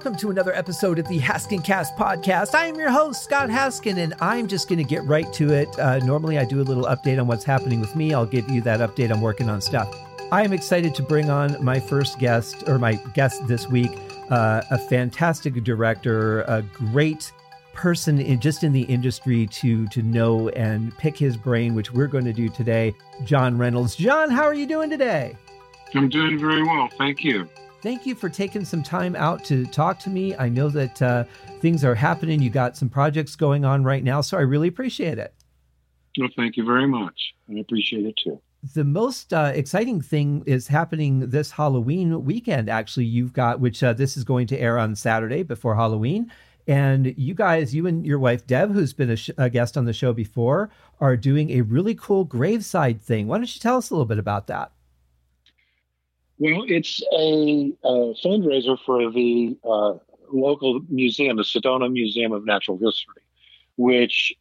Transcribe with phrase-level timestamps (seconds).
[0.00, 2.54] Welcome to another episode of the Haskincast podcast.
[2.54, 5.78] I am your host, Scott Haskin, and I'm just going to get right to it.
[5.78, 8.14] Uh, normally, I do a little update on what's happening with me.
[8.14, 9.12] I'll give you that update.
[9.12, 9.94] I'm working on stuff.
[10.32, 13.90] I am excited to bring on my first guest, or my guest this week,
[14.30, 17.30] uh, a fantastic director, a great
[17.74, 22.06] person in just in the industry to to know and pick his brain, which we're
[22.06, 22.94] going to do today.
[23.24, 23.96] John Reynolds.
[23.96, 25.36] John, how are you doing today?
[25.94, 27.46] I'm doing very well, thank you.
[27.82, 30.36] Thank you for taking some time out to talk to me.
[30.36, 31.24] I know that uh,
[31.60, 32.42] things are happening.
[32.42, 35.34] You got some projects going on right now, so I really appreciate it.
[36.18, 37.34] Well, thank you very much.
[37.48, 38.40] I appreciate it too.
[38.74, 42.68] The most uh, exciting thing is happening this Halloween weekend.
[42.68, 46.30] Actually, you've got which uh, this is going to air on Saturday before Halloween.
[46.66, 49.86] And you guys, you and your wife Deb, who's been a, sh- a, guest on
[49.86, 50.68] the show before,
[51.00, 53.26] are doing a really cool graveside thing.
[53.26, 54.70] Why don't you tell us a little bit about that?
[56.40, 59.98] Well, it's a, a fundraiser for the uh,
[60.32, 63.22] local museum, the Sedona Museum of Natural History,
[63.76, 64.34] which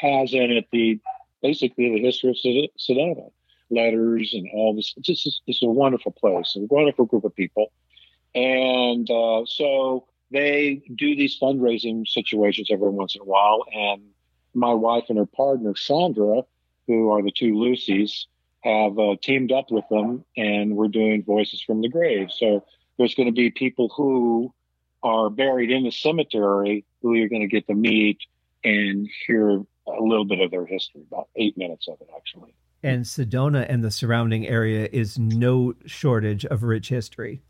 [0.00, 0.98] has in it the
[1.42, 2.36] basically the history of
[2.80, 3.30] Sedona,
[3.68, 4.94] letters and all this.
[4.96, 7.70] It's just it's a wonderful place, a wonderful group of people,
[8.34, 13.66] and uh, so they do these fundraising situations every once in a while.
[13.74, 14.00] And
[14.54, 16.44] my wife and her partner Sandra,
[16.86, 18.24] who are the two Lucys
[18.60, 22.30] have uh, teamed up with them and we're doing Voices from the Grave.
[22.32, 22.64] So
[22.98, 24.52] there's going to be people who
[25.02, 28.18] are buried in the cemetery who you're going to get to meet
[28.64, 32.54] and hear a little bit of their history, about eight minutes of it, actually.
[32.82, 37.42] And Sedona and the surrounding area is no shortage of rich history.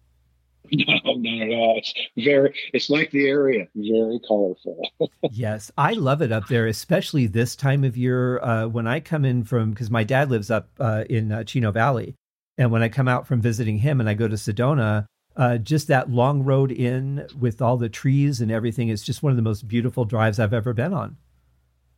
[0.70, 1.78] No, not at all.
[1.78, 4.86] It's very, it's like the area, very colorful.
[5.30, 9.24] yes, I love it up there, especially this time of year uh, when I come
[9.24, 12.14] in from, because my dad lives up uh, in uh, Chino Valley.
[12.58, 15.86] And when I come out from visiting him and I go to Sedona, uh, just
[15.86, 19.42] that long road in with all the trees and everything is just one of the
[19.42, 21.16] most beautiful drives I've ever been on.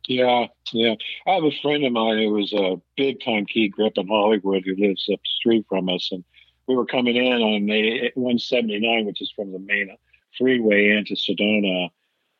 [0.07, 0.95] Yeah, yeah.
[1.27, 4.63] I have a friend of mine who was a big time key grip in Hollywood
[4.65, 6.09] who lives up the street from us.
[6.11, 6.23] And
[6.67, 9.95] we were coming in on the 179, which is from the main
[10.37, 11.89] freeway into Sedona.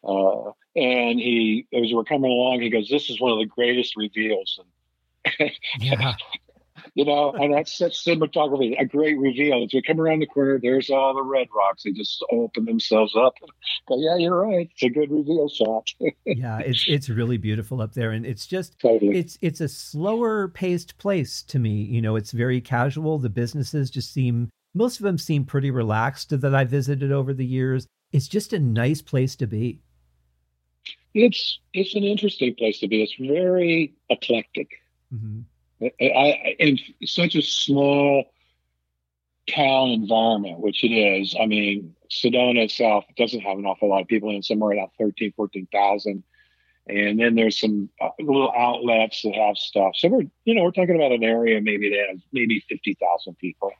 [0.04, 3.96] Uh, and he, as we're coming along, he goes, "This is one of the greatest
[3.96, 6.14] reveals." And yeah
[6.94, 9.64] you know, and that's such cinematography, a great reveal.
[9.64, 11.84] As we come around the corner, there's all the red rocks.
[11.84, 13.36] They just open themselves up.
[13.88, 14.70] But yeah, you're right.
[14.72, 15.88] It's a good reveal shot.
[16.26, 19.18] yeah, it's it's really beautiful up there, and it's just totally.
[19.18, 21.84] it's it's a slower paced place to me.
[21.84, 23.20] You know, it's very casual.
[23.20, 27.46] The businesses just seem most of them seem pretty relaxed that I visited over the
[27.46, 27.88] years.
[28.12, 29.80] It's just a nice place to be.
[31.14, 33.04] It's it's an interesting place to be.
[33.04, 34.70] It's very eclectic.
[35.14, 35.42] Mm-hmm.
[35.82, 38.26] I, in such a small
[39.50, 44.08] town environment, which it is, I mean, Sedona itself doesn't have an awful lot of
[44.08, 46.24] people in it, somewhere around 13, 14,000.
[46.88, 49.94] And then there's some uh, little outlets that have stuff.
[49.96, 53.72] So we're, you know, we're talking about an area maybe that has maybe 50,000 people.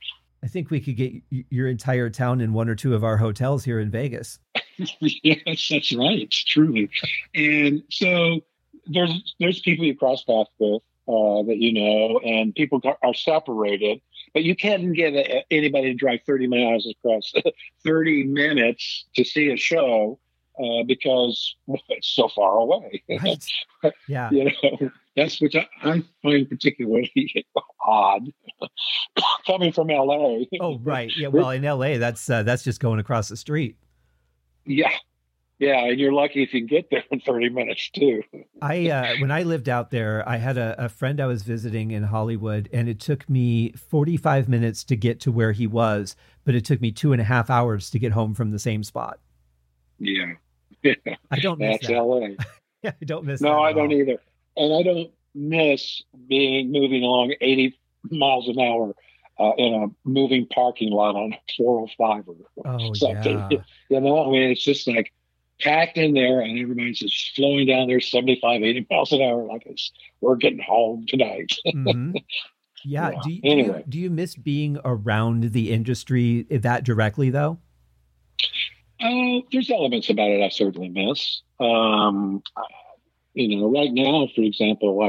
[0.44, 3.64] I think we could get your entire town in one or two of our hotels
[3.64, 4.40] here in Vegas.
[5.00, 6.30] yes, that's right.
[6.32, 6.90] Truly.
[7.36, 8.42] And so
[8.88, 14.02] there's there's people you cross paths with uh, that you know, and people are separated.
[14.34, 17.34] But you can't get a, anybody to drive 30 miles across
[17.84, 20.20] 30 minutes to see a show
[20.62, 23.04] uh, because well, it's so far away.
[23.10, 23.44] Right.
[24.08, 24.30] Yeah.
[24.30, 27.12] you know, that's which I, I find particularly
[27.84, 28.32] odd
[29.48, 30.42] coming from LA.
[30.60, 31.12] Oh, right.
[31.18, 31.30] Yeah.
[31.30, 33.78] Well, in LA, that's uh, that's just going across the street.
[34.66, 34.92] Yeah.
[35.62, 38.24] Yeah, and you're lucky if you can get there in 30 minutes too.
[38.64, 41.92] I uh, when I lived out there, I had a, a, friend I was visiting
[41.92, 46.16] in Hollywood, and it took me 45 minutes to get to where he was,
[46.46, 48.84] but it took me two and a half hours to get home from the same
[48.84, 49.20] spot.
[50.00, 50.34] Yeah,
[51.30, 52.02] I don't miss That's that.
[52.02, 52.28] LA.
[52.82, 53.40] yeah, I don't miss.
[53.40, 54.18] No, I don't either,
[54.58, 57.78] and I don't miss being moving along 80
[58.10, 58.96] miles an hour
[59.38, 62.36] uh, in a moving parking lot on 405 or
[62.66, 63.38] oh, something.
[63.52, 63.60] Yeah.
[63.90, 65.12] You know, I mean, it's just like
[65.62, 69.64] packed in there and everybody's just flowing down there 75 80 miles an hour like
[69.66, 72.16] it's we're getting home tonight mm-hmm.
[72.86, 73.20] yeah, yeah.
[73.24, 73.68] Do, you, anyway.
[73.68, 77.60] do, you, do you miss being around the industry that directly though
[79.00, 82.42] uh, there's elements about it i certainly miss um,
[83.34, 85.08] you know right now for example i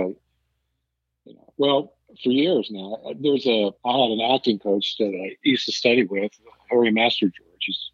[1.29, 5.37] you know well for years now there's a i had an acting coach that i
[5.43, 6.33] used to study with
[6.71, 7.91] harry Mastrogeorge he's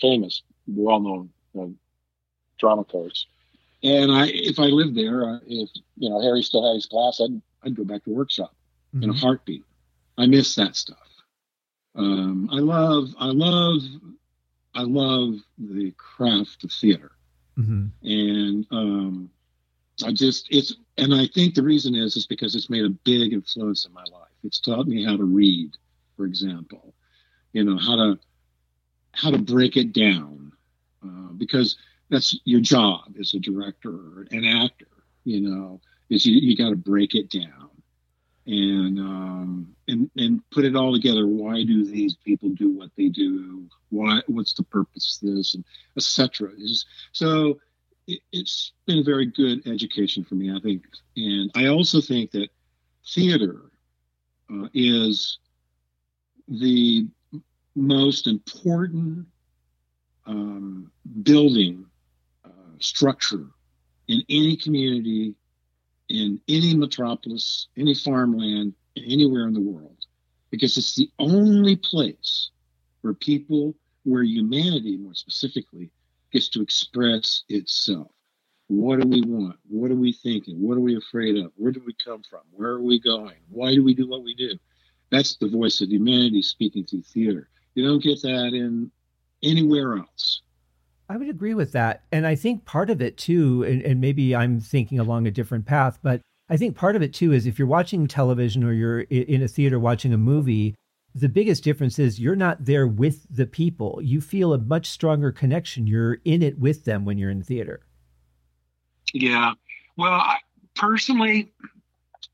[0.00, 1.30] famous well-known
[2.58, 3.26] drama course.
[3.82, 7.20] And I, if I lived there, uh, if you know Harry still had his class,
[7.20, 8.54] I'd I'd go back to workshop
[8.94, 9.04] mm-hmm.
[9.04, 9.20] in a mm-hmm.
[9.20, 9.64] heartbeat.
[10.16, 10.98] I miss that stuff.
[11.94, 13.82] Um, I love, I love,
[14.74, 17.12] I love the craft of theater,
[17.58, 17.86] mm-hmm.
[18.02, 19.30] and um,
[20.04, 23.32] I just it's, and I think the reason is is because it's made a big
[23.32, 24.28] influence in my life.
[24.44, 25.70] It's taught me how to read,
[26.16, 26.94] for example,
[27.52, 28.18] you know how to
[29.12, 30.52] how to break it down,
[31.08, 31.76] uh, because
[32.10, 34.88] that's your job as a director or an actor.
[35.24, 37.68] You know, is you, you got to break it down
[38.46, 41.26] and um, and and put it all together.
[41.26, 43.68] Why do these people do what they do?
[43.90, 44.22] Why?
[44.26, 45.54] What's the purpose of this?
[45.54, 45.64] And
[45.96, 46.52] etc.
[47.12, 47.58] So
[48.06, 50.82] it, has been a very good education for me, I think.
[51.16, 52.48] And I also think that
[53.06, 53.70] theater
[54.50, 55.38] uh, is
[56.48, 57.06] the
[57.76, 59.26] most important
[60.28, 60.92] um,
[61.22, 61.84] building
[62.44, 63.46] uh, structure
[64.06, 65.34] in any community
[66.08, 69.96] in any metropolis, any farmland, anywhere in the world,
[70.50, 72.50] because it's the only place
[73.02, 75.90] where people, where humanity more specifically,
[76.32, 78.10] gets to express itself.
[78.68, 79.56] What do we want?
[79.68, 80.60] What are we thinking?
[80.60, 81.52] What are we afraid of?
[81.56, 82.40] Where do we come from?
[82.50, 83.36] Where are we going?
[83.48, 84.58] Why do we do what we do?
[85.10, 87.48] That's the voice of humanity speaking through theater.
[87.74, 88.90] You don't get that in
[89.42, 90.42] anywhere else.
[91.08, 92.04] I would agree with that.
[92.12, 95.64] And I think part of it too, and, and, maybe I'm thinking along a different
[95.64, 96.20] path, but
[96.50, 99.48] I think part of it too is if you're watching television or you're in a
[99.48, 100.74] theater watching a movie,
[101.14, 104.00] the biggest difference is you're not there with the people.
[104.02, 105.86] You feel a much stronger connection.
[105.86, 107.80] You're in it with them when you're in theater.
[109.12, 109.54] Yeah.
[109.96, 110.36] Well, I,
[110.74, 111.52] personally,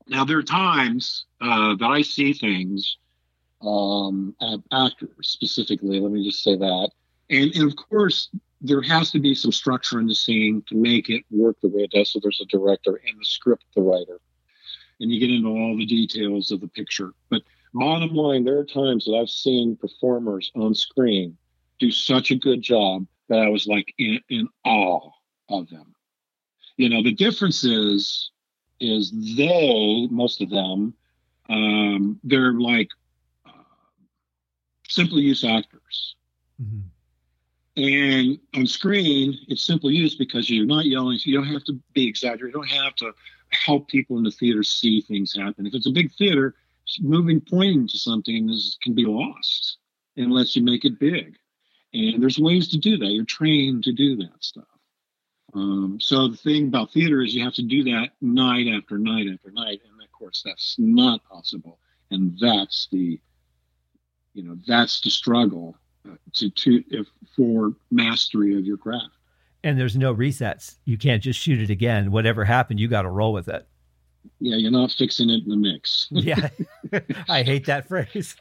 [0.07, 2.97] now there are times uh, that I see things,
[3.61, 4.35] um,
[4.71, 6.89] actors specifically, let me just say that.
[7.29, 8.29] And, and of course,
[8.61, 11.83] there has to be some structure in the scene to make it work the way
[11.83, 12.11] it does.
[12.11, 14.19] So there's a director and the script, the writer,
[14.99, 17.13] and you get into all the details of the picture.
[17.29, 17.41] But
[17.73, 21.37] bottom line, there are times that I've seen performers on screen
[21.79, 25.09] do such a good job that I was like in, in awe
[25.49, 25.93] of them.
[26.77, 28.31] You know, the difference is
[28.81, 30.93] is they most of them
[31.49, 33.04] um, they're like uh,
[34.87, 36.15] simple use actors.
[36.61, 36.87] Mm-hmm
[37.77, 41.17] and on screen, it's simple use because you're not yelling.
[41.17, 42.55] So you don't have to be exaggerated.
[42.55, 43.11] You don't have to
[43.49, 45.65] help people in the theater see things happen.
[45.65, 46.55] If it's a big theater,
[47.01, 49.77] moving, pointing to something is, can be lost
[50.15, 51.35] unless you make it big.
[51.93, 53.07] And there's ways to do that.
[53.07, 54.65] You're trained to do that stuff.
[55.53, 59.27] Um, so the thing about theater is you have to do that night after night
[59.33, 61.79] after night, and of course that's not possible.
[62.11, 63.19] And that's the,
[64.35, 65.75] you know, that's the struggle
[66.07, 69.09] uh, to, to if, for mastery of your craft.
[69.63, 70.75] And there's no resets.
[70.85, 72.11] You can't just shoot it again.
[72.11, 73.67] Whatever happened, you got to roll with it.
[74.39, 76.07] Yeah, you're not fixing it in the mix.
[76.11, 76.49] yeah,
[77.29, 78.35] I hate that phrase.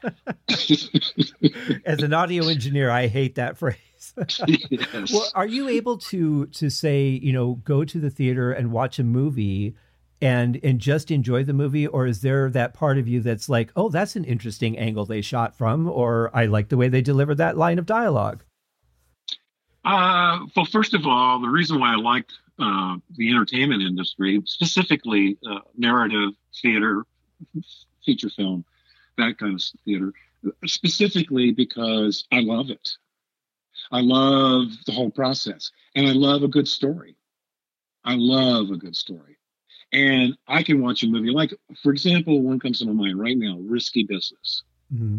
[1.86, 3.76] As an audio engineer, I hate that phrase.
[4.46, 5.12] yes.
[5.12, 8.98] Well, are you able to to say, you know, go to the theater and watch
[8.98, 9.76] a movie
[10.20, 11.86] and and just enjoy the movie?
[11.86, 15.20] Or is there that part of you that's like oh that's an interesting angle they
[15.20, 18.42] shot from or i like the way they delivered that line of dialogue
[19.84, 25.36] uh, well first of all the reason why i liked uh, the entertainment industry specifically
[25.48, 26.30] uh, narrative
[26.62, 27.04] theater
[28.04, 28.64] feature film
[29.18, 30.12] that kind of theater
[30.66, 32.90] specifically because i love it.
[33.90, 37.16] I love the whole process and i love a good story.
[38.06, 39.38] I love a good story
[39.94, 43.38] and I can watch a movie like, for example, one comes to my mind right
[43.38, 44.64] now, Risky Business.
[44.92, 45.18] Mm-hmm.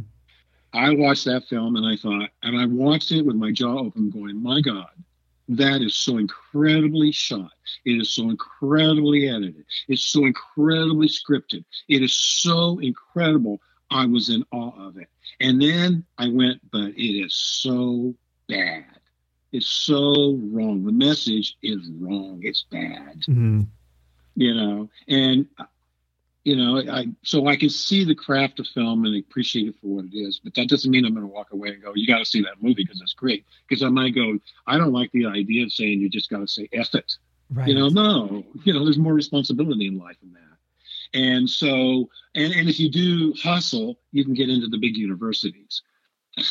[0.73, 4.09] I watched that film and I thought, and I watched it with my jaw open,
[4.09, 4.89] going, my God,
[5.47, 7.51] that is so incredibly shot.
[7.85, 9.63] It is so incredibly edited.
[9.87, 11.63] It's so incredibly scripted.
[11.87, 13.61] It is so incredible.
[13.91, 15.07] I was in awe of it.
[15.39, 18.13] And then I went, but it is so
[18.49, 18.83] bad.
[19.53, 20.83] It's so wrong.
[20.83, 22.41] The message is wrong.
[22.43, 23.21] It's bad.
[23.21, 23.61] Mm-hmm
[24.35, 25.47] you know, and
[26.43, 29.87] you know, I so I can see the craft of film and appreciate it for
[29.87, 32.05] what it is, but that doesn't mean I'm going to walk away and go, "You
[32.05, 34.37] got to see that movie because it's great." Because I might go,
[34.67, 37.17] "I don't like the idea of saying you just got to say F it."
[37.49, 37.67] Right.
[37.67, 41.19] You know, no, you know, there's more responsibility in life than that.
[41.19, 45.81] And so, and and if you do hustle, you can get into the big universities.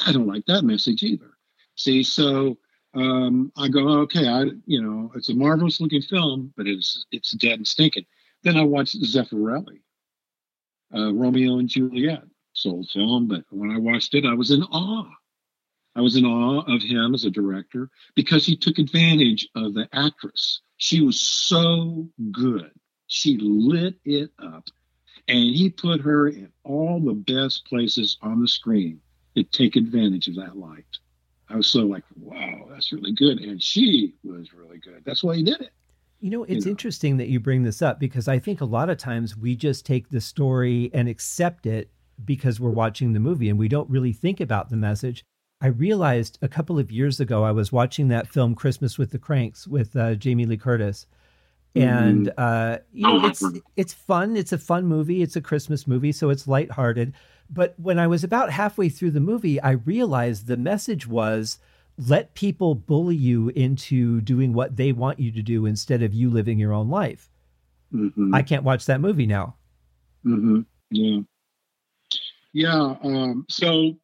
[0.06, 1.30] I don't like that message either.
[1.76, 2.56] See, so
[2.94, 7.32] um, I go, okay, I you know, it's a marvelous looking film, but it's it's
[7.32, 8.06] dead and stinking.
[8.42, 9.80] Then I watched Zeffirelli,
[10.94, 15.10] uh, Romeo and Juliet, sold film, but when I watched it, I was in awe.
[15.96, 19.88] I was in awe of him as a director because he took advantage of the
[19.92, 20.60] actress.
[20.76, 22.70] She was so good.
[23.06, 24.68] She lit it up.
[25.28, 29.00] And he put her in all the best places on the screen
[29.36, 30.84] to take advantage of that light.
[31.48, 33.38] I was so like, wow, that's really good.
[33.38, 35.02] And she was really good.
[35.04, 35.72] That's why he did it.
[36.20, 36.70] You know, it's you know?
[36.70, 39.84] interesting that you bring this up because I think a lot of times we just
[39.84, 41.90] take the story and accept it
[42.24, 45.24] because we're watching the movie and we don't really think about the message.
[45.60, 49.18] I realized a couple of years ago I was watching that film Christmas with the
[49.18, 51.06] Kranks with uh, Jamie Lee Curtis,
[51.74, 52.34] and mm-hmm.
[52.36, 53.42] uh, you know oh, it's
[53.76, 54.36] it's fun.
[54.36, 55.22] It's a fun movie.
[55.22, 57.14] It's a Christmas movie, so it's lighthearted.
[57.50, 61.58] But when I was about halfway through the movie, I realized the message was
[61.96, 66.30] let people bully you into doing what they want you to do instead of you
[66.30, 67.30] living your own life.
[67.92, 68.34] Mm-hmm.
[68.34, 69.54] I can't watch that movie now.
[70.26, 70.60] Mm-hmm.
[70.90, 71.20] Yeah.
[72.52, 72.96] Yeah.
[73.02, 73.96] Um, so,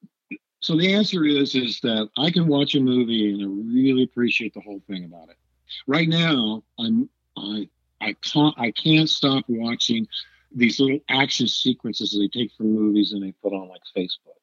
[0.61, 4.55] so the answer is, is that I can watch a movie and I really appreciate
[4.55, 5.37] the whole thing about it.
[5.87, 7.69] Right now, I'm, I,
[8.01, 10.07] I can't, I can't stop watching
[10.53, 14.35] these little action sequences they take from movies and they put on like Facebook.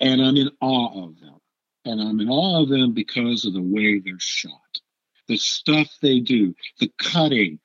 [0.00, 1.38] And I'm in awe of them.
[1.84, 4.52] And I'm in awe of them because of the way they're shot,
[5.26, 7.60] the stuff they do, the cutting.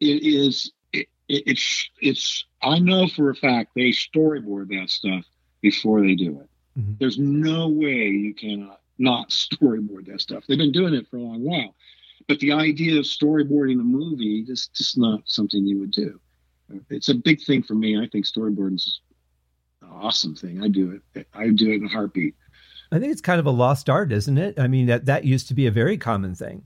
[0.00, 5.24] It is, it, it, it's, it's, I know for a fact they storyboard that stuff
[5.62, 6.50] before they do it.
[6.78, 6.92] Mm-hmm.
[7.00, 10.44] There's no way you cannot not storyboard that stuff.
[10.46, 11.74] They've been doing it for a long while.
[12.28, 16.20] But the idea of storyboarding a movie is just not something you would do
[16.90, 18.00] it's a big thing for me.
[18.00, 19.00] I think storyboarding is
[19.82, 20.62] an awesome thing.
[20.62, 21.26] I do it.
[21.34, 22.34] I do it in a heartbeat.
[22.92, 24.58] I think it's kind of a lost art, isn't it?
[24.58, 26.64] I mean, that that used to be a very common thing.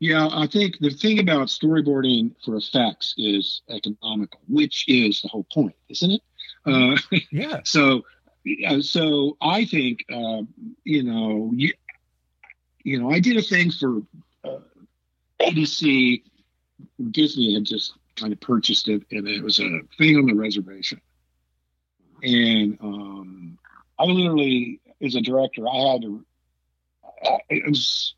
[0.00, 5.46] Yeah, I think the thing about storyboarding for effects is economical, which is the whole
[5.52, 6.22] point, isn't it?
[6.64, 6.96] Uh,
[7.32, 7.60] yeah.
[7.64, 8.02] So,
[8.80, 10.42] so I think uh,
[10.84, 11.72] you know, you,
[12.84, 14.02] you know, I did a thing for
[14.44, 14.60] uh,
[15.42, 16.22] ABC.
[17.10, 21.00] Disney had just kind of purchased it, and it was a thing on the reservation.
[22.22, 23.58] And um,
[23.98, 26.24] I literally, as a director, I had to.
[27.48, 28.14] It was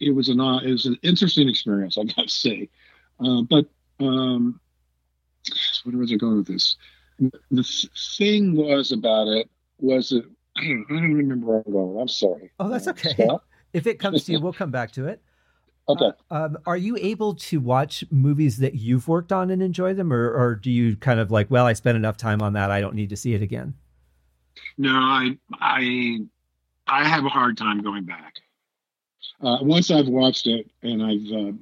[0.00, 2.68] it was an it was an interesting experience, I got to say.
[3.20, 3.66] Uh, but
[4.00, 4.60] um,
[5.84, 6.76] where was I going with this?
[7.50, 10.24] The thing was about it was that
[10.56, 12.00] I don't, I don't remember where I'm going.
[12.00, 12.50] I'm sorry.
[12.60, 13.28] Oh, that's okay.
[13.72, 15.20] If it comes to you, we'll come back to it.
[15.88, 16.10] Okay.
[16.30, 20.12] Uh, um, are you able to watch movies that you've worked on and enjoy them,
[20.12, 22.80] or, or do you kind of like, well, I spent enough time on that, I
[22.80, 23.74] don't need to see it again?
[24.78, 26.18] No, I I
[26.86, 28.34] I have a hard time going back.
[29.40, 31.52] Uh, once I've watched it and I've uh,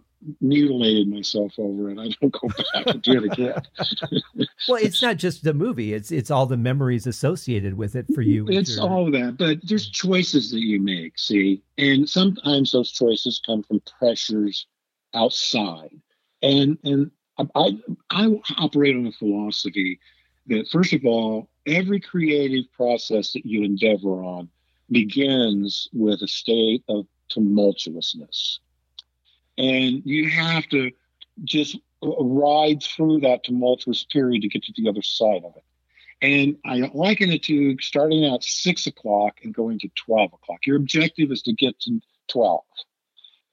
[0.41, 1.99] mutilated myself over it.
[1.99, 3.63] I don't go back and do it again.
[4.69, 8.23] well, it's not just the movie; it's it's all the memories associated with it for
[8.23, 8.47] you.
[8.49, 8.89] It's your...
[8.89, 11.19] all that, but there's choices that you make.
[11.19, 14.67] See, and sometimes those choices come from pressures
[15.15, 16.01] outside,
[16.43, 17.11] and and
[17.55, 17.79] I
[18.11, 20.01] I operate on a philosophy
[20.47, 24.49] that first of all, every creative process that you endeavor on
[24.91, 28.59] begins with a state of tumultuousness
[29.63, 30.91] and you have to
[31.45, 35.65] just ride through that tumultuous period to get to the other side of it.
[36.21, 40.67] And I liken it to starting at six o'clock and going to 12 o'clock.
[40.67, 42.63] Your objective is to get to 12.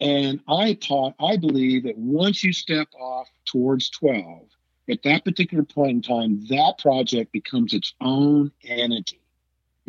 [0.02, 4.48] And I taught, I believe that once you step off towards 12,
[4.90, 9.19] at that particular point in time, that project becomes its own entity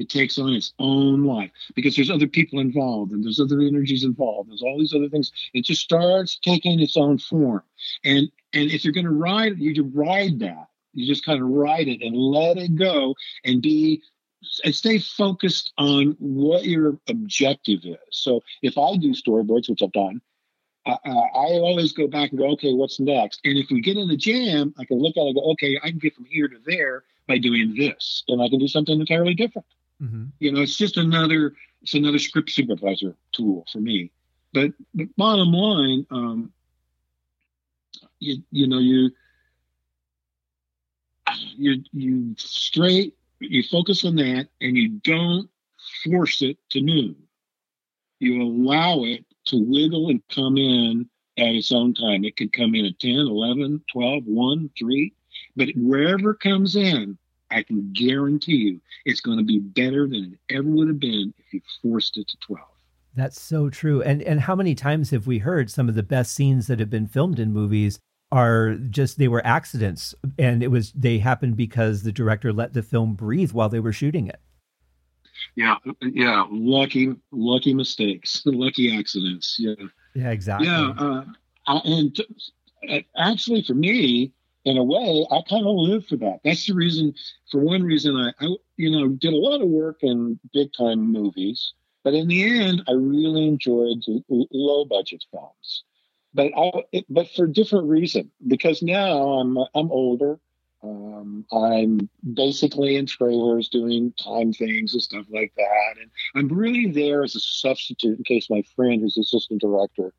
[0.00, 4.02] it takes on its own life because there's other people involved and there's other energies
[4.02, 4.48] involved.
[4.48, 5.30] There's all these other things.
[5.52, 7.62] It just starts taking its own form.
[8.02, 10.68] And and if you're going to ride you just ride that.
[10.94, 13.14] You just kind of ride it and let it go
[13.44, 14.02] and be
[14.64, 17.98] and stay focused on what your objective is.
[18.10, 20.22] So if i do storyboards which i've done
[20.86, 20.96] I
[21.60, 23.40] always go back and go, okay, what's next?
[23.44, 25.78] And if we get in the jam, I can look at it and go, okay,
[25.84, 28.98] I can get from here to there by doing this, and I can do something
[28.98, 29.66] entirely different.
[30.02, 30.24] Mm-hmm.
[30.38, 34.10] You know, it's just another it's another script supervisor tool for me.
[34.52, 36.52] But, but bottom line, um,
[38.18, 39.10] you you know you
[41.56, 45.48] you you straight you focus on that and you don't
[46.04, 47.16] force it to noon.
[48.18, 52.24] You allow it to wiggle and come in at its own time.
[52.24, 55.12] It could come in at 10, 11, 12, 1, 3,
[55.56, 57.16] but wherever it comes in,
[57.50, 61.34] I can guarantee you it's going to be better than it ever would have been
[61.38, 62.64] if you forced it to 12.
[63.14, 64.02] That's so true.
[64.02, 66.90] And and how many times have we heard some of the best scenes that have
[66.90, 67.98] been filmed in movies
[68.32, 72.82] are just they were accidents and it was they happened because the director let the
[72.82, 74.40] film breathe while they were shooting it.
[75.56, 79.56] Yeah, yeah, lucky lucky mistakes, lucky accidents.
[79.58, 79.74] Yeah.
[80.14, 80.68] Yeah, exactly.
[80.68, 81.24] Yeah,
[81.66, 84.32] uh, and t- actually for me,
[84.64, 86.40] in a way, I kind of live for that.
[86.44, 87.14] That's the reason.
[87.50, 91.12] For one reason, I, I you know did a lot of work in big time
[91.12, 91.72] movies,
[92.04, 95.84] but in the end, I really enjoyed low budget films.
[96.34, 98.30] But I, it, but for different reason.
[98.46, 100.38] Because now I'm I'm older.
[100.82, 106.90] Um, I'm basically in trailers doing time things and stuff like that, and I'm really
[106.90, 110.14] there as a substitute in case my friend, who's assistant director,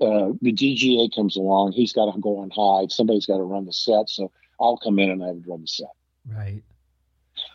[0.00, 2.92] uh, the DGA comes along, he's got to go on hide.
[2.92, 5.66] Somebody's got to run the set, so I'll come in and I would run the
[5.66, 5.92] set.
[6.26, 6.62] Right.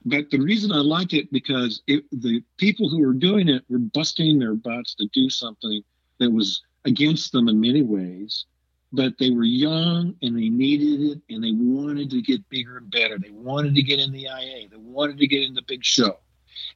[0.05, 3.79] But the reason I liked it because it, the people who were doing it were
[3.79, 5.83] busting their butts to do something
[6.19, 8.45] that was against them in many ways,
[8.91, 12.91] but they were young and they needed it and they wanted to get bigger and
[12.91, 13.17] better.
[13.17, 14.69] They wanted to get in the IA.
[14.69, 16.17] They wanted to get in the big show,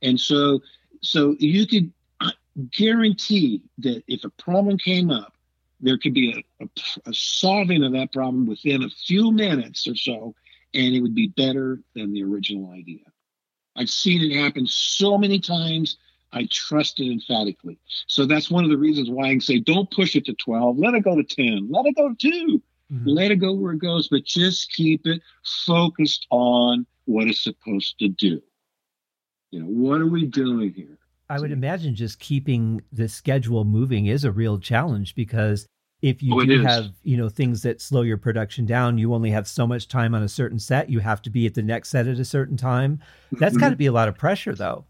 [0.01, 0.61] and so
[1.01, 1.91] so you could
[2.75, 5.36] guarantee that if a problem came up
[5.79, 6.69] there could be a, a,
[7.09, 10.33] a, solving of that problem within a few minutes or so,
[10.73, 13.05] and it would be better than the original idea.
[13.75, 15.97] I've seen it happen so many times.
[16.33, 17.79] I trust it emphatically.
[18.07, 20.77] So that's one of the reasons why I can say, don't push it to 12.
[20.77, 21.69] Let it go to 10.
[21.69, 22.61] Let it go to 2.
[22.91, 23.07] Mm-hmm.
[23.07, 25.21] Let it go where it goes, but just keep it
[25.65, 28.41] focused on what it's supposed to do.
[29.51, 30.97] You know, what are we doing here?
[31.29, 35.67] I would imagine just keeping the schedule moving is a real challenge because
[36.01, 39.31] if you oh, do have you know things that slow your production down you only
[39.31, 41.89] have so much time on a certain set you have to be at the next
[41.89, 42.99] set at a certain time.
[43.31, 43.61] That's mm-hmm.
[43.61, 44.85] got to be a lot of pressure though.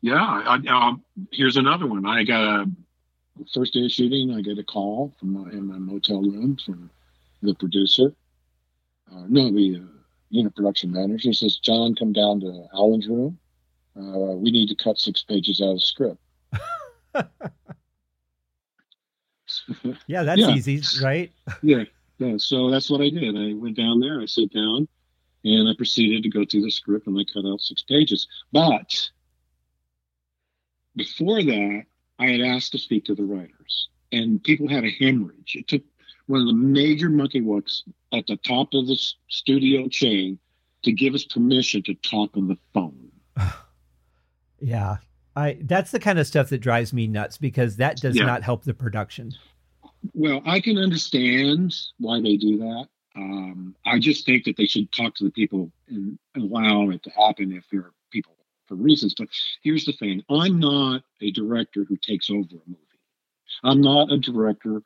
[0.00, 0.94] Yeah I, uh,
[1.32, 2.06] here's another one.
[2.06, 2.66] I got a
[3.52, 6.90] first day of shooting i get a call from my, in my motel room from
[7.42, 8.12] the producer
[9.12, 9.88] uh, no the uh,
[10.30, 11.28] unit production manager.
[11.28, 13.38] He says john come down to alan's room
[13.96, 16.18] uh, we need to cut six pages out of the script.
[20.06, 20.54] yeah, that's yeah.
[20.54, 21.30] easy, right?
[21.62, 21.84] yeah,
[22.18, 22.36] yeah.
[22.38, 23.36] So that's what I did.
[23.36, 24.88] I went down there, I sat down,
[25.44, 28.26] and I proceeded to go through the script, and I cut out six pages.
[28.52, 29.10] But
[30.96, 31.84] before that,
[32.18, 35.54] I had asked to speak to the writers, and people had a hemorrhage.
[35.54, 35.82] It took
[36.26, 40.38] one of the major monkey walks at the top of the studio chain
[40.82, 43.10] to give us permission to talk on the phone.
[44.62, 44.98] Yeah.
[45.34, 48.26] I that's the kind of stuff that drives me nuts because that does yeah.
[48.26, 49.32] not help the production.
[50.14, 52.88] Well, I can understand why they do that.
[53.14, 57.02] Um, I just think that they should talk to the people and, and allow it
[57.04, 58.34] to happen if there are people
[58.66, 59.14] for reasons.
[59.16, 59.28] But
[59.62, 63.00] here's the thing I'm not a director who takes over a movie,
[63.64, 64.82] I'm not a director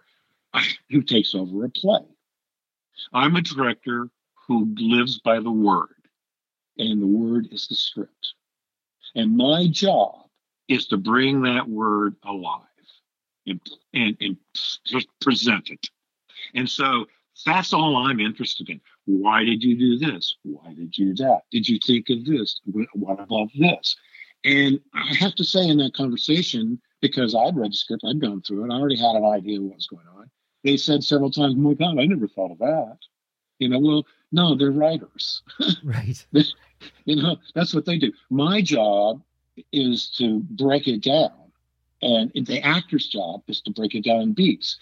[0.90, 2.04] who takes over a play.
[3.12, 4.08] I'm a director
[4.48, 6.08] who lives by the word,
[6.78, 8.34] and the word is the script.
[9.16, 10.26] And my job
[10.68, 12.60] is to bring that word alive
[13.46, 13.60] and,
[13.94, 14.36] and, and
[14.84, 15.88] just present it.
[16.54, 17.06] And so
[17.44, 18.80] that's all I'm interested in.
[19.06, 20.36] Why did you do this?
[20.42, 21.40] Why did you do that?
[21.50, 22.60] Did you think of this?
[22.94, 23.96] What about this?
[24.44, 28.42] And I have to say, in that conversation, because I'd read the script, I'd gone
[28.42, 30.30] through it, I already had an idea of what was going on.
[30.62, 32.98] They said several times, "Oh my God, I never thought of that."
[33.58, 35.42] You know, well, no, they're writers.
[35.84, 36.26] Right.
[37.04, 38.12] you know, that's what they do.
[38.30, 39.22] My job
[39.72, 41.32] is to break it down,
[42.02, 44.78] and the actor's job is to break it down in beats,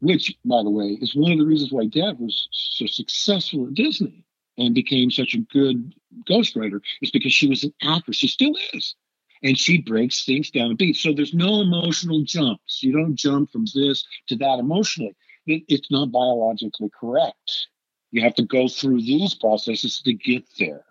[0.00, 3.74] which, by the way, is one of the reasons why Deb was so successful at
[3.74, 4.24] Disney
[4.56, 5.94] and became such a good
[6.28, 8.16] ghostwriter, is because she was an actress.
[8.16, 8.94] She still is.
[9.42, 11.00] And she breaks things down in beats.
[11.00, 12.82] So there's no emotional jumps.
[12.82, 15.14] You don't jump from this to that emotionally.
[15.46, 17.68] It, it's not biologically correct.
[18.10, 20.84] You have to go through these processes to get there.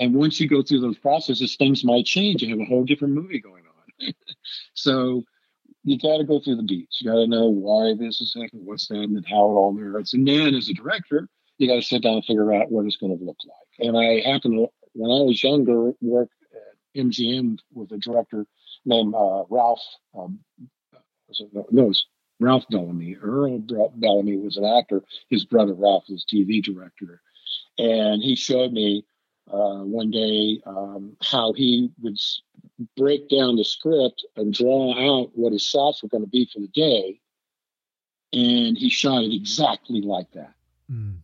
[0.00, 2.42] And once you go through those processes, things might change.
[2.42, 4.14] You have a whole different movie going on.
[4.74, 5.22] so
[5.84, 7.02] you got to go through the beats.
[7.02, 10.14] You got to know why this is happening, what's that, and how it all merits.
[10.14, 12.96] And then, as a director, you got to sit down and figure out what it's
[12.96, 13.86] going to look like.
[13.86, 18.46] And I happened to, when I was younger, work at MGM with a director
[18.86, 19.82] named uh, Ralph.
[20.18, 20.40] Um,
[21.52, 22.06] no, it was
[22.40, 23.16] Ralph Bellamy.
[23.20, 25.02] Earl Bellamy was an actor.
[25.28, 27.20] His brother Ralph was TV director,
[27.76, 29.04] and he showed me
[29.52, 32.18] uh, one day um, how he would
[32.96, 36.60] break down the script and draw out what his shots were going to be for
[36.60, 37.20] the day,
[38.32, 40.54] and he shot it exactly like that.
[40.90, 41.18] Mm.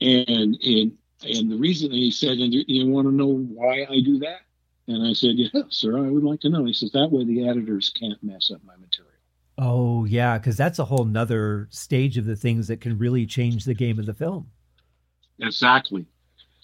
[0.00, 4.00] And and and the reason he said, and you, you want to know why I
[4.00, 4.40] do that?
[4.86, 6.64] And I said, yeah, sir, I would like to know.
[6.64, 9.12] He says that way the editors can't mess up my material.
[9.56, 13.64] Oh yeah, because that's a whole nother stage of the things that can really change
[13.64, 14.50] the game of the film.
[15.38, 16.06] Exactly.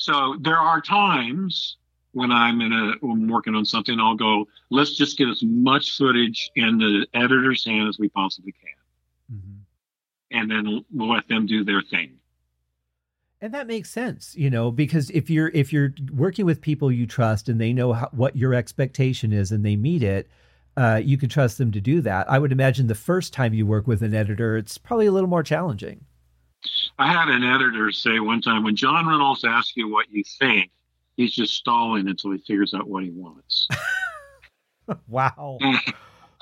[0.01, 1.77] So there are times
[2.13, 5.43] when I'm in a when I'm working on something, I'll go, let's just get as
[5.43, 10.39] much footage in the editor's hand as we possibly can, mm-hmm.
[10.39, 12.17] and then we'll let them do their thing.
[13.43, 17.07] And that makes sense, you know, because if you're if you're working with people you
[17.07, 20.31] trust and they know how, what your expectation is and they meet it,
[20.79, 22.29] uh, you can trust them to do that.
[22.31, 25.29] I would imagine the first time you work with an editor, it's probably a little
[25.29, 26.07] more challenging.
[27.01, 30.71] I had an editor say one time when John Reynolds asks you what you think,
[31.17, 33.67] he's just stalling until he figures out what he wants.
[35.09, 35.59] wow.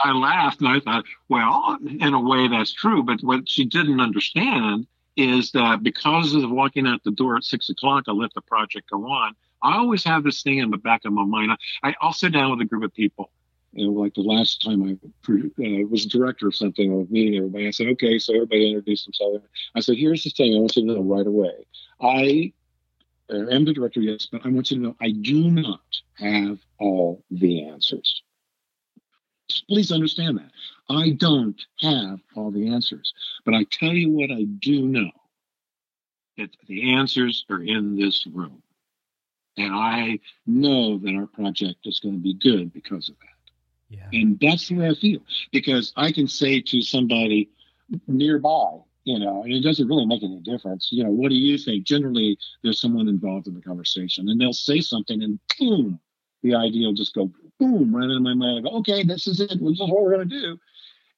[0.00, 3.04] I laughed and I thought, well, in a way that's true.
[3.04, 7.68] But what she didn't understand is that because of walking out the door at six
[7.70, 9.36] o'clock, I let the project go on.
[9.62, 11.52] I always have this thing in the back of my mind.
[11.84, 13.30] I, I'll sit down with a group of people.
[13.78, 14.92] You know, like the last time I
[15.32, 19.44] uh, was director of something or meeting everybody, I said, okay, so everybody introduced themselves.
[19.76, 21.64] I said, here's the thing I want you to know right away.
[22.00, 22.52] I
[23.30, 25.80] am the director, yes, but I want you to know I do not
[26.14, 28.24] have all the answers.
[29.68, 30.50] Please understand that.
[30.90, 33.14] I don't have all the answers.
[33.44, 35.10] But I tell you what I do know
[36.36, 38.60] that the answers are in this room.
[39.56, 43.37] And I know that our project is going to be good because of that.
[43.88, 44.08] Yeah.
[44.12, 45.20] And that's the way I feel
[45.52, 47.50] because I can say to somebody
[48.06, 50.88] nearby, you know, and it doesn't really make any difference.
[50.90, 51.84] You know, what do you think?
[51.84, 55.98] Generally, there's someone involved in the conversation and they'll say something and boom,
[56.42, 58.58] the idea will just go boom right into my mind.
[58.58, 59.48] I go, okay, this is it.
[59.48, 60.58] This is what we're going to do.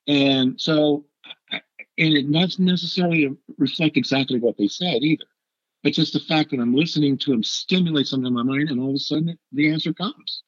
[0.06, 1.04] And so,
[1.50, 1.62] and
[1.98, 5.24] it doesn't necessarily reflect exactly what they said either.
[5.83, 8.80] But just the fact that I'm listening to them stimulate something in my mind, and
[8.80, 10.42] all of a sudden the answer comes.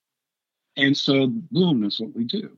[0.76, 2.56] And so, boom, that's what we do.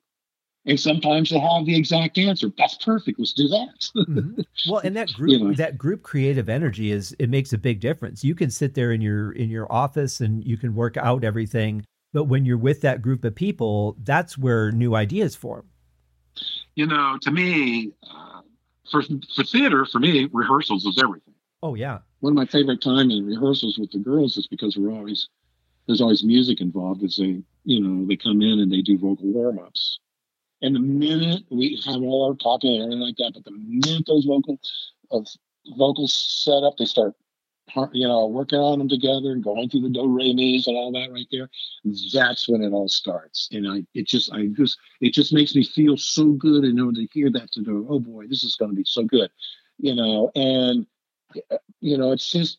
[0.67, 2.51] And sometimes they have the exact answer.
[2.57, 3.19] That's perfect.
[3.19, 3.91] Let's do that.
[3.97, 4.41] mm-hmm.
[4.69, 5.55] Well, and that group, you know?
[5.55, 8.25] that group creative energy is it makes a big difference.
[8.25, 11.85] You can sit there in your in your office and you can work out everything
[12.15, 15.69] but when you're with that group of people, that's where new ideas form.
[16.77, 18.41] You know, to me, uh,
[18.91, 19.03] for
[19.35, 21.35] for theater, for me, rehearsals is everything.
[21.63, 21.99] Oh yeah.
[22.21, 25.29] One of my favorite time in rehearsals with the girls is because we're always
[25.87, 27.03] there's always music involved.
[27.03, 29.99] As they, you know, they come in and they do vocal warm ups.
[30.63, 34.05] And the minute we have all our talking and everything like that, but the minute
[34.07, 34.59] those vocal
[35.11, 35.27] uh, of
[35.77, 37.15] vocals set up, they start
[37.93, 40.93] you know, working on them together and going through the do re mi's and all
[40.93, 41.49] that right there.
[42.13, 43.49] That's when it all starts.
[43.53, 46.65] And I, it just, I just, it just makes me feel so good.
[46.65, 49.05] And know, to hear that to go, oh boy, this is going to be so
[49.05, 49.31] good,
[49.79, 50.87] you know, and,
[51.51, 52.59] uh, you know, it's just,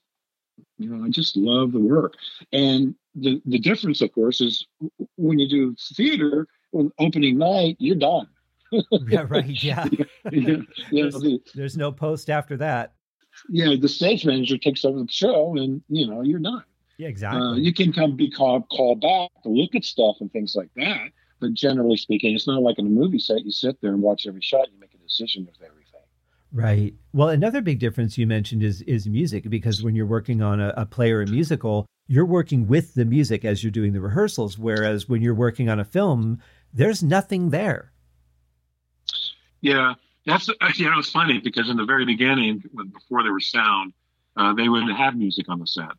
[0.78, 2.16] you know, I just love the work.
[2.52, 4.66] And the, the difference, of course, is
[5.18, 8.28] when you do theater, on opening night, you're done.
[9.08, 9.46] yeah, right.
[9.64, 9.88] Yeah.
[10.32, 10.58] yeah,
[10.92, 11.10] yeah.
[11.10, 12.94] There's, there's no post after that
[13.50, 16.64] Yeah, the stage manager takes over the show and, you know, you're done.
[16.98, 17.42] Yeah, exactly.
[17.42, 20.70] Uh, you can come be called, called back to look at stuff and things like
[20.76, 21.10] that.
[21.40, 23.44] But generally speaking, it's not like in a movie set.
[23.44, 24.66] You sit there and watch every shot.
[24.66, 25.85] And you make a decision with everything.
[26.56, 26.94] Right.
[27.12, 30.74] Well, another big difference you mentioned is is music because when you're working on a,
[30.78, 34.58] a play or a musical, you're working with the music as you're doing the rehearsals.
[34.58, 36.42] Whereas when you're working on a film,
[36.74, 37.92] there's nothing there.
[39.60, 43.52] Yeah, that's you know it's funny because in the very beginning, when, before there was
[43.52, 43.92] sound,
[44.38, 45.92] uh, they wouldn't have music on the set.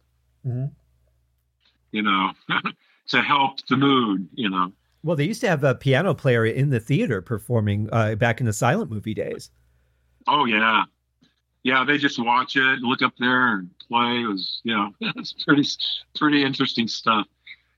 [0.47, 0.67] Mm-hmm.
[1.93, 2.33] You know,
[3.09, 4.27] to help the mood.
[4.33, 4.73] You know.
[5.03, 8.47] Well, they used to have a piano player in the theater performing uh, back in
[8.47, 9.51] the silent movie days.
[10.27, 10.85] Oh yeah,
[11.63, 11.85] yeah.
[11.85, 14.23] They just watch it, look up there, and play.
[14.23, 15.67] It was you know, it's pretty
[16.15, 17.27] pretty interesting stuff.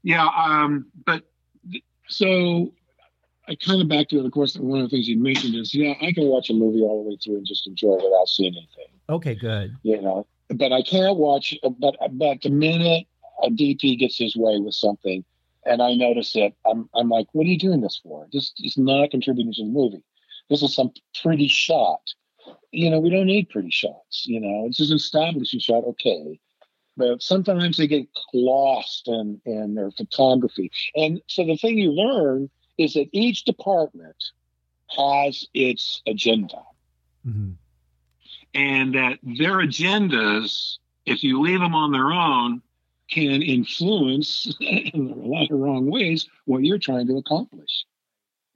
[0.02, 1.24] Yeah, um, but
[2.08, 2.72] so
[3.48, 4.26] I kind of back to it.
[4.26, 6.82] Of course, one of the things you mentioned is, yeah, I can watch a movie
[6.82, 8.92] all the way through and just enjoy it without seeing anything.
[9.08, 9.76] Okay, good.
[9.82, 11.54] You know, but I can't watch.
[11.62, 13.06] But but the minute
[13.42, 15.24] a DP gets his way with something,
[15.64, 18.26] and I notice it, I'm I'm like, what are you doing this for?
[18.32, 20.02] This is not contributing to the movie.
[20.50, 22.00] This is some pretty shot.
[22.70, 24.26] You know, we don't need pretty shots.
[24.26, 25.84] You know, it's just an establishing shot.
[25.84, 26.38] Okay,
[26.96, 32.50] but sometimes they get lost in in their photography, and so the thing you learn
[32.78, 34.16] is that each department
[34.96, 36.62] has its agenda.
[37.26, 37.52] Mm-hmm.
[38.54, 42.62] And that their agendas, if you leave them on their own,
[43.10, 47.84] can influence in a lot of wrong ways what you're trying to accomplish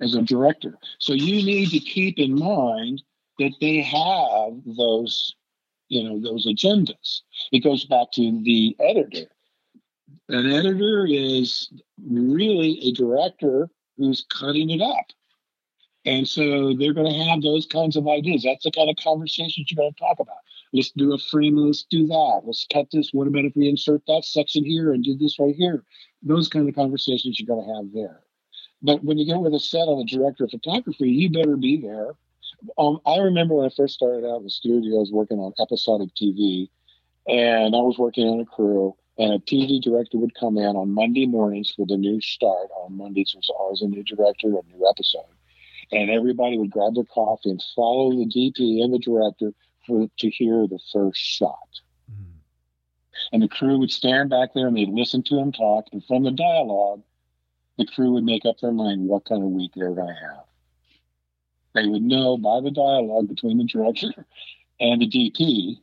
[0.01, 0.79] as a director.
[0.98, 3.03] So you need to keep in mind
[3.43, 5.35] that they have those,
[5.89, 7.23] you know, those agendas.
[7.51, 9.27] It goes back to the editor.
[10.29, 11.71] An editor is
[12.09, 15.07] really a director who's cutting it up.
[16.05, 18.43] And so they're going to have those kinds of ideas.
[18.45, 20.37] That's the kind of conversations you're going to talk about.
[20.73, 22.43] Let's do a frame, let's do that.
[22.45, 23.11] Let's cut this.
[23.13, 25.85] What about if we insert that section here and do this right here?
[26.23, 28.21] Those kind of conversations you're going to have there.
[28.81, 31.81] But when you get with a set on a director of photography, you better be
[31.81, 32.13] there.
[32.79, 36.68] Um, I remember when I first started out in the studios working on episodic TV,
[37.27, 40.94] and I was working on a crew, and a TV director would come in on
[40.94, 42.68] Monday mornings for the new start.
[42.85, 45.25] On Mondays, there's always a new director, a new episode,
[45.90, 49.53] and everybody would grab their coffee and follow the DP and the director
[49.87, 51.81] for to hear the first shot.
[52.11, 52.35] Mm.
[53.33, 56.22] And the crew would stand back there and they'd listen to him talk, and from
[56.22, 57.03] the dialogue,
[57.79, 60.14] the crew would make up their mind what kind of week they were going to
[60.14, 60.44] have.
[61.75, 64.27] They would know by the dialogue between the director
[64.81, 65.79] and the DP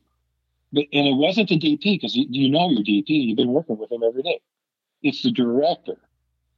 [0.72, 3.08] but, and it wasn't the DP because you, you know your DP.
[3.08, 4.40] You've been working with him every day.
[5.02, 5.96] It's the director,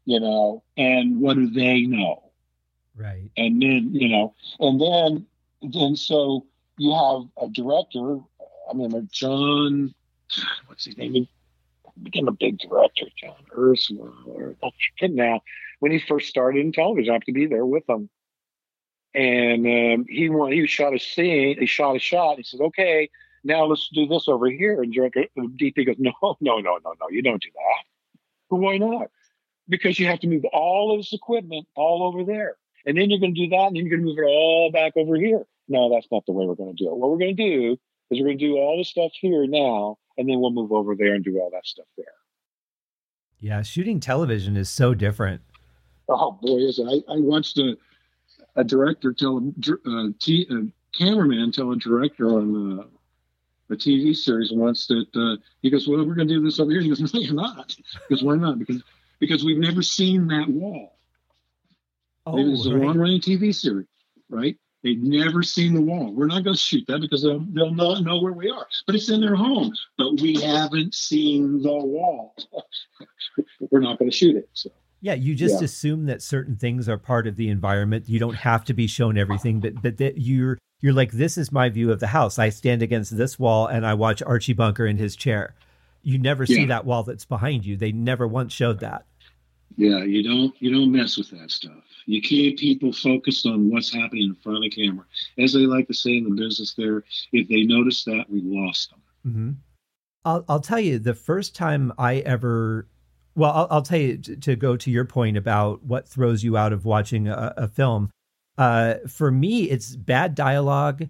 [0.05, 0.62] you know.
[0.77, 2.31] And what do they know?
[2.95, 3.31] Right.
[3.37, 5.27] And then you know, and then
[5.62, 8.18] then so you have a director.
[8.68, 9.95] I mean, John.
[10.66, 11.12] What's his name?
[11.12, 11.29] He
[12.03, 14.12] became a big director, John Ursula.
[14.27, 14.57] Or
[15.03, 15.42] now.
[15.81, 18.09] When he first started in television, I have to be there with him.
[19.14, 21.57] And um, he he shot a scene.
[21.59, 22.38] He shot a shot.
[22.38, 23.11] He says, "Okay."
[23.44, 24.83] now let's do this over here.
[24.83, 27.85] And director DP goes, no, no, no, no, no, you don't do that.
[28.51, 29.09] But why not?
[29.68, 32.57] Because you have to move all of this equipment all over there.
[32.85, 34.70] And then you're going to do that, and then you're going to move it all
[34.72, 35.44] back over here.
[35.68, 36.96] No, that's not the way we're going to do it.
[36.96, 37.72] What we're going to do
[38.11, 40.96] is we're going to do all the stuff here now, and then we'll move over
[40.96, 42.07] there and do all that stuff there.
[43.38, 45.42] Yeah, shooting television is so different.
[46.09, 46.87] Oh boy, is it!
[46.87, 47.77] I, I watched a,
[48.57, 52.85] a director tell a, uh, t, a cameraman tell a director on uh,
[53.71, 56.71] a TV series once that uh, he goes, "Well, we're going to do this over
[56.71, 57.77] here." He goes, "No, you're not."
[58.09, 58.59] Because why not?
[58.59, 58.83] Because
[59.19, 60.99] because we've never seen that wall.
[62.27, 62.81] Oh, it was right.
[62.81, 63.87] a long-running TV series,
[64.29, 64.57] right?
[64.83, 66.12] They've never seen the wall.
[66.12, 68.67] We're not going to shoot that because they'll, they'll not know where we are.
[68.87, 69.73] But it's in their home.
[69.97, 72.35] But we haven't seen the wall.
[73.71, 74.49] We're not going to shoot it.
[74.55, 74.71] So.
[75.03, 75.65] Yeah, you just yeah.
[75.65, 78.09] assume that certain things are part of the environment.
[78.09, 81.51] You don't have to be shown everything, but but that you're you're like, this is
[81.51, 82.38] my view of the house.
[82.38, 85.55] I stand against this wall and I watch Archie Bunker in his chair.
[86.03, 86.57] You never yeah.
[86.57, 87.77] see that wall that's behind you.
[87.77, 89.05] They never once showed that.
[89.77, 91.83] Yeah, you don't you don't mess with that stuff.
[92.07, 95.05] You keep people focused on what's happening in front of the camera.
[95.38, 98.91] As they like to say in the business there, if they notice that, we lost
[98.91, 99.01] them.
[99.27, 99.51] Mm-hmm.
[100.25, 102.87] I'll, I'll tell you, the first time I ever,
[103.35, 106.57] well, I'll, I'll tell you to, to, go to your point about what throws you
[106.57, 108.11] out of watching a, a film.
[108.59, 111.09] Uh, for me, it's bad dialogue,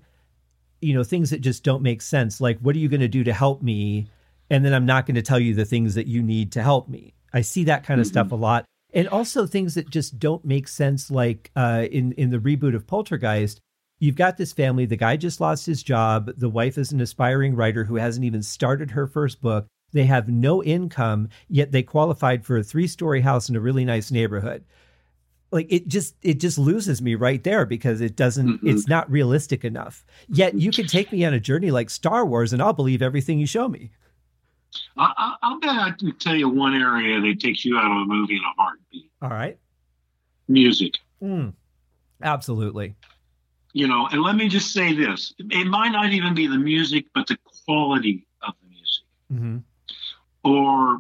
[0.81, 2.41] you know, things that just don't make sense.
[2.41, 4.09] Like, what are you going to do to help me?
[4.51, 6.89] And then I'm not going to tell you the things that you need to help
[6.89, 7.15] me.
[7.33, 8.13] I see that kind of mm-hmm.
[8.13, 8.65] stuff a lot.
[8.95, 12.87] And also things that just don't make sense, like uh, in, in the reboot of
[12.87, 13.59] Poltergeist,
[13.99, 14.85] you've got this family.
[14.85, 16.31] The guy just lost his job.
[16.37, 19.67] The wife is an aspiring writer who hasn't even started her first book.
[19.93, 23.85] They have no income, yet they qualified for a three story house in a really
[23.85, 24.65] nice neighborhood
[25.51, 28.69] like it just it just loses me right there because it doesn't mm-hmm.
[28.69, 32.55] it's not realistic enough yet you can take me on a journey like star wars
[32.55, 33.91] and i'll believe everything you show me
[34.97, 38.05] I, will bet I can tell you one area that takes you out of a
[38.05, 39.11] movie in a heartbeat.
[39.21, 39.59] All right.
[40.49, 40.95] Music.
[41.23, 41.53] Mm,
[42.23, 42.95] absolutely.
[43.73, 47.07] You know, and let me just say this it might not even be the music,
[47.15, 49.05] but the quality of the music.
[49.33, 49.59] Mm-hmm.
[50.45, 50.99] Or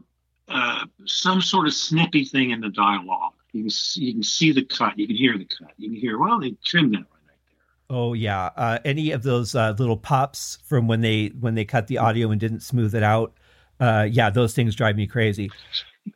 [0.48, 4.52] uh, some sort of snippy thing in the dialogue you can see, you can see
[4.52, 4.98] the cut.
[4.98, 5.72] You can hear the cut.
[5.76, 6.18] You can hear.
[6.18, 7.96] Well, they trimmed that right there.
[7.96, 8.50] Oh yeah.
[8.56, 12.30] Uh, any of those uh, little pops from when they when they cut the audio
[12.30, 13.34] and didn't smooth it out.
[13.78, 15.50] Uh, yeah, those things drive me crazy.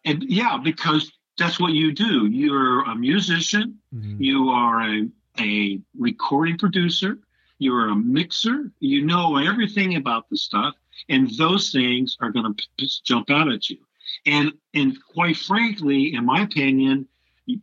[0.05, 2.27] And yeah, because that's what you do.
[2.27, 3.79] You're a musician.
[3.95, 4.23] Mm-hmm.
[4.23, 5.09] You are a
[5.39, 7.19] a recording producer.
[7.59, 8.71] You're a mixer.
[8.81, 10.75] You know everything about the stuff,
[11.09, 13.79] and those things are going to p- jump out at you.
[14.27, 17.07] And and quite frankly, in my opinion,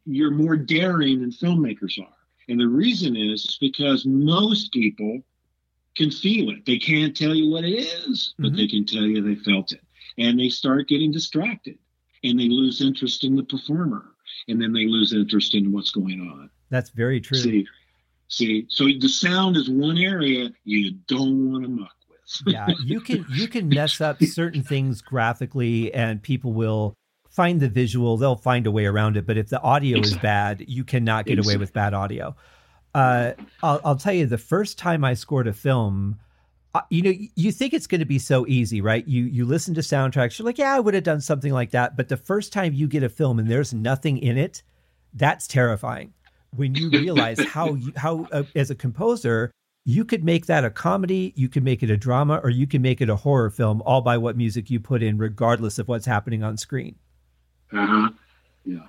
[0.06, 2.16] you're more daring than filmmakers are.
[2.50, 5.22] And the reason is because most people
[5.96, 6.66] can feel it.
[6.66, 8.58] They can't tell you what it is, but mm-hmm.
[8.58, 9.82] they can tell you they felt it.
[10.18, 11.78] And they start getting distracted
[12.24, 14.06] and they lose interest in the performer.
[14.48, 16.50] And then they lose interest in what's going on.
[16.70, 17.38] That's very true.
[17.38, 17.68] See,
[18.28, 21.96] see, so the sound is one area you don't want to muck.
[22.46, 26.96] Yeah, you can you can mess up certain things graphically and people will
[27.34, 29.26] find the visual, they'll find a way around it.
[29.26, 30.18] But if the audio exactly.
[30.18, 31.56] is bad, you cannot get exactly.
[31.56, 32.36] away with bad audio.
[32.94, 33.32] Uh,
[33.64, 36.20] I'll, I'll, tell you, the first time I scored a film,
[36.76, 39.08] uh, you know, you think it's going to be so easy, right?
[39.08, 41.98] You you listen to soundtracks, you're like, yeah, I would have done something like that.
[41.98, 44.62] But the first time you get a film and there's nothing in it,
[45.16, 46.14] that's terrifying.
[46.56, 49.52] When you realize how you, how uh, as a composer
[49.86, 52.82] you could make that a comedy, you could make it a drama, or you can
[52.82, 56.06] make it a horror film, all by what music you put in, regardless of what's
[56.06, 56.96] happening on screen.
[57.72, 58.10] Uh-huh.
[58.66, 58.88] Yeah.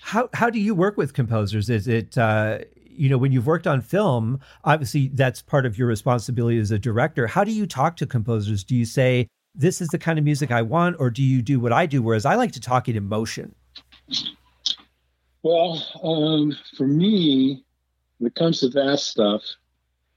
[0.00, 1.68] How how do you work with composers?
[1.68, 5.88] Is it uh, you know when you've worked on film, obviously that's part of your
[5.88, 7.26] responsibility as a director.
[7.26, 8.62] How do you talk to composers?
[8.62, 11.58] Do you say, this is the kind of music I want, or do you do
[11.58, 12.00] what I do?
[12.00, 13.54] Whereas I like to talk in emotion.
[15.42, 17.64] Well, um, for me,
[18.18, 19.42] when it comes to that stuff,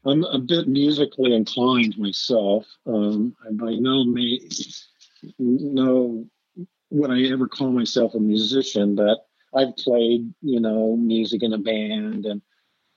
[0.06, 2.66] I'm a bit musically inclined myself.
[2.86, 4.88] Um, I by no means
[5.38, 6.26] know
[6.90, 11.58] would I ever call myself a musician, but I've played, you know, music in a
[11.58, 12.42] band and,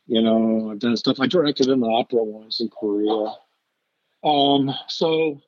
[0.07, 1.21] you know, I've done stuff.
[1.21, 3.35] I directed an opera once in Korea.
[4.23, 5.41] Um, so,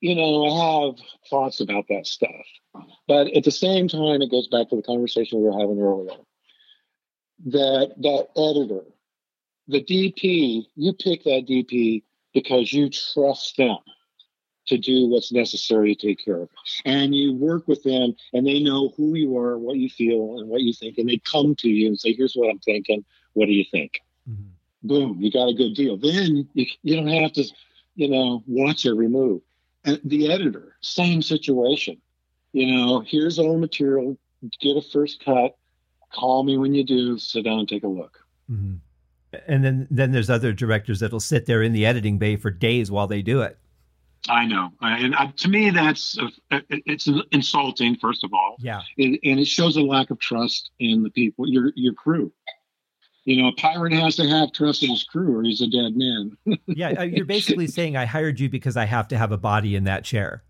[0.00, 0.94] you know, I have
[1.30, 2.46] thoughts about that stuff.
[3.06, 6.18] But at the same time, it goes back to the conversation we were having earlier.
[7.46, 8.84] That that editor,
[9.72, 13.78] the DP, you pick that DP because you trust them
[14.66, 16.50] to do what's necessary to take care of it.
[16.84, 20.48] And you work with them and they know who you are, what you feel, and
[20.48, 20.98] what you think.
[20.98, 23.04] And they come to you and say, Here's what I'm thinking.
[23.32, 24.00] What do you think?
[24.30, 24.86] Mm-hmm.
[24.86, 25.96] Boom, you got a good deal.
[25.96, 27.44] Then you, you don't have to,
[27.94, 29.42] you know, watch every move.
[29.84, 32.00] And the editor, same situation.
[32.52, 34.16] You know, here's all the material,
[34.60, 35.56] get a first cut,
[36.12, 38.18] call me when you do, sit down and take a look.
[38.50, 38.74] Mm-hmm.
[39.46, 42.90] And then, then there's other directors that'll sit there in the editing bay for days
[42.90, 43.58] while they do it.
[44.28, 47.96] I know, and uh, to me, that's uh, it's insulting.
[47.96, 51.48] First of all, yeah, and, and it shows a lack of trust in the people,
[51.48, 52.32] your your crew.
[53.24, 55.96] You know, a pirate has to have trust in his crew, or he's a dead
[55.96, 56.36] man.
[56.66, 59.74] yeah, uh, you're basically saying I hired you because I have to have a body
[59.74, 60.44] in that chair.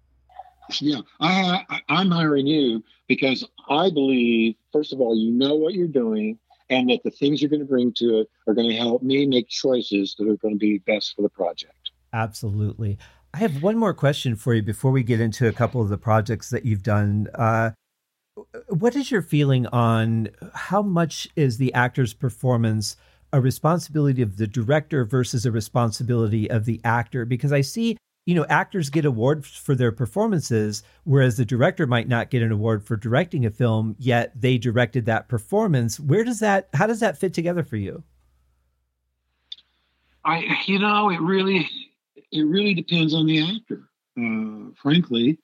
[0.81, 5.89] Yeah, I, I'm hiring you because I believe, first of all, you know what you're
[5.89, 6.39] doing,
[6.73, 9.27] and that the things you're going to bring to it are going to help me
[9.27, 11.91] make choices that are going to be best for the project.
[12.15, 12.99] Absolutely.
[13.35, 15.99] I have one more question for you before we get into a couple of the
[15.99, 17.29] projects that you've done.
[17.35, 17.73] Uh,
[18.69, 22.97] what is your feeling on how much is the actor's performance
[23.35, 27.27] a responsibility of the director versus a responsibility of the actor?
[27.27, 32.09] Because I see, you know, actors get awards for their performances, whereas the director might
[32.09, 35.99] not get an award for directing a film, yet they directed that performance.
[35.99, 38.03] Where does that, how does that fit together for you?
[40.25, 41.69] I, you know, it really,
[42.31, 43.89] it really depends on the actor.
[44.17, 45.39] Uh, frankly,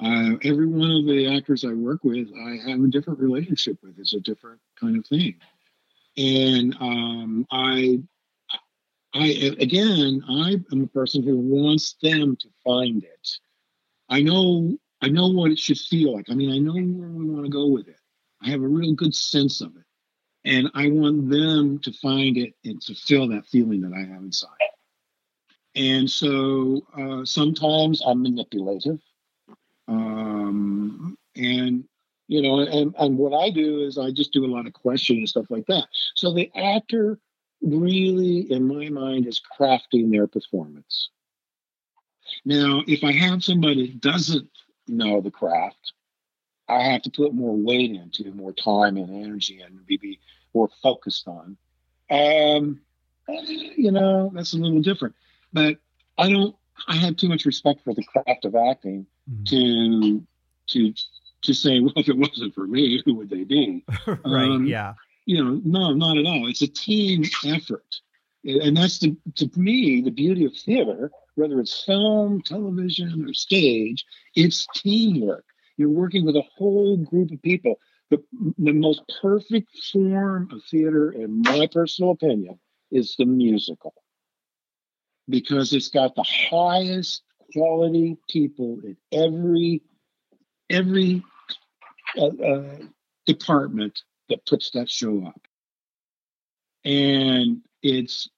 [0.00, 3.98] uh, every one of the actors I work with, I have a different relationship with.
[3.98, 5.36] It's a different kind of thing,
[6.16, 8.00] and um, I,
[9.14, 9.26] I
[9.60, 13.28] again, I am a person who wants them to find it.
[14.08, 16.26] I know, I know what it should feel like.
[16.28, 17.96] I mean, I know where we want to go with it.
[18.42, 19.84] I have a real good sense of it,
[20.44, 24.22] and I want them to find it and to feel that feeling that I have
[24.22, 24.50] inside.
[25.76, 29.00] And so uh, sometimes I'm manipulative.
[29.88, 31.84] Um, and,
[32.28, 35.22] you know, and, and what I do is I just do a lot of questioning
[35.22, 35.86] and stuff like that.
[36.14, 37.18] So the actor
[37.64, 41.08] really, in my mind, is crafting their performance.
[42.44, 44.48] Now, if I have somebody that doesn't
[44.86, 45.92] know the craft,
[46.68, 50.20] I have to put more weight into, more time and energy, and be
[50.54, 51.56] more focused on.
[52.10, 52.80] Um,
[53.76, 55.14] you know, that's a little different.
[55.52, 55.78] But
[56.18, 56.54] I don't.
[56.88, 59.44] I have too much respect for the craft of acting mm-hmm.
[59.44, 60.26] to
[60.68, 60.94] to
[61.42, 63.84] to say, well, if it wasn't for me, who would they be?
[64.06, 64.50] right.
[64.50, 64.94] Um, yeah.
[65.26, 66.48] You know, no, not at all.
[66.48, 68.00] It's a team effort,
[68.44, 71.10] and that's the to me the beauty of theater.
[71.36, 75.44] Whether it's film, television, or stage, it's teamwork.
[75.76, 77.76] You're working with a whole group of people.
[78.10, 78.22] The,
[78.58, 82.60] the most perfect form of theater, in my personal opinion,
[82.92, 83.94] is the musical
[85.28, 89.82] because it's got the highest quality people in every
[90.70, 91.22] every
[92.18, 92.76] uh, uh,
[93.26, 95.40] department that puts that show up.
[96.84, 98.28] And it's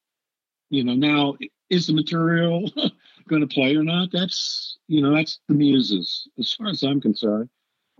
[0.70, 1.37] you know now
[1.70, 2.70] is the material
[3.29, 4.11] going to play or not?
[4.13, 7.48] That's you know that's the muses as far as i'm concerned.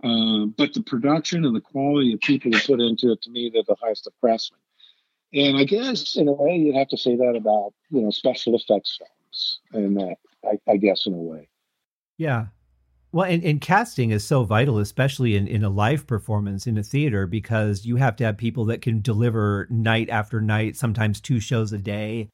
[0.03, 3.49] Uh, but the production and the quality of people who put into it to me
[3.51, 4.59] they're the highest of craftsmen.
[5.33, 8.55] And I guess in a way you'd have to say that about you know special
[8.55, 11.49] effects films, and that I, I guess in a way.
[12.17, 12.47] Yeah,
[13.17, 16.83] well, and, and, casting is so vital, especially in, in a live performance in a
[16.83, 21.39] theater, because you have to have people that can deliver night after night, sometimes two
[21.39, 22.29] shows a day.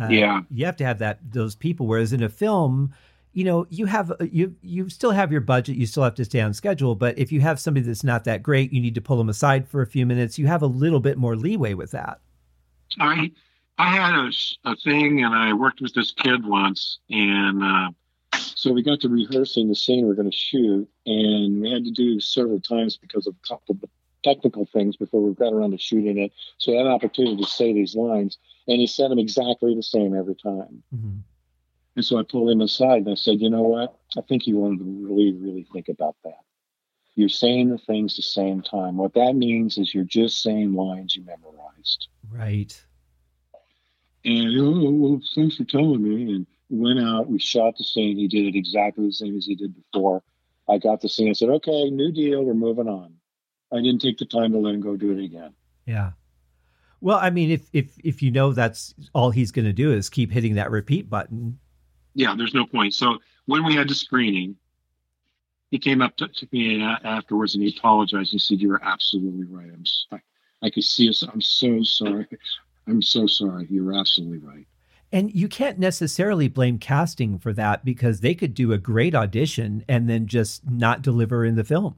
[0.00, 1.88] Uh, yeah, you have to have that those people.
[1.88, 2.94] Whereas in a film,
[3.32, 6.40] you know, you have you you still have your budget, you still have to stay
[6.40, 6.94] on schedule.
[6.94, 9.66] But if you have somebody that's not that great, you need to pull them aside
[9.66, 10.38] for a few minutes.
[10.38, 12.20] You have a little bit more leeway with that.
[13.00, 13.32] I
[13.76, 17.90] I had a, a thing, and I worked with this kid once, and uh,
[18.38, 21.84] so we got to rehearsing the scene we are going to shoot, and we had
[21.84, 23.90] to do several times because of a couple of
[24.24, 26.32] technical things before we got around to shooting it.
[26.58, 29.82] So I had an opportunity to say these lines, and he said them exactly the
[29.82, 30.82] same every time.
[30.94, 31.18] Mm-hmm.
[31.96, 33.98] And so I pulled him aside and I said, you know what?
[34.16, 36.44] I think you wanted to really, really think about that.
[37.16, 38.98] You're saying the things the same time.
[38.98, 42.06] What that means is you're just saying lines you memorized.
[42.30, 42.80] Right.
[44.24, 46.34] And oh, well, thanks for telling me.
[46.34, 47.28] And went out.
[47.28, 48.16] We shot the scene.
[48.16, 50.22] He did it exactly the same as he did before.
[50.68, 51.30] I got the scene.
[51.30, 52.44] I said, "Okay, new deal.
[52.44, 53.14] We're moving on."
[53.72, 55.54] I didn't take the time to let him go do it again.
[55.86, 56.12] Yeah.
[57.00, 60.08] Well, I mean, if if if you know that's all he's going to do is
[60.08, 61.58] keep hitting that repeat button.
[62.14, 62.94] Yeah, there's no point.
[62.94, 64.56] So when we had the screening,
[65.70, 68.32] he came up to, to me afterwards and he apologized.
[68.32, 69.70] He said, "You're absolutely right.
[69.72, 71.22] I'm I, I could see us.
[71.22, 72.26] I'm so sorry.
[72.86, 73.66] I'm so sorry.
[73.70, 74.66] You're absolutely right."
[75.10, 79.84] And you can't necessarily blame casting for that because they could do a great audition
[79.88, 81.96] and then just not deliver in the film.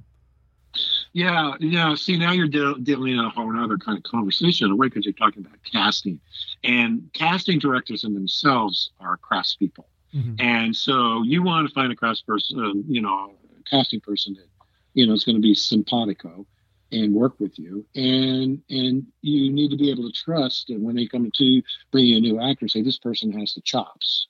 [1.12, 1.94] Yeah, yeah.
[1.96, 4.86] See, now you're de- dealing in a whole other kind of conversation in a way
[4.88, 6.20] because you're talking about casting,
[6.62, 10.34] and casting directors in themselves are craftspeople, mm-hmm.
[10.38, 14.46] and so you want to find a craftsperson, uh, you know, a casting person that
[14.94, 16.46] you know is going to be simpatico,
[16.92, 17.86] and work with you.
[17.94, 22.06] And and you need to be able to trust that when they come to bring
[22.06, 24.28] you a new actor say this person has the chops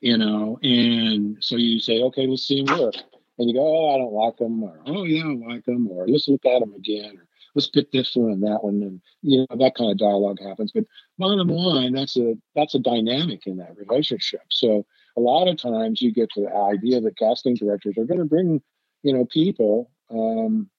[0.00, 0.58] you know?
[0.62, 2.94] And so you say okay let's see him work.
[3.38, 6.06] And you go oh i don't like him or oh yeah i like him or
[6.08, 9.40] let's look at him again or let's pick this one and that one and you
[9.40, 10.72] know that kind of dialogue happens.
[10.72, 10.84] But
[11.18, 14.42] bottom line that's a that's a dynamic in that relationship.
[14.50, 14.86] So
[15.16, 18.62] a lot of times you get the idea that casting directors are going to bring
[19.02, 20.70] you know people um,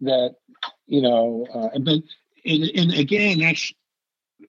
[0.00, 0.36] that
[0.86, 2.02] you know, uh, and then
[2.44, 3.72] and, and again, that's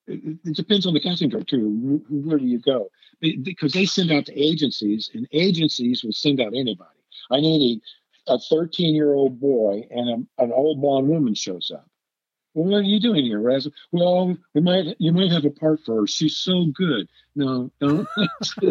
[0.08, 2.02] it depends on the casting director too.
[2.10, 2.90] Where do you go?
[3.22, 7.00] Because they send out to agencies, and agencies will send out anybody.
[7.32, 7.82] I need
[8.28, 11.88] a 13 year old boy, and a, an old blonde woman shows up.
[12.54, 13.68] Well, what are you doing here, Raz?
[13.92, 16.08] Well, we might you might have a part for her.
[16.08, 17.08] She's so good.
[17.36, 18.08] No, don't.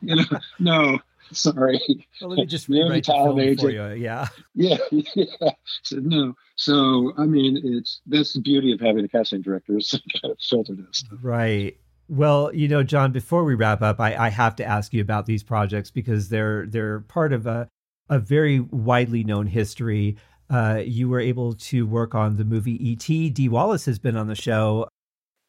[0.00, 0.24] you know,
[0.58, 0.98] no.
[1.32, 1.80] Sorry.
[2.20, 3.88] Well, let me just rewrite the for you.
[3.94, 4.28] Yeah.
[4.54, 4.78] Yeah.
[5.14, 5.50] Yeah.
[5.82, 6.34] So, no.
[6.56, 9.90] So, I mean, it's that's the beauty of having a casting director is
[10.22, 11.04] kind of filter this.
[11.22, 11.76] Right.
[12.08, 15.26] Well, you know, John, before we wrap up, I, I have to ask you about
[15.26, 17.68] these projects because they're they're part of a
[18.08, 20.16] a very widely known history.
[20.50, 23.30] Uh, you were able to work on the movie E.T.
[23.30, 24.88] Dee Wallace has been on the show.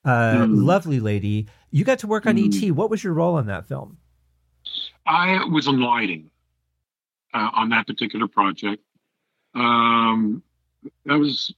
[0.05, 0.63] Uh, mm.
[0.65, 1.47] Lovely lady.
[1.71, 2.45] You got to work on mm.
[2.45, 2.71] E.T.
[2.71, 3.97] What was your role on that film?
[5.06, 6.32] I was in lighting
[7.34, 8.82] uh, on that particular project.
[9.53, 10.43] Um,
[11.06, 11.53] that was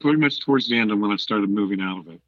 [0.00, 2.20] pretty much towards the end of when I started moving out of it.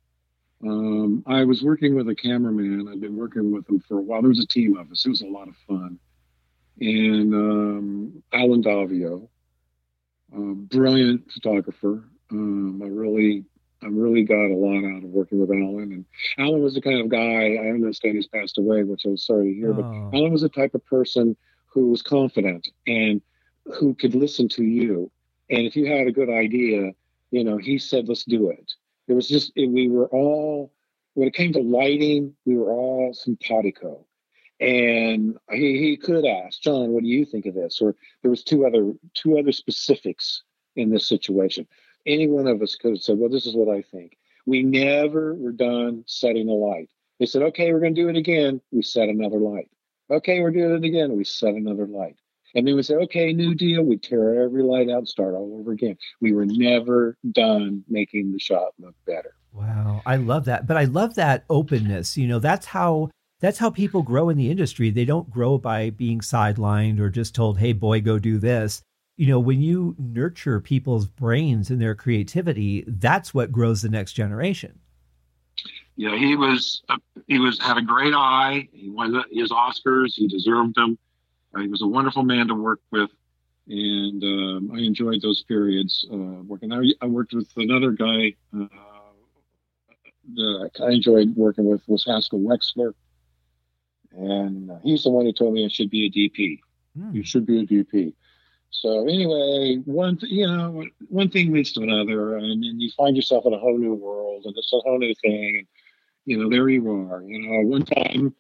[0.63, 2.89] Um, I was working with a cameraman.
[2.89, 4.23] I'd been working with him for a while.
[4.23, 5.05] There was a team of us.
[5.05, 5.99] It was a lot of fun.
[6.81, 9.29] And um, Alan Daviau,
[10.33, 12.05] brilliant photographer.
[12.31, 13.45] Um, I really
[13.83, 15.93] I really got a lot out of working with Alan.
[15.93, 16.05] And
[16.39, 19.53] Alan was the kind of guy, I understand he's passed away, which I was sorry
[19.53, 19.75] to hear, oh.
[19.75, 23.21] but Alan was the type of person who was confident and
[23.67, 25.11] who could listen to you.
[25.51, 26.93] And if you had a good idea,
[27.31, 28.73] you know, he said, let's do it.
[29.09, 30.73] It was just, we were all,
[31.15, 34.05] when it came to lighting, we were all simpatico.
[34.59, 37.81] And he, he could ask, John, what do you think of this?
[37.81, 40.43] Or there was two other, two other specifics
[40.77, 41.67] in this situation
[42.07, 44.17] any one of us could have said, well, this is what I think.
[44.47, 46.89] We never were done setting a light.
[47.19, 48.61] They said, okay, we're going to do it again.
[48.71, 49.71] We set another light.
[50.11, 51.17] Okay, we're doing it again.
[51.17, 52.17] We set another light.
[52.55, 53.83] And then we say, okay, new deal.
[53.83, 55.97] We tear every light out and start all over again.
[56.21, 59.35] We were never done making the shot look better.
[59.53, 60.03] Wow.
[60.07, 60.67] I love that.
[60.67, 62.17] But I love that openness.
[62.17, 64.91] You know, that's how that's how people grow in the industry.
[64.91, 68.83] They don't grow by being sidelined or just told, hey, boy, go do this
[69.17, 74.13] you know, when you nurture people's brains and their creativity, that's what grows the next
[74.13, 74.79] generation.
[75.97, 78.69] Yeah, he was uh, he was had a great eye.
[78.73, 80.13] He won his Oscars.
[80.15, 80.99] He deserved them.
[81.55, 83.09] Uh, he was a wonderful man to work with,
[83.67, 86.71] and um, I enjoyed those periods uh, working.
[86.71, 88.67] I, I, worked with another guy uh,
[90.35, 92.93] that I enjoyed working with was Haskell Wexler,
[94.13, 96.61] and he's the one who told me I should be a DP.
[96.99, 97.15] Mm.
[97.15, 98.13] You should be a DP.
[98.81, 103.17] So anyway, one th- you know one thing leads to another, and then you find
[103.17, 105.57] yourself in a whole new world, and it's a whole new thing.
[105.57, 105.67] And
[106.27, 107.23] you know, there you are.
[107.23, 108.35] You know, one time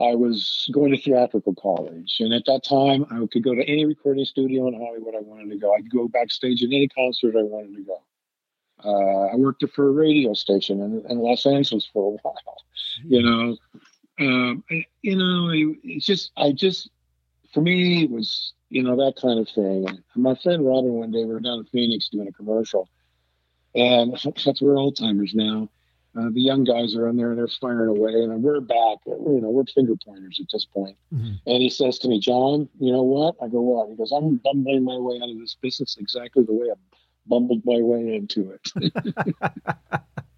[0.00, 3.84] I was going to theatrical college, and at that time I could go to any
[3.84, 5.74] recording studio in Hollywood I wanted to go.
[5.74, 8.02] I could go backstage at any concert I wanted to go.
[8.84, 12.36] Uh, I worked for a radio station in, in, Los Angeles for a while.
[13.04, 13.56] You know,
[14.20, 14.64] um,
[15.02, 15.50] you know,
[15.82, 16.90] it's just I just
[17.52, 19.86] for me it was you know, that kind of thing.
[19.88, 22.88] And my friend Robin, one day, we were down in Phoenix doing a commercial,
[23.74, 25.68] and since we're old timers now,
[26.18, 28.98] uh, the young guys are in there and they're firing away, and we're back.
[29.06, 30.96] You know, we're finger pointers at this point.
[31.14, 31.34] Mm-hmm.
[31.46, 33.36] And he says to me, John, you know what?
[33.42, 33.90] I go, what?
[33.90, 36.74] He goes, I'm bumbling my way out of this business exactly the way I
[37.26, 39.34] bumbled my way into it.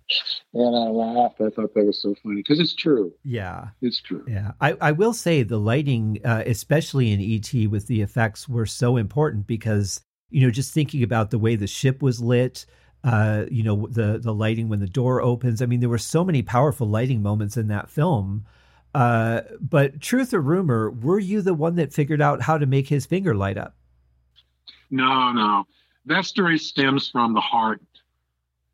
[0.54, 1.40] and I laughed.
[1.40, 3.12] I thought that was so funny because it's true.
[3.24, 4.24] Yeah, it's true.
[4.28, 8.66] Yeah, I, I will say the lighting, uh, especially in ET, with the effects, were
[8.66, 10.00] so important because
[10.30, 12.66] you know just thinking about the way the ship was lit,
[13.04, 15.60] uh, you know, the the lighting when the door opens.
[15.60, 18.46] I mean, there were so many powerful lighting moments in that film.
[18.94, 22.88] Uh, but truth or rumor, were you the one that figured out how to make
[22.88, 23.74] his finger light up?
[24.90, 25.64] No, no.
[26.04, 27.80] That story stems from the heart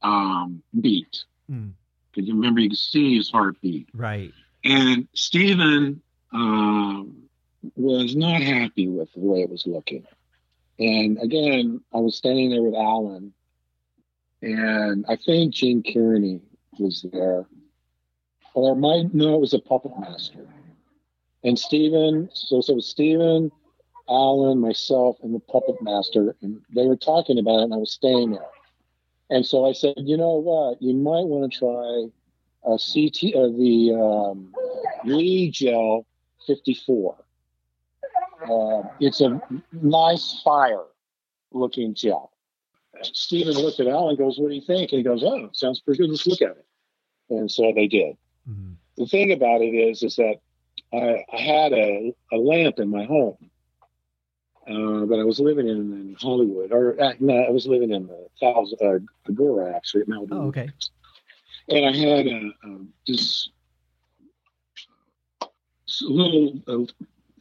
[0.03, 1.25] um, beat.
[1.49, 1.75] Because mm.
[2.17, 3.89] you remember, you can see his heartbeat.
[3.95, 4.33] Right.
[4.65, 7.03] And Stephen uh,
[7.77, 10.07] was not happy with the way it was looking.
[10.79, 13.33] And again, I was standing there with Alan
[14.43, 16.41] and I think Gene Kearney
[16.79, 17.47] was there,
[18.55, 20.47] or might no, it was a puppet master.
[21.43, 23.51] And Stephen, so, so it was Stephen,
[24.09, 27.93] Alan, myself, and the puppet master, and they were talking about it, and I was
[27.93, 28.47] staying there.
[29.31, 32.07] And so I said, you know what, you might want to try
[32.65, 34.55] a CT, uh, the um,
[35.05, 36.07] Lee Gel
[36.47, 37.17] 54.
[38.49, 39.41] Uh, it's a
[39.73, 40.85] nice fire
[41.53, 42.33] looking gel.
[43.03, 45.81] Stephen looked at Al and goes, "What do you think?" And he goes, "Oh, sounds
[45.81, 46.11] pretty good.
[46.11, 46.67] Let's look at it."
[47.31, 48.17] And so they did.
[48.49, 48.73] Mm-hmm.
[48.97, 50.37] The thing about it is, is that
[50.93, 53.48] I, I had a, a lamp in my home
[54.69, 58.07] uh, that I was living in in Hollywood, or uh, no, I was living in
[58.07, 60.29] the thousand uh, Agoura actually at Malibu.
[60.33, 60.69] Oh, okay.
[61.69, 63.51] And I had a, a this
[66.03, 66.87] little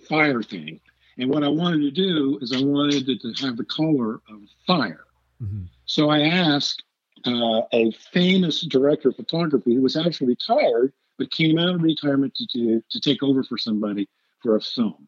[0.07, 0.79] fire thing,
[1.17, 4.41] and what I wanted to do is I wanted it to have the color of
[4.65, 5.05] fire.
[5.41, 5.65] Mm-hmm.
[5.85, 6.83] So I asked
[7.25, 12.35] uh, a famous director of photography who was actually retired, but came out of retirement
[12.35, 14.07] to, to, to take over for somebody
[14.41, 15.07] for a film.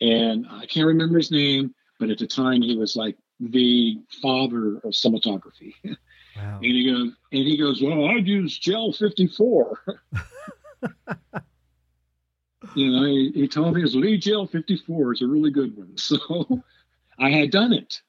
[0.00, 4.76] And I can't remember his name, but at the time he was like the father
[4.78, 5.74] of cinematography.
[6.36, 6.60] Wow.
[6.62, 10.00] and he goes, and he goes, well, I'd use gel 54.
[12.74, 15.96] you know, he, he told me his Lee gel 54 is a really good one.
[15.96, 16.62] So
[17.18, 18.00] I had done it.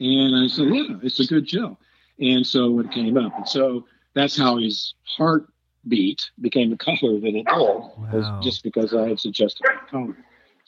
[0.00, 1.78] And I said, yeah, it's a good gel.
[2.20, 3.36] And so it came up.
[3.36, 8.40] And so that's how his heartbeat became the color that it did, wow.
[8.42, 10.16] just because I had suggested the color.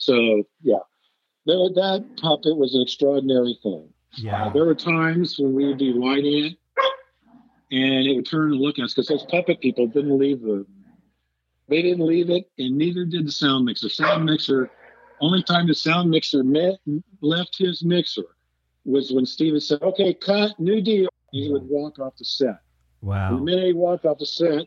[0.01, 0.79] So, yeah,
[1.45, 3.87] that, that puppet was an extraordinary thing.
[4.17, 4.47] Yeah.
[4.47, 6.57] Uh, there were times when we would be lighting it
[7.71, 10.65] and it would turn and look at us because those puppet people didn't leave the,
[11.69, 13.89] they didn't leave it, and neither did the sound mixer.
[13.89, 14.71] Sound mixer,
[15.21, 16.79] only time the sound mixer met,
[17.21, 18.23] left his mixer
[18.83, 22.59] was when Steven said, "Okay, cut, new deal." He would walk off the set.
[23.01, 23.37] Wow.
[23.37, 24.65] The minute he walked off the set,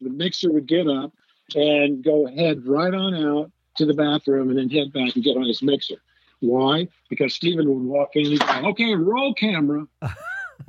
[0.00, 1.12] the mixer would get up
[1.54, 5.36] and go ahead right on out to the bathroom and then head back and get
[5.36, 5.96] on his mixer.
[6.40, 6.88] Why?
[7.08, 9.86] Because Steven would walk in and go, "Okay, roll camera."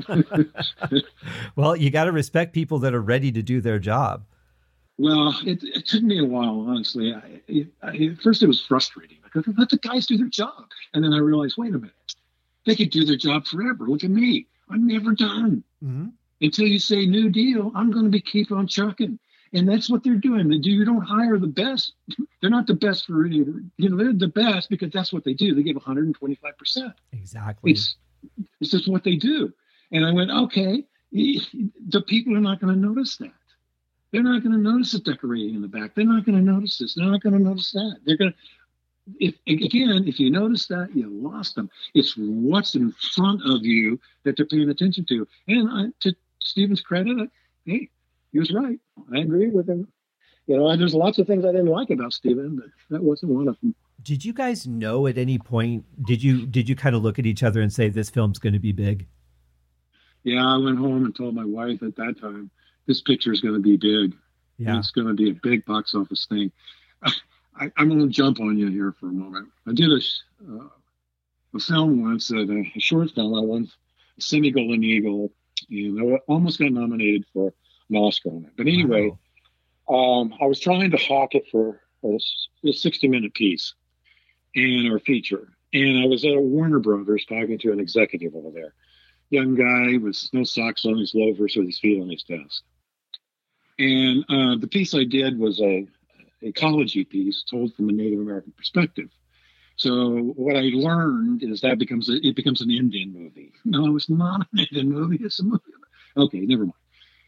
[1.55, 4.25] well, you got to respect people that are ready to do their job.
[4.97, 7.13] Well, it, it took me a while, honestly.
[7.13, 11.03] I, I, at first, it was frustrating because let the guys do their job, and
[11.03, 12.15] then I realized, wait a minute,
[12.65, 13.87] they could do their job forever.
[13.87, 14.47] Look at me.
[14.69, 15.63] I'm never done.
[15.83, 16.07] Mm-hmm.
[16.41, 19.19] Until you say new deal, I'm going to be keep on trucking.
[19.53, 20.47] And that's what they're doing.
[20.47, 21.93] They do, you don't hire the best.
[22.41, 23.37] They're not the best for any,
[23.77, 25.53] you know, they're the best because that's what they do.
[25.53, 26.93] They give 125%.
[27.11, 27.71] Exactly.
[27.71, 27.95] It's,
[28.61, 29.51] it's just what they do.
[29.91, 33.33] And I went, okay, the people are not going to notice that.
[34.11, 35.95] They're not going to notice the decorating in the back.
[35.95, 36.95] They're not going to notice this.
[36.95, 37.97] They're not going to notice that.
[38.05, 38.37] They're going to,
[39.19, 41.69] if again, if you notice that, you lost them.
[41.93, 45.27] It's what's in front of you that they're paying attention to.
[45.47, 47.29] And I, to Steven's credit,
[47.65, 47.89] hey,
[48.31, 48.79] he was right.
[49.13, 49.87] I agree with him.
[50.47, 53.47] You know, there's lots of things I didn't like about Steven, but that wasn't one
[53.47, 53.75] of them.
[54.01, 55.85] Did you guys know at any point?
[56.05, 58.53] Did you did you kind of look at each other and say this film's going
[58.53, 59.07] to be big?
[60.23, 62.49] Yeah, I went home and told my wife at that time,
[62.87, 64.15] this picture is going to be big.
[64.57, 66.51] Yeah, it's going to be a big box office thing.
[67.03, 69.49] I, am going to jump on you here for a moment.
[69.67, 69.99] I did a,
[70.47, 70.67] uh,
[71.55, 73.35] a film once, uh, a short film.
[73.35, 73.67] I won
[74.17, 75.31] a CINE Golden Eagle,
[75.69, 77.53] and I almost got nominated for
[77.95, 78.51] Oscar on it.
[78.57, 79.11] But anyway,
[79.87, 80.21] wow.
[80.21, 82.17] um, I was trying to hawk it for a,
[82.67, 83.73] a 60 minute piece
[84.55, 85.49] and our feature.
[85.73, 88.73] And I was at Warner Brothers talking to an executive over there.
[89.29, 92.63] Young guy with no socks on his loafers with his feet on his desk.
[93.79, 95.87] And uh, the piece I did was a
[96.41, 99.09] ecology piece told from a Native American perspective.
[99.77, 103.53] So what I learned is that becomes a, it becomes an Indian movie.
[103.65, 105.19] No, it's not an Indian movie.
[105.21, 105.63] It's a movie.
[106.17, 106.73] Okay, never mind.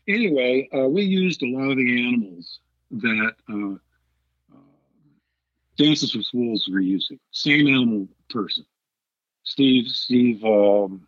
[0.07, 2.59] Anyway, uh, we used a lot of the animals
[2.91, 3.73] that uh,
[4.53, 4.59] uh,
[5.77, 7.19] Dances with Wolves were using.
[7.31, 8.65] Same animal person.
[9.43, 11.07] Steve, Steve, um,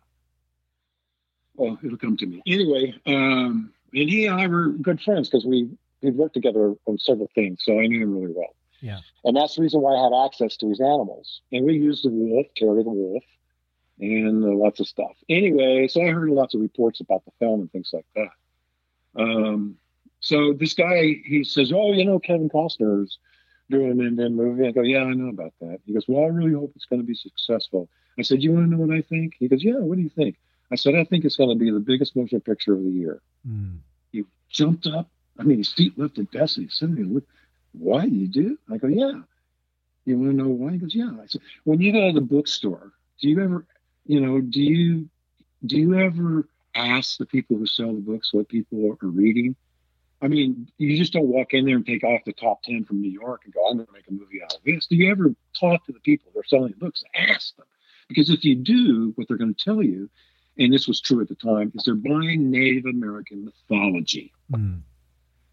[1.54, 2.42] well, it'll come to me.
[2.46, 5.70] Anyway, um, and he and I were good friends because we
[6.02, 8.54] we worked together on several things, so I knew him really well.
[8.80, 9.00] Yeah.
[9.24, 11.40] And that's the reason why I had access to his animals.
[11.50, 13.24] And we used the wolf, Terry the wolf,
[13.98, 15.16] and uh, lots of stuff.
[15.28, 18.28] Anyway, so I heard lots of reports about the film and things like that.
[19.16, 19.76] Um,
[20.20, 23.18] so this guy, he says, "Oh, you know, Kevin Costner's
[23.70, 26.28] doing an Indian movie." I go, "Yeah, I know about that." He goes, "Well, I
[26.28, 27.88] really hope it's going to be successful."
[28.18, 30.08] I said, "You want to know what I think?" He goes, "Yeah, what do you
[30.08, 30.36] think?"
[30.70, 33.20] I said, "I think it's going to be the biggest motion picture of the year."
[33.48, 33.78] Mm.
[34.12, 35.08] He jumped up.
[35.38, 36.30] I mean, his feet lifted.
[36.30, 37.26] Bessie sitting there, look,
[37.72, 39.22] "Why do you do?" I go, "Yeah."
[40.06, 40.72] You want to know why?
[40.72, 43.66] He goes, "Yeah." I said, "When you go to the bookstore, do you ever,
[44.06, 45.08] you know, do you
[45.64, 49.56] do you ever ask the people who sell the books what people are reading?"
[50.22, 53.02] I mean, you just don't walk in there and take off the top 10 from
[53.02, 54.86] New York and go, I'm going to make a movie out of this.
[54.86, 57.04] Do you ever talk to the people who are selling the books?
[57.14, 57.66] Ask them.
[58.08, 60.08] Because if you do, what they're going to tell you,
[60.58, 64.32] and this was true at the time, is they're buying Native American mythology.
[64.50, 64.80] Mm.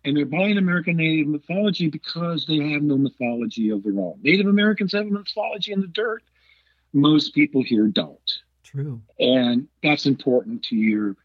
[0.06, 4.20] And they're buying American Native mythology because they have no mythology of their own.
[4.22, 6.24] Native Americans have a mythology in the dirt.
[6.94, 8.32] Most people here don't.
[8.74, 9.02] True.
[9.20, 11.16] And that's important to your,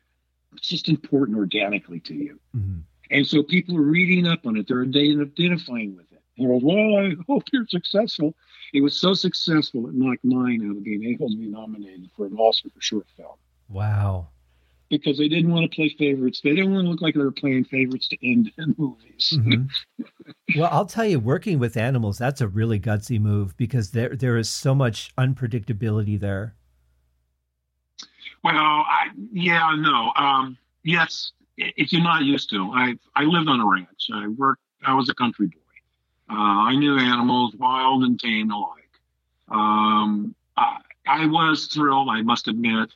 [0.55, 2.39] it's just important organically to you.
[2.57, 2.83] Mm.
[3.11, 4.69] And so people are reading up on it.
[4.69, 6.23] They're identifying with it.
[6.35, 8.35] He goes, Well, I hope you're successful.
[8.73, 12.27] It was so successful it knocked mine out of being able to be nominated for
[12.27, 13.37] an Oscar for short film.
[13.69, 14.29] Wow.
[14.91, 16.41] Because they didn't want to play favorites.
[16.43, 19.35] They didn't want to look like they were playing favorites to end in movies.
[19.35, 20.03] Mm-hmm.
[20.59, 24.37] well, I'll tell you, working with animals, that's a really gutsy move because there there
[24.37, 26.55] is so much unpredictability there.
[28.49, 30.11] Well, I, yeah, no.
[30.17, 32.71] Um, yes, if you're not used to.
[32.73, 34.09] I I lived on a ranch.
[34.11, 34.63] I worked.
[34.83, 36.35] I was a country boy.
[36.35, 38.89] Uh, I knew animals, wild and tame alike.
[39.51, 42.09] Um, I, I was thrilled.
[42.11, 42.89] I must admit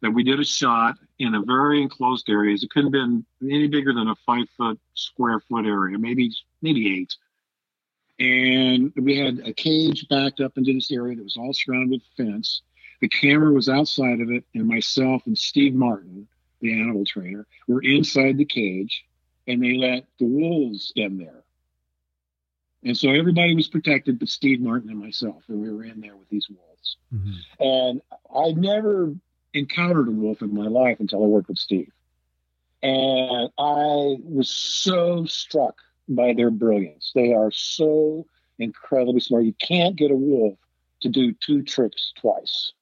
[0.00, 2.54] that we did a shot in a very enclosed area.
[2.54, 6.30] It couldn't have been any bigger than a five foot square foot area, maybe
[6.62, 7.16] maybe eight.
[8.20, 12.02] And we had a cage backed up into this area that was all surrounded with
[12.16, 12.62] fence.
[13.00, 16.28] The camera was outside of it, and myself and Steve Martin,
[16.60, 19.04] the animal trainer, were inside the cage
[19.46, 21.42] and they let the wolves in there.
[22.84, 26.16] And so everybody was protected but Steve Martin and myself, and we were in there
[26.16, 26.96] with these wolves.
[27.12, 27.62] Mm-hmm.
[27.62, 28.02] And
[28.34, 29.14] I never
[29.52, 31.90] encountered a wolf in my life until I worked with Steve.
[32.82, 35.76] And I was so struck
[36.08, 37.12] by their brilliance.
[37.14, 38.26] They are so
[38.58, 39.44] incredibly smart.
[39.44, 40.58] You can't get a wolf
[41.02, 42.72] to do two tricks twice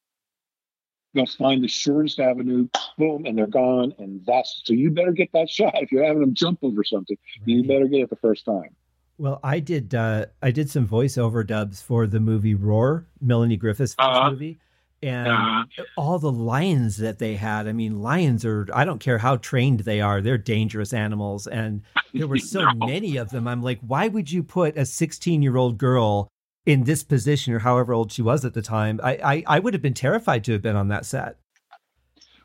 [1.19, 3.95] they'll find the shortest avenue, boom, and they're gone.
[3.99, 5.75] And that's so you better get that shot.
[5.77, 7.49] If you're having them jump over something, right.
[7.49, 8.71] you better get it the first time.
[9.19, 9.95] Well, I did.
[9.95, 14.31] Uh, I did some voiceover dubs for the movie Roar, Melanie Griffith's uh-huh.
[14.31, 14.61] movie,
[15.03, 15.85] and uh-huh.
[15.97, 17.67] all the lions that they had.
[17.67, 18.69] I mean, lions are.
[18.73, 21.83] I don't care how trained they are; they're dangerous animals, and
[22.15, 22.87] there were so no.
[22.87, 23.49] many of them.
[23.49, 26.29] I'm like, why would you put a 16 year old girl
[26.69, 29.73] in this position or however old she was at the time, I, I, I would
[29.73, 31.39] have been terrified to have been on that set.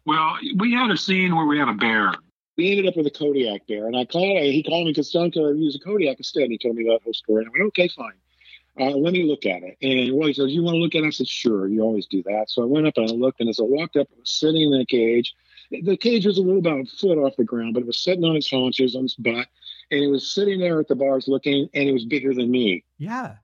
[0.05, 2.13] Well, we had a scene where we had a bear.
[2.57, 4.37] We ended up with a Kodiak bear, and I called.
[4.43, 6.49] He called me because John could use a Kodiak instead.
[6.49, 8.13] He told me that whole story, and I went, "Okay, fine.
[8.79, 11.03] Uh, let me look at it." And well, he says, "You want to look at
[11.03, 12.45] it?" I said, "Sure." You always do that.
[12.49, 14.71] So I went up and I looked, and as I walked up, it was sitting
[14.71, 15.33] in the cage.
[15.71, 18.23] The cage was a little about a foot off the ground, but it was sitting
[18.23, 19.47] on its haunches, on its butt,
[19.89, 22.83] and it was sitting there at the bars looking, and it was bigger than me.
[22.99, 23.37] Yeah.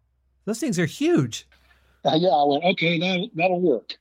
[0.49, 1.47] Those things are huge.
[2.03, 3.99] Uh, yeah, I went, okay, that, that'll work.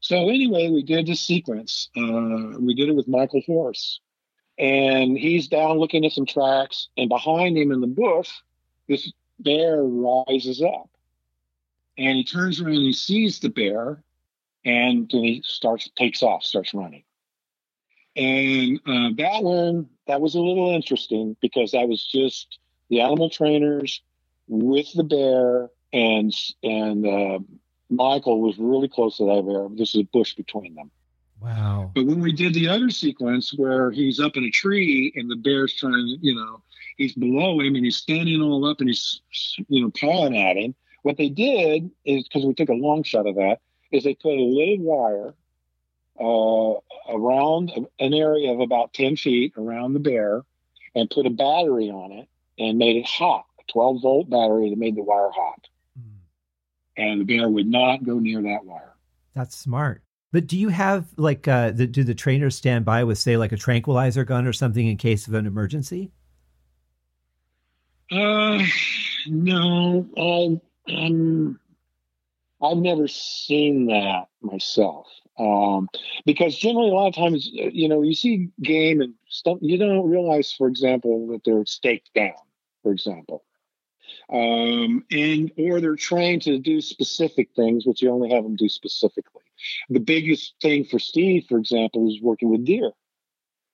[0.00, 1.88] So anyway, we did this sequence.
[1.96, 3.98] Uh, we did it with Michael Horse.
[4.58, 8.30] And he's down looking at some tracks, and behind him in the bush,
[8.90, 10.90] this bear rises up.
[11.96, 14.02] And he turns around and he sees the bear,
[14.66, 17.04] and then he starts takes off, starts running.
[18.14, 22.58] And uh, that one, that was a little interesting because that was just
[22.90, 24.02] the animal trainers
[24.46, 27.38] with the bear and and uh,
[27.90, 29.68] Michael was really close to that bear.
[29.70, 30.90] This is a bush between them.
[31.40, 31.92] Wow.
[31.94, 35.36] But when we did the other sequence where he's up in a tree and the
[35.36, 36.62] bear's trying to, you know,
[36.96, 39.20] he's below him and he's standing all up and he's,
[39.68, 40.74] you know, pawing at him.
[41.02, 43.60] What they did is because we took a long shot of that,
[43.92, 45.34] is they put a little wire
[46.18, 47.70] uh, around
[48.00, 50.42] an area of about 10 feet around the bear
[50.94, 52.28] and put a battery on it
[52.58, 55.68] and made it hot, a 12 volt battery that made the wire hot
[56.96, 58.94] and the bear would not go near that wire.
[59.34, 60.02] That's smart.
[60.32, 63.52] But do you have like uh, the, do the trainers stand by with say like
[63.52, 66.10] a tranquilizer gun or something in case of an emergency?
[68.10, 68.62] Uh,
[69.26, 71.58] no, I, um,
[72.62, 75.08] I've never seen that myself.
[75.38, 75.88] Um,
[76.24, 80.08] because generally, a lot of times, you know, you see game and stuff, you don't
[80.08, 82.34] realize, for example, that they're staked down,
[82.82, 83.44] for example.
[84.30, 88.68] Um, and or they're trained to do specific things, which you only have them do
[88.68, 89.42] specifically.
[89.88, 92.92] The biggest thing for Steve, for example, is working with deer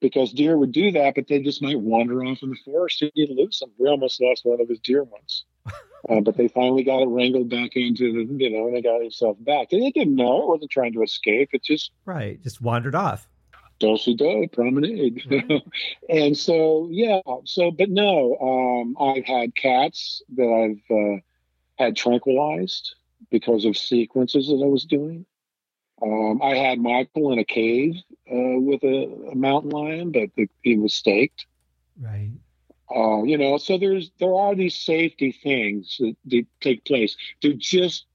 [0.03, 3.12] because deer would do that, but they just might wander off in the forest and
[3.14, 3.70] you'd lose them.
[3.78, 5.45] We almost lost one of his deer once.
[6.09, 9.01] Uh, but they finally got it wrangled back into the, you know, and they got
[9.03, 9.68] itself back.
[9.70, 11.51] And they didn't know it wasn't trying to escape.
[11.53, 13.28] It just right, just wandered off.
[13.83, 15.22] Dulce do, promenade.
[15.28, 15.62] Right.
[16.09, 17.20] and so, yeah.
[17.45, 21.20] So, but no, um, I've had cats that I've uh,
[21.83, 22.95] had tranquilized
[23.30, 25.26] because of sequences that I was doing.
[26.01, 27.97] Um, I had Michael in a cave
[28.30, 31.47] uh, with a, a, mountain lion, but the, he was staked.
[32.01, 32.33] Right.
[32.95, 37.16] Uh, you know, so there's there are these safety things that, that take place.
[37.41, 38.07] They're just,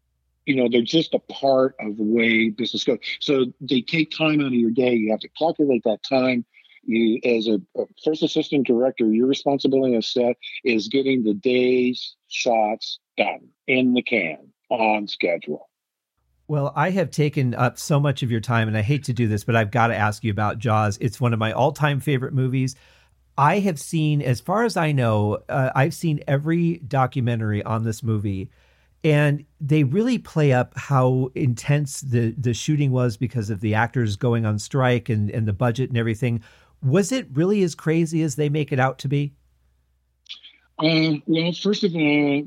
[0.47, 2.99] you know, they're just a part of the way business goes.
[3.19, 4.93] So they take time out of your day.
[4.93, 6.45] You have to calculate that time.
[6.83, 12.15] You, as a, a first assistant director, your responsibility on set is getting the day's
[12.29, 14.37] shots done in the can
[14.69, 15.69] on schedule.
[16.47, 19.27] Well, I have taken up so much of your time, and I hate to do
[19.27, 20.97] this, but I've got to ask you about Jaws.
[21.01, 22.73] It's one of my all time favorite movies.
[23.37, 28.01] I have seen, as far as I know, uh, I've seen every documentary on this
[28.01, 28.49] movie,
[29.11, 34.17] and they really play up how intense the the shooting was because of the actors
[34.17, 36.43] going on strike and and the budget and everything.
[36.83, 39.33] Was it really as crazy as they make it out to be?
[40.77, 42.43] Uh, well, first of all,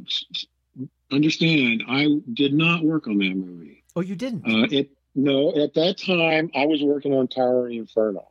[1.11, 3.83] understand I did not work on that movie.
[3.97, 4.45] Oh, you didn't?
[4.47, 5.57] Uh, it no.
[5.57, 8.29] At that time, I was working on Towering Inferno.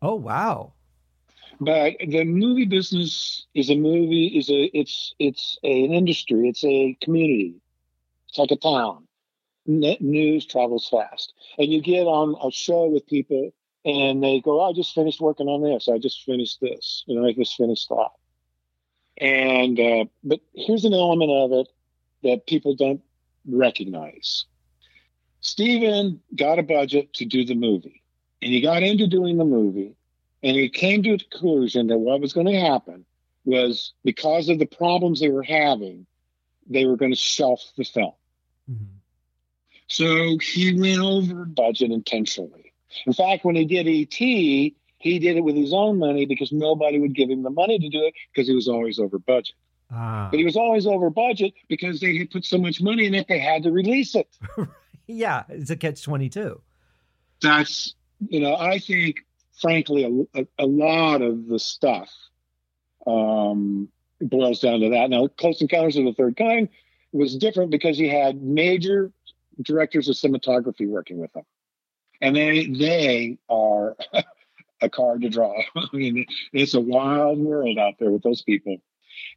[0.00, 0.72] Oh wow!
[1.60, 6.48] But the movie business is a movie is a it's it's a, an industry.
[6.48, 7.56] It's a community.
[8.32, 9.06] It's like a town.
[9.66, 13.52] News travels fast, and you get on a show with people,
[13.84, 15.86] and they go, oh, "I just finished working on this.
[15.86, 17.04] I just finished this.
[17.06, 18.08] You know, I just finished that."
[19.18, 21.68] And uh, but here's an element of it
[22.22, 23.02] that people don't
[23.46, 24.46] recognize
[25.42, 28.02] Steven got a budget to do the movie,
[28.40, 29.94] and he got into doing the movie,
[30.42, 33.04] and he came to a conclusion that what was going to happen
[33.44, 36.06] was because of the problems they were having,
[36.66, 38.14] they were going to shelf the film.
[38.72, 38.84] Mm-hmm.
[39.88, 42.72] So he went over budget intentionally.
[43.06, 46.98] In fact, when he did ET, he did it with his own money because nobody
[46.98, 49.56] would give him the money to do it because he was always over budget.
[49.90, 50.28] Ah.
[50.30, 53.26] But he was always over budget because they had put so much money in it,
[53.28, 54.28] they had to release it.
[55.06, 56.60] yeah, it's a catch 22.
[57.42, 57.94] That's,
[58.28, 59.16] you know, I think,
[59.60, 62.10] frankly, a, a, a lot of the stuff
[63.06, 63.88] um,
[64.20, 65.10] boils down to that.
[65.10, 66.68] Now, Close Encounters of the Third Kind
[67.12, 69.12] was different because he had major
[69.60, 71.44] directors of cinematography working with him.
[72.20, 73.96] And they they are
[74.80, 75.60] a card to draw.
[75.76, 78.78] I mean, it's a wild world out there with those people.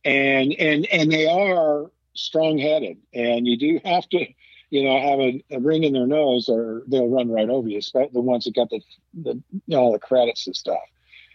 [0.04, 2.98] And and and they are strong headed.
[3.14, 4.26] And you do have to
[4.70, 7.80] you know, have a, a, ring in their nose, or they'll run right over you.
[7.94, 8.82] The ones that got the,
[9.14, 10.82] the you know, all the credits and stuff.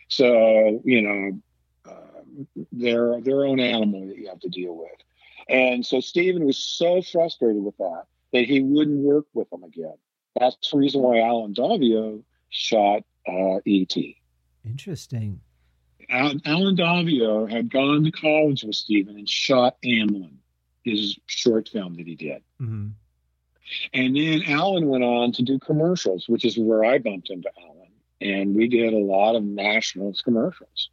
[0.09, 1.41] So you know,
[1.91, 4.91] uh, they're their own animal that you have to deal with.
[5.51, 9.96] And so Stephen was so frustrated with that that he wouldn't work with them again.
[10.38, 14.16] That's the reason why Alan Daviau shot uh, E.T.
[14.64, 15.40] Interesting.
[16.09, 20.36] Alan Daviau had gone to college with Stephen and shot Amblin,
[20.84, 22.42] his short film that he did.
[22.61, 22.88] Mm-hmm.
[23.92, 27.88] And then Alan went on to do commercials, which is where I bumped into Alan.
[28.20, 30.90] And we did a lot of nationals commercials.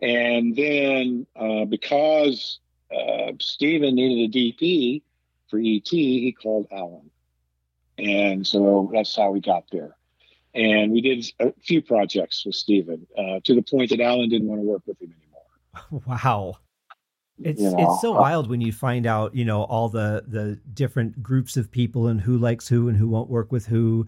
[0.00, 2.60] And then uh, because
[2.94, 5.02] uh, Steven needed a DP
[5.48, 7.10] for ET, he called Alan.
[7.98, 9.96] And so that's how we got there.
[10.54, 14.48] And we did a few projects with Steven uh, to the point that Alan didn't
[14.48, 16.02] want to work with him anymore.
[16.06, 16.56] Wow.
[17.42, 20.24] It's you know, it's so uh, wild when you find out, you know, all the
[20.26, 24.06] the different groups of people and who likes who and who won't work with who.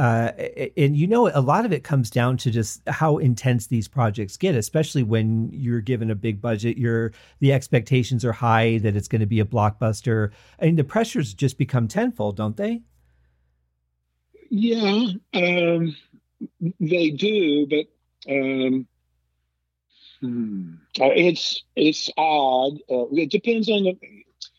[0.00, 0.32] Uh,
[0.78, 4.38] and you know, a lot of it comes down to just how intense these projects
[4.38, 6.78] get, especially when you're given a big budget.
[6.78, 10.76] Your the expectations are high that it's going to be a blockbuster, I and mean,
[10.76, 12.80] the pressures just become tenfold, don't they?
[14.48, 15.96] Yeah, um,
[16.80, 17.86] they do, but
[18.32, 18.88] um,
[20.20, 20.74] Hmm.
[21.00, 22.74] Uh, it's it's odd.
[22.90, 23.98] Uh, it depends on the,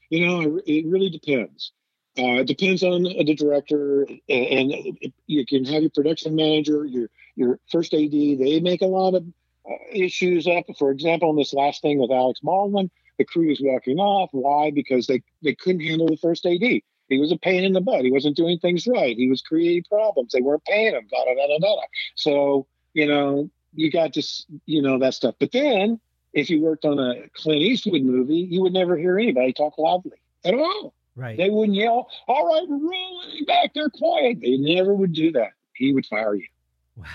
[0.10, 1.72] you know, it really depends.
[2.18, 7.10] Uh, it depends on the director, and, and, you can have your production manager, your
[7.36, 8.12] your first AD.
[8.12, 9.24] They make a lot of
[9.70, 10.66] uh, issues up.
[10.78, 14.30] For example, in this last thing with Alex Baldwin, the crew was walking off.
[14.34, 14.72] Why?
[14.72, 16.60] Because they they couldn't handle the first AD.
[16.60, 18.04] He was a pain in the butt.
[18.04, 19.16] He wasn't doing things right.
[19.16, 20.34] He was creating problems.
[20.34, 21.08] They weren't paying him.
[21.10, 21.82] Da da da da da.
[22.16, 25.36] So you know, you got just you know that stuff.
[25.40, 26.00] But then,
[26.34, 30.18] if you worked on a Clint Eastwood movie, you would never hear anybody talk loudly
[30.44, 30.94] at all.
[31.16, 31.38] Right.
[31.38, 35.52] They wouldn't yell, "All right, we're rolling back there, quiet." They never would do that.
[35.74, 36.48] He would fire you.
[36.96, 37.06] Wow.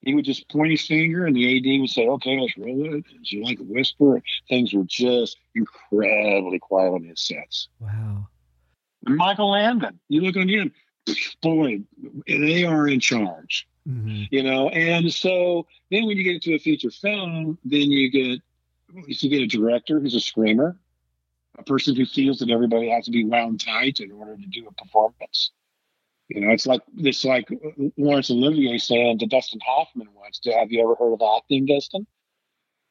[0.00, 3.04] He would just point his finger, and the AD would say, "Okay, let's roll it."
[3.24, 7.68] You like a whisper, things were just incredibly quiet on his sets.
[7.80, 8.28] Wow.
[9.06, 10.72] And Michael Landon, you look on him,
[11.40, 11.82] boy,
[12.26, 13.66] they are in charge.
[13.88, 14.24] Mm-hmm.
[14.30, 18.40] You know, and so then when you get into a feature film, then you get
[19.06, 20.76] you get a director who's a screamer
[21.58, 24.66] a person who feels that everybody has to be wound tight in order to do
[24.66, 25.50] a performance.
[26.28, 27.48] You know, it's like it's like
[27.98, 32.06] Laurence Olivier saying to Dustin Hoffman once, "Have you ever heard of acting, Dustin?"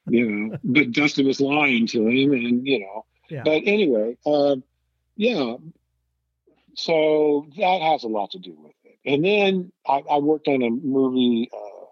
[0.07, 3.05] You know, but Dustin was lying to him, and you know.
[3.29, 3.43] Yeah.
[3.43, 4.57] But anyway, uh,
[5.15, 5.55] yeah.
[6.75, 8.99] So that has a lot to do with it.
[9.05, 11.85] And then I, I worked on a movie, uh,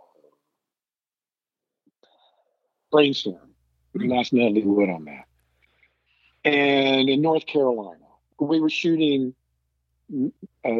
[2.91, 3.55] Brainstorm.
[3.95, 5.28] Lost Natalie Wood on that
[6.43, 7.99] and in North Carolina.
[8.39, 9.33] We were shooting
[10.65, 10.71] uh,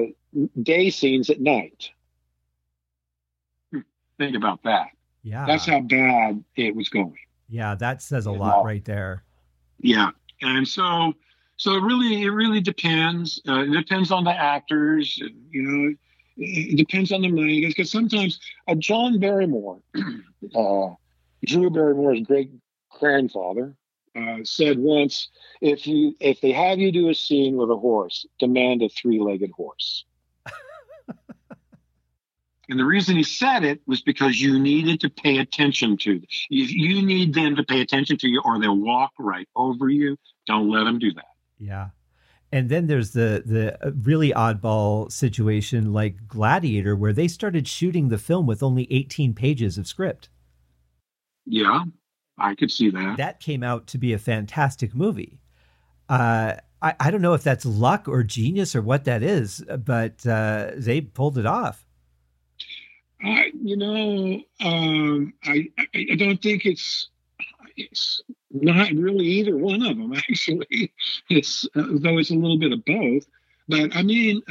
[0.62, 1.90] day scenes at night.
[4.18, 4.88] Think about that.
[5.24, 5.46] Yeah.
[5.46, 7.18] That's how bad it was going.
[7.48, 9.24] Yeah, that says a lot right there.
[9.80, 11.14] Yeah, and so
[11.58, 13.42] so it really it really depends.
[13.48, 15.18] Uh, it depends on the actors.
[15.18, 15.96] You know,
[16.38, 19.80] it depends on the money because sometimes uh, John Barrymore,
[20.56, 20.90] uh,
[21.46, 22.52] Drew Barrymore's great
[23.00, 23.76] grandfather,
[24.20, 25.30] uh, said once,
[25.62, 29.20] if you if they have you do a scene with a horse, demand a three
[29.20, 30.06] legged horse.
[32.70, 36.28] And the reason he said it was because you needed to pay attention to them.
[36.50, 40.18] You, you need them to pay attention to you, or they'll walk right over you.
[40.46, 41.26] Don't let them do that.
[41.58, 41.90] Yeah.
[42.52, 48.18] And then there's the the really oddball situation like Gladiator where they started shooting the
[48.18, 50.30] film with only 18 pages of script.
[51.46, 51.84] Yeah,
[52.40, 53.18] I could see that.
[53.18, 55.40] That came out to be a fantastic movie.
[56.08, 60.26] Uh I, I don't know if that's luck or genius or what that is, but
[60.26, 61.86] uh, they pulled it off.
[63.22, 67.10] I, you know, um, I, I, don't think it's
[67.76, 68.22] it's
[68.52, 70.14] not really either one of them.
[70.30, 70.94] Actually,
[71.30, 73.26] it's uh, though it's a little bit of both.
[73.70, 74.42] But I mean,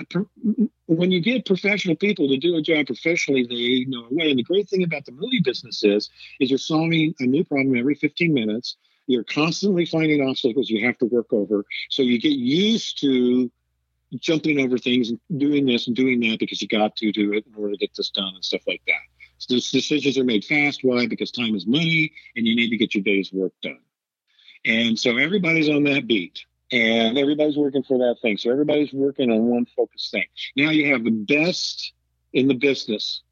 [0.87, 4.31] when you get professional people to do a job professionally, they know a way.
[4.31, 6.09] And the great thing about the movie business is,
[6.39, 8.77] is you're solving a new problem every 15 minutes.
[9.09, 11.65] You're constantly finding obstacles you have to work over.
[11.91, 13.51] So you get used to
[14.21, 17.45] jumping over things and doing this and doing that because you got to do it
[17.45, 19.03] in order to get this done and stuff like that.
[19.39, 20.85] So those decisions are made fast.
[20.85, 21.09] Why?
[21.09, 23.81] Because time is money and you need to get your day's work done.
[24.65, 28.37] And so everybody's on that beat and everybody's working for that thing.
[28.37, 30.27] So everybody's working on one focused thing.
[30.57, 31.93] Now you have the best
[32.33, 33.23] in the business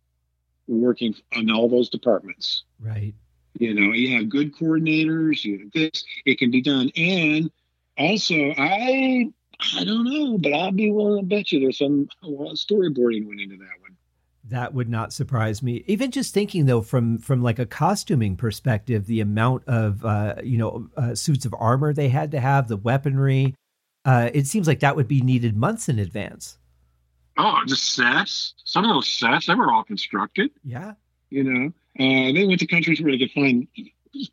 [0.66, 2.64] working on all those departments.
[2.80, 3.14] Right.
[3.58, 6.90] You know, you have good coordinators, you have this, it can be done.
[6.96, 7.50] And
[7.98, 9.32] also, I
[9.74, 13.56] I don't know, but I'll be willing to bet you there's some storyboarding went into
[13.56, 13.95] that one.
[14.48, 15.82] That would not surprise me.
[15.86, 20.58] Even just thinking though, from from like a costuming perspective, the amount of uh, you
[20.58, 23.54] know uh, suits of armor they had to have, the weaponry,
[24.04, 26.58] uh, it seems like that would be needed months in advance.
[27.36, 28.54] Oh, the sets.
[28.64, 30.50] Some of those sets, they were all constructed.
[30.64, 30.94] Yeah,
[31.28, 31.66] You know,
[31.98, 33.66] uh, they went to countries where they could find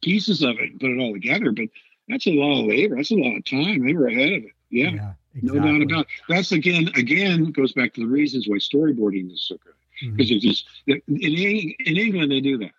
[0.01, 1.66] pieces of it and put it all together, but
[2.07, 2.95] that's a lot of labor.
[2.95, 3.86] That's a lot of time.
[3.86, 4.51] They were ahead of it.
[4.70, 6.07] Yeah, no doubt about it.
[6.30, 9.74] That's again, again goes back to the reasons why storyboarding is so good.
[10.12, 12.72] Because it's just in in England they do that,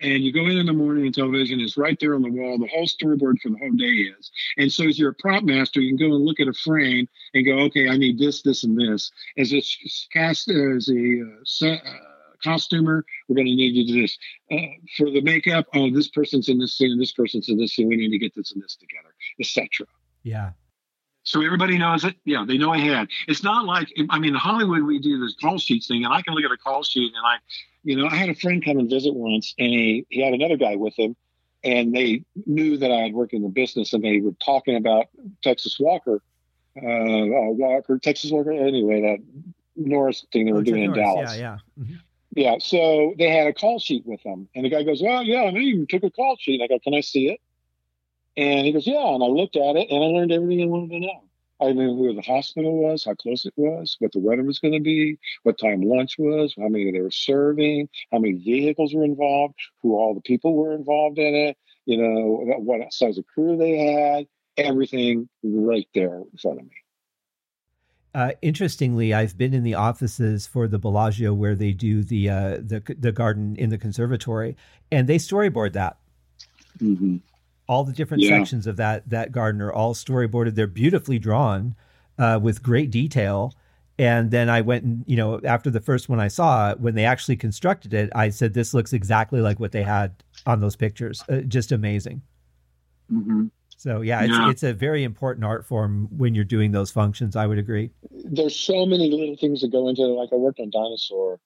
[0.00, 2.58] and you go in in the morning and television is right there on the wall.
[2.58, 5.80] The whole storyboard for the whole day is, and so as you're a prop master,
[5.80, 8.64] you can go and look at a frame and go, okay, I need this, this,
[8.64, 9.10] and this.
[9.38, 9.62] As a
[10.12, 14.18] cast as a uh, se- uh, costumer, we're going to need you to do this
[14.52, 14.56] uh,
[14.96, 15.66] for the makeup.
[15.74, 17.88] Oh, this person's in this scene, this person's in this scene.
[17.88, 19.86] We need to get this and this together, etc.
[20.22, 20.52] Yeah,
[21.24, 22.16] So everybody knows it.
[22.24, 23.08] Yeah, they know ahead.
[23.26, 26.22] It's not like I mean, in Hollywood we do this call sheets thing, and I
[26.22, 27.36] can look at a call sheet and I,
[27.82, 30.56] You know, I had a friend come and visit once, and he, he had another
[30.56, 31.16] guy with him,
[31.62, 35.06] and they knew that I had worked in the business, and they were talking about
[35.42, 36.20] Texas Walker,
[36.80, 39.18] uh, uh, Walker, Texas Walker, anyway, that
[39.76, 41.02] Norris thing they were Oh, doing in Norris.
[41.04, 41.36] Dallas.
[41.38, 41.84] Yeah, yeah.
[41.84, 42.00] Mhm.
[42.36, 45.42] Yeah, so they had a call sheet with them, and the guy goes, "Well, yeah,
[45.42, 47.40] I even took a call sheet." I go, "Can I see it?"
[48.36, 50.90] And he goes, "Yeah." And I looked at it, and I learned everything I wanted
[50.90, 51.22] to know.
[51.60, 54.74] I knew where the hospital was, how close it was, what the weather was going
[54.74, 59.04] to be, what time lunch was, how many they were serving, how many vehicles were
[59.04, 61.56] involved, who all the people were involved in it,
[61.86, 64.26] you know, what size of crew they had,
[64.56, 66.72] everything right there in front of me.
[68.14, 72.50] Uh, interestingly, I've been in the offices for the Bellagio where they do the uh,
[72.58, 74.56] the the garden in the conservatory,
[74.92, 75.98] and they storyboard that.
[76.78, 77.16] Mm-hmm.
[77.66, 78.30] All the different yeah.
[78.30, 80.54] sections of that that garden are all storyboarded.
[80.54, 81.74] They're beautifully drawn
[82.18, 83.54] uh, with great detail.
[83.98, 87.04] And then I went and you know after the first one I saw when they
[87.04, 90.12] actually constructed it, I said this looks exactly like what they had
[90.46, 91.22] on those pictures.
[91.28, 92.22] Uh, just amazing.
[93.12, 93.46] Mm-hmm.
[93.76, 94.50] So yeah, it's yeah.
[94.50, 97.36] it's a very important art form when you're doing those functions.
[97.36, 97.90] I would agree.
[98.10, 100.06] There's so many little things that go into it.
[100.06, 101.38] Like I worked on Dinosaur,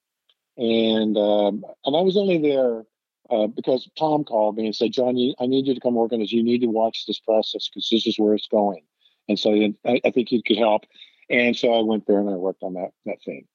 [0.56, 2.84] and um, and I was only there
[3.30, 6.12] uh, because Tom called me and said, John, you, I need you to come work
[6.12, 6.32] on this.
[6.32, 8.82] You need to watch this process because this is where it's going.
[9.28, 9.52] And so
[9.84, 10.84] I, I, think you could help.
[11.28, 13.46] And so I went there and I worked on that that thing.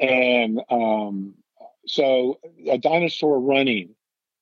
[0.00, 1.34] And um,
[1.86, 3.94] so a dinosaur running,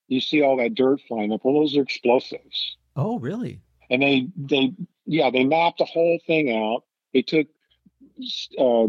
[0.06, 1.44] you see all that dirt flying up.
[1.44, 2.78] Well, those are explosives.
[2.96, 3.60] Oh, really?
[3.90, 4.72] and they they
[5.06, 6.84] yeah they mapped the whole thing out.
[7.12, 7.46] They took
[8.58, 8.88] uh,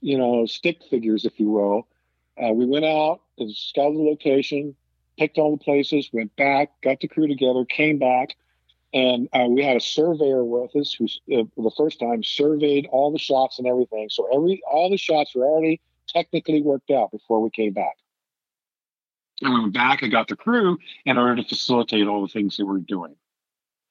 [0.00, 1.88] you know stick figures, if you will.
[2.42, 4.74] Uh, we went out and scouted the location,
[5.18, 8.36] picked all the places, went back, got the crew together, came back,
[8.94, 13.10] and uh, we had a surveyor with us who, uh, the first time, surveyed all
[13.10, 14.08] the shots and everything.
[14.10, 17.96] So every all the shots were already technically worked out before we came back.
[19.40, 22.56] And we went back and got the crew in order to facilitate all the things
[22.56, 23.16] that we we're doing.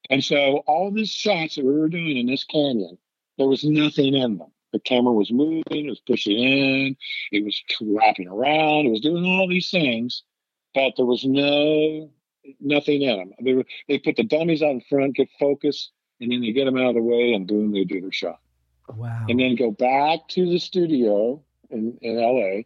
[0.09, 2.97] And so all these shots that we were doing in this canyon,
[3.37, 4.51] there was nothing in them.
[4.71, 6.95] The camera was moving, it was pushing in,
[7.31, 10.23] it was wrapping around, it was doing all these things,
[10.73, 12.09] but there was no
[12.59, 13.31] nothing in them.
[13.41, 16.65] They, were, they put the dummies out in front, get focus, and then they get
[16.65, 18.39] them out of the way, and boom, they do their shot.
[18.89, 19.25] Wow.
[19.29, 22.63] And then go back to the studio in, in LA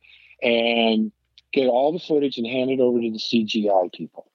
[0.48, 1.12] and
[1.54, 4.30] get all the footage and hand it over to the CGI people.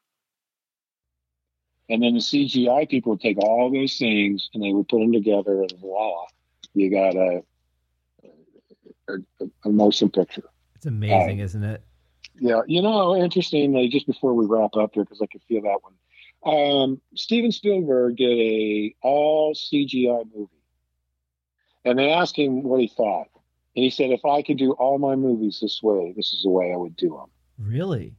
[1.89, 5.13] And then the CGI people would take all those things and they would put them
[5.13, 6.27] together, and voila,
[6.75, 7.43] you got a,
[9.41, 10.45] a, a motion picture.
[10.75, 11.83] It's amazing, uh, isn't it?
[12.39, 12.63] Yeah.
[12.67, 15.95] You know, interestingly, just before we wrap up here, because I can feel that one.
[16.43, 20.51] Um, Steven Spielberg did a all CGI movie,
[21.85, 23.29] and they asked him what he thought,
[23.77, 26.51] and he said, "If I could do all my movies this way, this is the
[26.51, 28.15] way I would do them." Really?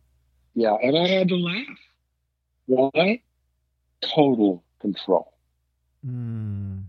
[0.53, 1.65] Yeah, and I had to laugh.
[2.67, 3.21] Why?
[4.01, 5.33] total control.
[6.05, 6.83] Mm.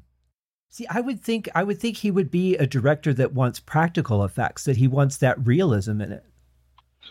[0.72, 4.24] See, I would think I would think he would be a director that wants practical
[4.24, 6.24] effects, that he wants that realism in it.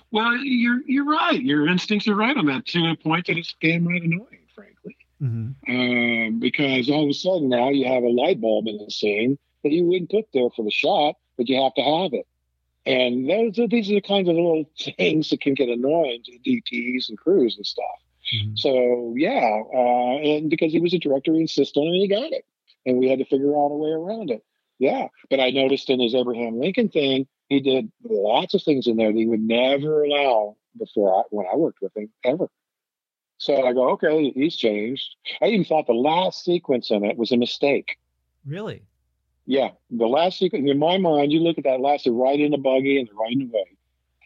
[0.10, 1.40] Well, you're you're right.
[1.40, 4.98] Your instincts are right on that to a point that it's damn right annoying, frankly.
[5.22, 5.72] Mm-hmm.
[5.72, 9.38] Um, because all of a sudden now you have a light bulb in the scene
[9.62, 12.26] that you wouldn't put there for the shot, but you have to have it.
[12.88, 16.32] And those are these are the kinds of little things that can get annoying to
[16.40, 17.86] DPs and crews and stuff.
[18.34, 18.56] Mm-hmm.
[18.56, 22.44] So yeah, uh, and because he was a director, he insisted and he got it,
[22.86, 24.44] and we had to figure out a way around it.
[24.80, 28.98] Yeah, but I noticed in his Abraham Lincoln thing, he did lots of things in
[28.98, 32.50] there that he would never allow before I, when I worked with him ever.
[33.38, 35.16] So I go, okay, he's changed.
[35.42, 37.98] I even thought the last sequence in it was a mistake.
[38.46, 38.84] Really?
[39.46, 42.52] Yeah, the last sequence in my mind, you look at that last, they're right in
[42.52, 43.78] the buggy and they're right away.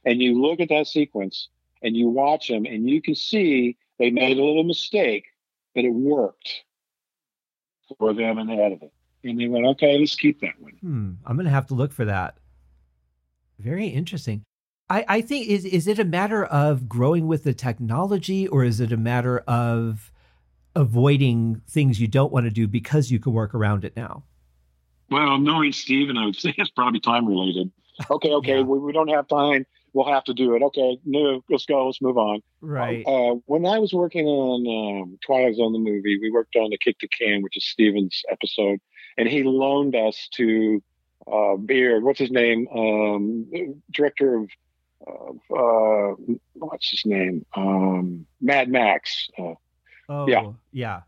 [0.05, 1.49] and you look at that sequence
[1.81, 5.25] and you watch them, and you can see they made a little mistake,
[5.73, 6.63] but it worked
[7.97, 8.91] for them and they the it.
[9.23, 10.73] And they went, okay, let's keep that one.
[10.81, 12.37] Hmm, I'm going to have to look for that.
[13.59, 14.43] Very interesting.
[14.89, 18.79] I, I think is is it a matter of growing with the technology, or is
[18.79, 20.11] it a matter of
[20.75, 24.23] avoiding things you don't want to do because you can work around it now?
[25.09, 27.71] Well, knowing Steven, I would say it's probably time related.
[28.09, 28.61] Okay, okay, yeah.
[28.61, 29.65] we, we don't have time
[29.95, 30.61] we'll have to do it.
[30.61, 31.85] Okay, no, let's go.
[31.85, 32.41] Let's move on.
[32.59, 33.03] Right.
[33.07, 36.77] Uh, when I was working on um, Twilight Zone, the movie, we worked on the
[36.77, 38.79] Kick the Can, which is Steven's episode,
[39.17, 40.83] and he loaned us to
[41.31, 42.03] uh, Beard.
[42.03, 42.67] What's his name?
[42.75, 44.49] Um, director of,
[45.07, 47.45] of uh, what's his name?
[47.55, 49.29] Um, Mad Max.
[49.39, 49.53] Uh,
[50.09, 51.01] oh, yeah, yeah.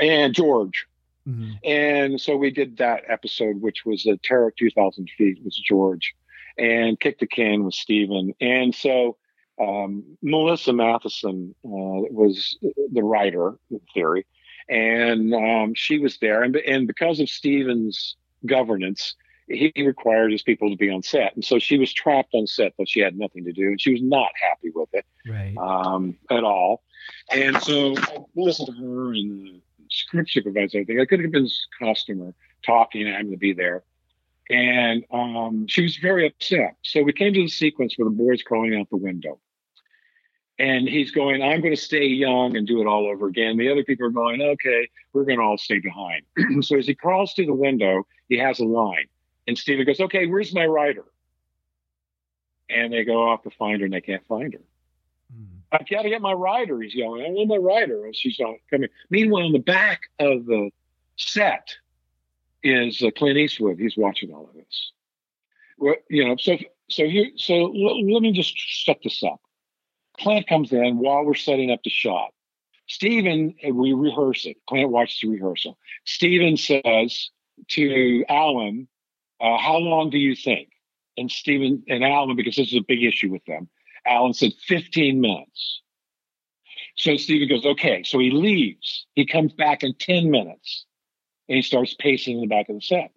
[0.00, 0.86] And George.
[1.28, 1.52] Mm-hmm.
[1.64, 6.14] And so we did that episode, which was the Terror 2000 Feet, was George
[6.60, 8.34] and Kick the Can with Steven.
[8.40, 9.16] And so
[9.60, 12.58] um, Melissa Mathison uh, was
[12.92, 14.26] the writer, in theory,
[14.68, 16.42] and um, she was there.
[16.42, 19.14] And, and because of Steven's governance,
[19.48, 21.34] he required his people to be on set.
[21.34, 23.68] And so she was trapped on set, but she had nothing to do.
[23.68, 25.56] And she was not happy with it right.
[25.58, 26.82] um, at all.
[27.32, 30.78] And so I listened to her and script supervisor.
[30.78, 32.34] I think I could have been his customer
[32.64, 33.08] talking.
[33.08, 33.82] I happened to be there,
[34.50, 36.76] and um, she was very upset.
[36.82, 39.38] So we came to the sequence where the boy's crawling out the window,
[40.58, 43.70] and he's going, "I'm going to stay young and do it all over again." The
[43.70, 46.24] other people are going, "Okay, we're going to all stay behind."
[46.64, 49.06] so as he crawls through the window, he has a line,
[49.46, 51.04] and Steven goes, "Okay, where's my rider?"
[52.68, 54.60] And they go off to find her, and they can't find her.
[55.72, 56.80] I've got to get my rider.
[56.80, 58.04] He's yelling, I want my rider.
[58.04, 58.88] And she's not coming.
[59.08, 60.70] Meanwhile, in the back of the
[61.16, 61.76] set
[62.62, 63.78] is uh, Clint Eastwood.
[63.78, 64.92] He's watching all of this.
[65.78, 66.56] Well, you know, so
[66.88, 68.54] so here, so l- let me just
[68.84, 69.40] set this up.
[70.18, 72.32] Clint comes in while we're setting up the shot.
[72.88, 74.56] Steven, we rehearse it.
[74.68, 75.78] Clint watches the rehearsal.
[76.04, 77.30] Steven says
[77.68, 78.88] to Alan,
[79.40, 80.70] uh, "How long do you think?"
[81.16, 83.68] And Steven and Alan, because this is a big issue with them,
[84.06, 85.82] Alan said 15 minutes.
[86.96, 88.02] So Steven goes, okay.
[88.02, 89.06] So he leaves.
[89.14, 90.86] He comes back in 10 minutes
[91.50, 93.10] and he starts pacing in the back of the set.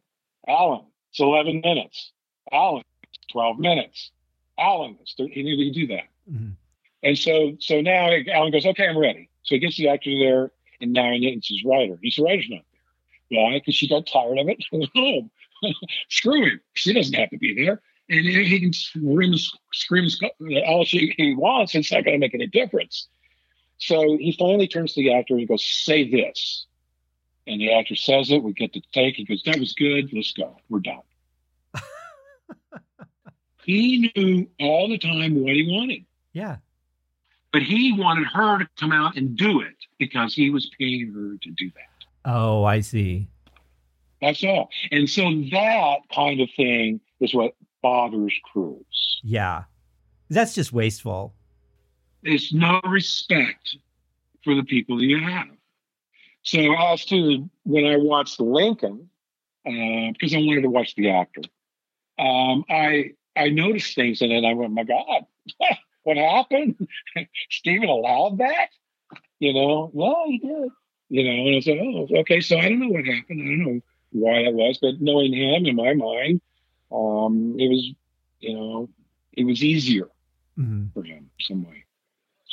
[0.47, 0.81] Alan,
[1.11, 2.11] it's 11 minutes.
[2.51, 2.83] Alan,
[3.31, 4.11] 12 minutes.
[4.57, 6.07] Alan, he knew he'd do that.
[6.29, 6.49] Mm-hmm.
[7.03, 9.29] And so, so now Alan goes, okay, I'm ready.
[9.43, 11.97] So he gets the actor there and now it's his writer.
[12.01, 12.63] He's the writer's not
[13.29, 13.39] there.
[13.39, 13.59] Why?
[13.59, 14.63] Because she got tired of it.
[14.95, 15.31] home.
[16.09, 16.61] Screw him.
[16.73, 19.35] She doesn't have to be there and he can scream,
[19.71, 20.09] scream
[20.65, 21.75] all he wants.
[21.75, 23.07] It's not going to make any difference.
[23.77, 26.65] So he finally turns to the actor and he goes, "Say this,"
[27.47, 28.41] and the actor says it.
[28.43, 29.15] We get the take.
[29.15, 30.11] He goes, "That was good.
[30.13, 30.57] Let's go.
[30.69, 31.01] We're done."
[33.63, 36.05] he knew all the time what he wanted.
[36.33, 36.57] Yeah.
[37.51, 41.37] But he wanted her to come out and do it because he was paying her
[41.37, 42.29] to do that.
[42.31, 43.29] Oh, I see.
[44.21, 44.69] That's all.
[44.91, 45.21] And so
[45.51, 49.19] that kind of thing is what bothers crews.
[49.21, 49.65] Yeah.
[50.29, 51.35] That's just wasteful.
[52.23, 53.75] There's no respect
[54.43, 55.47] for the people that you have.
[56.43, 59.09] So as to when I watched Lincoln,
[59.65, 61.41] uh, because I wanted to watch the actor,
[62.19, 65.25] um, I I noticed things and then I went, my God,
[66.03, 66.87] what happened?
[67.49, 68.69] Steven allowed that?
[69.39, 70.69] You know, well, he did.
[71.09, 72.41] You know, and I said, oh, okay.
[72.41, 73.41] So I don't know what happened.
[73.41, 73.81] I don't know
[74.11, 76.41] why that was, but knowing him in my mind,
[76.91, 77.91] um, it was,
[78.39, 78.89] you know,
[79.31, 80.09] it was easier
[80.57, 80.87] mm-hmm.
[80.93, 81.82] for him some way.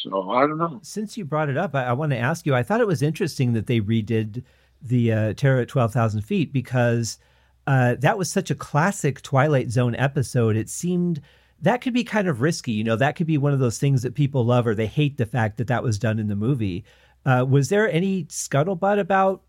[0.03, 0.81] So I don't know.
[0.83, 2.55] Since you brought it up, I, I want to ask you.
[2.55, 4.43] I thought it was interesting that they redid
[4.83, 7.19] the uh, Terror at Twelve Thousand Feet because
[7.67, 10.57] uh, that was such a classic Twilight Zone episode.
[10.57, 11.21] It seemed
[11.63, 12.73] that could be kind of risky.
[12.73, 15.19] You know, that could be one of those things that people love or they hate
[15.19, 16.85] the fact that that was done in the movie.
[17.27, 19.43] Uh, was there any scuttlebutt about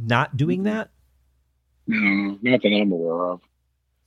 [0.00, 0.90] not doing that?
[1.86, 3.40] No, not that I'm aware of.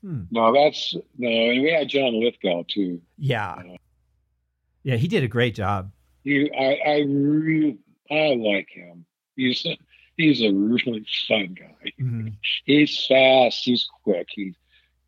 [0.01, 0.23] Hmm.
[0.31, 1.27] No, that's no.
[1.27, 3.01] And we had John Lithgow too.
[3.17, 3.75] Yeah, uh,
[4.85, 5.91] yeah, he did a great job.
[6.23, 7.79] He, I, I really,
[8.09, 9.05] I like him.
[9.35, 9.77] He's a,
[10.15, 11.91] he's a really fun guy.
[11.99, 12.27] Mm-hmm.
[12.65, 13.63] He's fast.
[13.63, 14.27] He's quick.
[14.29, 14.53] He's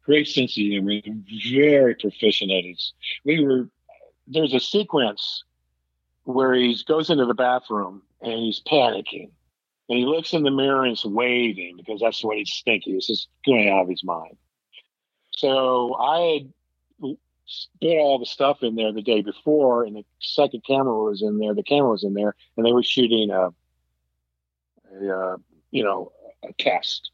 [0.03, 0.99] great sense of humor.
[1.51, 2.93] Very proficient at his.
[3.23, 3.69] We were
[4.25, 5.43] there's a sequence
[6.23, 9.29] where he goes into the bathroom and he's panicking.
[9.89, 12.95] And he looks in the mirror and he's waving because that's what he's thinking.
[12.95, 14.35] He's just going out of his mind.
[15.31, 16.53] So I had
[17.81, 21.37] put all the stuff in there the day before, and the second camera was in
[21.39, 21.53] there.
[21.53, 23.49] The camera was in there, and they were shooting a,
[25.01, 25.37] a uh,
[25.71, 26.11] you know,
[26.43, 27.11] a test.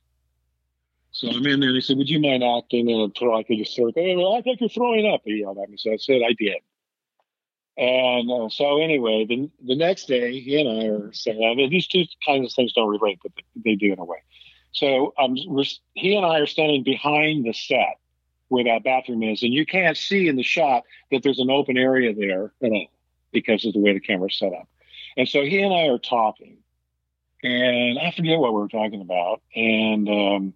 [1.11, 1.73] So I'm in there.
[1.73, 4.69] They said, "Would you mind acting?" And I could just sort of, "I think you're
[4.69, 5.77] throwing up." He yelled at me.
[5.77, 6.57] So I said, "I did."
[7.75, 11.69] And uh, so anyway, the the next day, he and I are saying, I mean,
[11.71, 13.31] these two kinds of things don't relate, but
[13.63, 14.19] they do in a way.
[14.73, 15.35] So um,
[15.93, 17.97] he and I are standing behind the set
[18.53, 21.75] where that bathroom is, and you can't see in the shot that there's an open
[21.75, 22.91] area there at all
[23.31, 24.69] because of the way the camera's set up.
[25.17, 26.57] And so he and I are talking,
[27.41, 29.41] and I forget what we were talking about.
[29.55, 30.53] And um,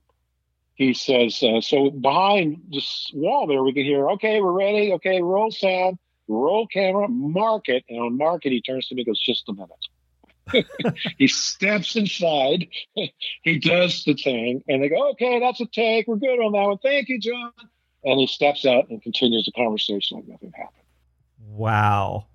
[0.76, 4.94] he says, uh, "So behind this wall there, we can hear, okay, we're ready.
[4.94, 5.98] Okay, roll sound,
[6.28, 9.50] roll camera, mark it." And on mark it, he turns to me, and goes, "Just
[9.50, 10.86] a minute."
[11.18, 12.68] he steps inside,
[13.42, 16.08] he does the thing, and they go, okay, that's a take.
[16.08, 16.78] We're good on that one.
[16.78, 17.52] Thank you, John
[18.08, 20.86] and he steps out and continues the conversation like nothing happened.
[21.46, 22.28] Wow.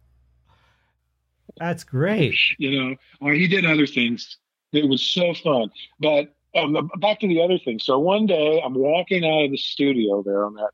[1.58, 2.36] That's great.
[2.58, 4.36] You know, he did other things.
[4.72, 5.70] It was so fun.
[5.98, 7.78] But um, back to the other thing.
[7.78, 10.70] So one day I'm walking out of the studio there on that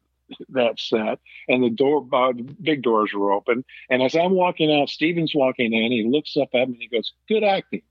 [0.50, 3.64] that set, and the door, uh, the big doors were open.
[3.88, 5.90] And as I'm walking out, Steven's walking in.
[5.90, 7.82] He looks up at me and he goes, "Good acting."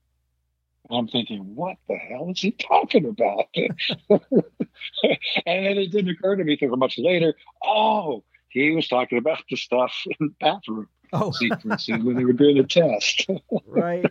[0.90, 3.46] I'm thinking, what the hell is he talking about?
[5.02, 7.34] and then it didn't occur to me until much later.
[7.64, 11.32] Oh, he was talking about the stuff in the bathroom oh.
[11.32, 13.26] sequence when they were doing the test.
[13.66, 14.06] right.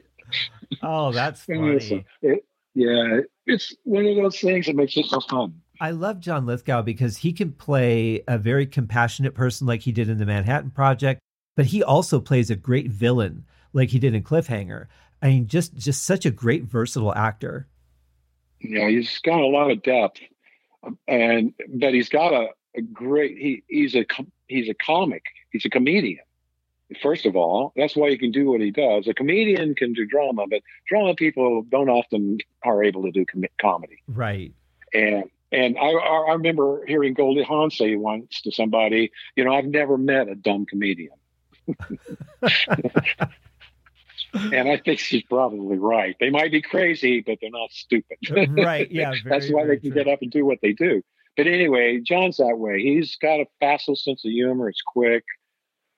[0.81, 2.05] oh, that's funny.
[2.21, 5.61] It, yeah, it's one of those things that makes it so fun.
[5.79, 10.09] I love John Lithgow because he can play a very compassionate person like he did
[10.09, 11.21] in the Manhattan Project,
[11.55, 14.87] but he also plays a great villain like he did in Cliffhanger.
[15.21, 17.67] I mean, just just such a great versatile actor.
[18.59, 20.19] Yeah, he's got a lot of depth,
[21.07, 23.37] and but he's got a, a great.
[23.37, 24.05] He he's a
[24.47, 25.23] he's a comic.
[25.51, 26.23] He's a comedian.
[27.01, 29.07] First of all, that's why he can do what he does.
[29.07, 33.43] A comedian can do drama, but drama people don't often are able to do com-
[33.59, 33.97] comedy.
[34.07, 34.53] Right.
[34.93, 39.65] And and I, I remember hearing Goldie Hawn say once to somebody, you know, I've
[39.65, 41.13] never met a dumb comedian.
[44.37, 46.15] and I think she's probably right.
[46.19, 48.17] They might be crazy, but they're not stupid.
[48.57, 48.89] right.
[48.91, 49.11] Yeah.
[49.23, 50.03] Very, That's why they can true.
[50.03, 51.01] get up and do what they do.
[51.35, 52.81] But anyway, John's that way.
[52.81, 54.69] He's got a facile sense of humor.
[54.69, 55.23] It's quick,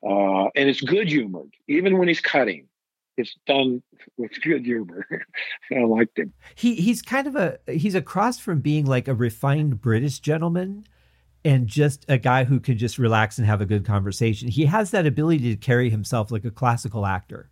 [0.03, 2.67] uh, and it's good humored, even when he's cutting.
[3.15, 3.81] It's done
[4.17, 5.05] with good humor.
[5.75, 6.33] I liked him.
[6.55, 10.85] He he's kind of a he's a cross from being like a refined British gentleman
[11.45, 14.47] and just a guy who can just relax and have a good conversation.
[14.49, 17.49] He has that ability to carry himself like a classical actor.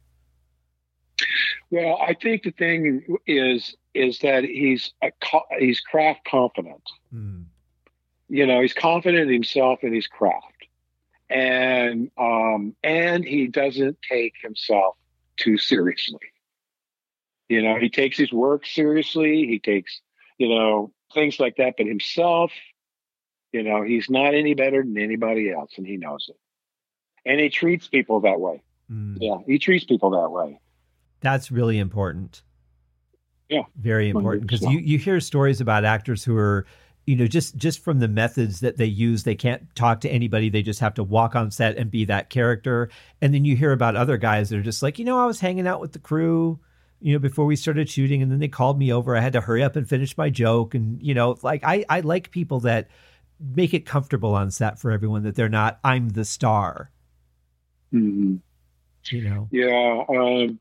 [1.69, 5.11] Well, I think the thing is is that he's a,
[5.59, 6.83] he's craft confident.
[7.13, 7.45] Mm.
[8.29, 10.67] You know, he's confident in himself and his craft,
[11.29, 14.95] and um, and he doesn't take himself
[15.37, 16.19] too seriously.
[17.49, 19.45] You know, he takes his work seriously.
[19.47, 20.01] He takes
[20.37, 22.51] you know things like that, but himself,
[23.51, 26.37] you know, he's not any better than anybody else, and he knows it.
[27.25, 28.63] And he treats people that way.
[28.91, 29.17] Mm.
[29.19, 30.59] Yeah, he treats people that way.
[31.21, 32.43] That's really important.
[33.49, 33.63] Yeah.
[33.75, 36.65] Very important because you, you hear stories about actors who are,
[37.05, 40.49] you know, just just from the methods that they use, they can't talk to anybody.
[40.49, 42.89] They just have to walk on set and be that character.
[43.21, 45.39] And then you hear about other guys that are just like, you know, I was
[45.39, 46.59] hanging out with the crew,
[46.99, 49.15] you know, before we started shooting, and then they called me over.
[49.15, 50.75] I had to hurry up and finish my joke.
[50.75, 52.89] And, you know, like I, I like people that
[53.39, 56.91] make it comfortable on set for everyone that they're not, I'm the star.
[57.93, 58.35] Mm-hmm.
[59.09, 59.47] You know?
[59.51, 60.03] Yeah.
[60.09, 60.59] Um,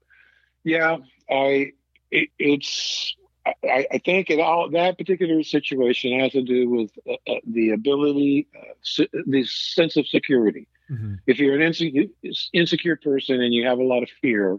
[0.67, 0.97] yeah,
[1.31, 1.73] I
[2.11, 3.17] it, it's
[3.47, 7.71] I, I, think it all that particular situation has to do with uh, uh, the
[7.71, 10.67] ability, uh, the sense of security.
[10.91, 11.15] Mm-hmm.
[11.29, 12.07] If you're an insecure,
[12.53, 14.59] insecure person and you have a lot of fear,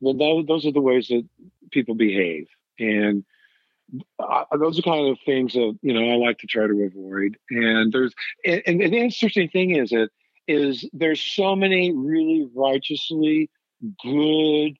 [0.00, 1.26] well, those, those are the ways that
[1.70, 2.46] people behave,
[2.78, 3.24] and
[4.18, 7.38] uh, those are kind of things that you know I like to try to avoid.
[7.48, 8.12] And there's
[8.44, 10.10] and, and the interesting thing is that
[10.46, 13.48] is there's so many really righteously
[14.02, 14.76] good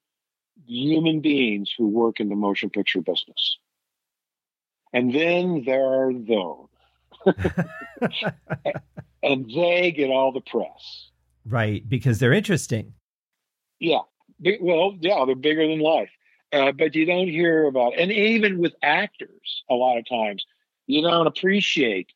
[0.66, 3.58] human beings who work in the motion picture business.
[4.92, 6.66] And then there are those.
[9.22, 11.10] and they get all the press.
[11.46, 12.94] Right, because they're interesting.
[13.78, 14.00] Yeah.
[14.60, 16.10] Well, yeah, they're bigger than life.
[16.52, 20.44] Uh, but you don't hear about, and even with actors, a lot of times,
[20.86, 22.12] you don't appreciate,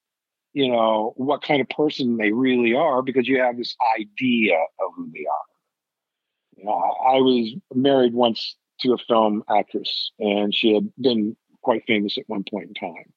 [0.52, 4.90] you know, what kind of person they really are because you have this idea of
[4.96, 5.53] who they are.
[6.72, 12.24] I, was married once to a film actress, and she had been quite famous at
[12.28, 13.12] one point in time.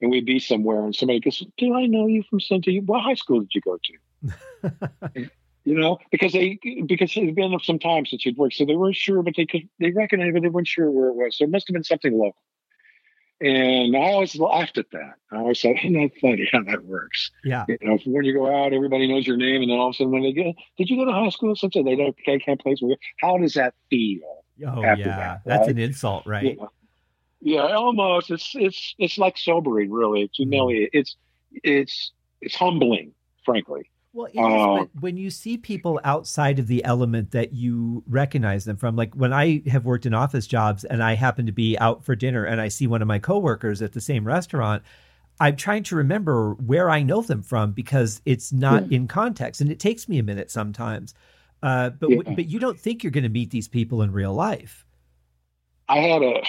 [0.00, 2.84] And we'd be somewhere, and somebody goes, "Do I know you from something?
[2.86, 5.30] What high school did you go to?"
[5.64, 8.76] you know, because they because it had been some time since she'd worked, so they
[8.76, 11.38] weren't sure, but they could they recognized, but they weren't sure where it was.
[11.38, 12.36] So it must have been something local.
[13.40, 15.14] And I always laughed at that.
[15.32, 17.30] I always thought, isn't that funny how that works?
[17.44, 17.64] Yeah.
[17.68, 19.96] You know, when you go out, everybody knows your name, and then all of a
[19.96, 21.84] sudden, when they get, did you go to high school something?
[21.84, 22.78] They don't, they can't place.
[22.80, 22.96] Where.
[23.20, 24.44] How does that feel?
[24.64, 26.56] Oh yeah, that, that's an insult, right?
[26.56, 26.66] Yeah.
[27.40, 28.30] yeah, almost.
[28.30, 30.22] It's it's it's like sobering, really.
[30.22, 30.52] It's mm-hmm.
[30.52, 30.90] humiliating.
[30.92, 31.16] It's
[31.64, 33.12] it's it's humbling,
[33.44, 33.90] frankly.
[34.14, 38.94] Well, uh, when you see people outside of the element that you recognize them from,
[38.94, 42.14] like when I have worked in office jobs and I happen to be out for
[42.14, 44.84] dinner and I see one of my coworkers at the same restaurant,
[45.40, 48.98] I'm trying to remember where I know them from because it's not yeah.
[48.98, 51.12] in context, and it takes me a minute sometimes.
[51.60, 52.34] Uh, but yeah.
[52.36, 54.84] but you don't think you're going to meet these people in real life.
[55.88, 56.40] I had a,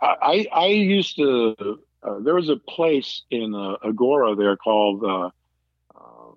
[0.00, 1.54] I I used to.
[2.02, 5.30] Uh, there was a place in uh, Agoura there called uh,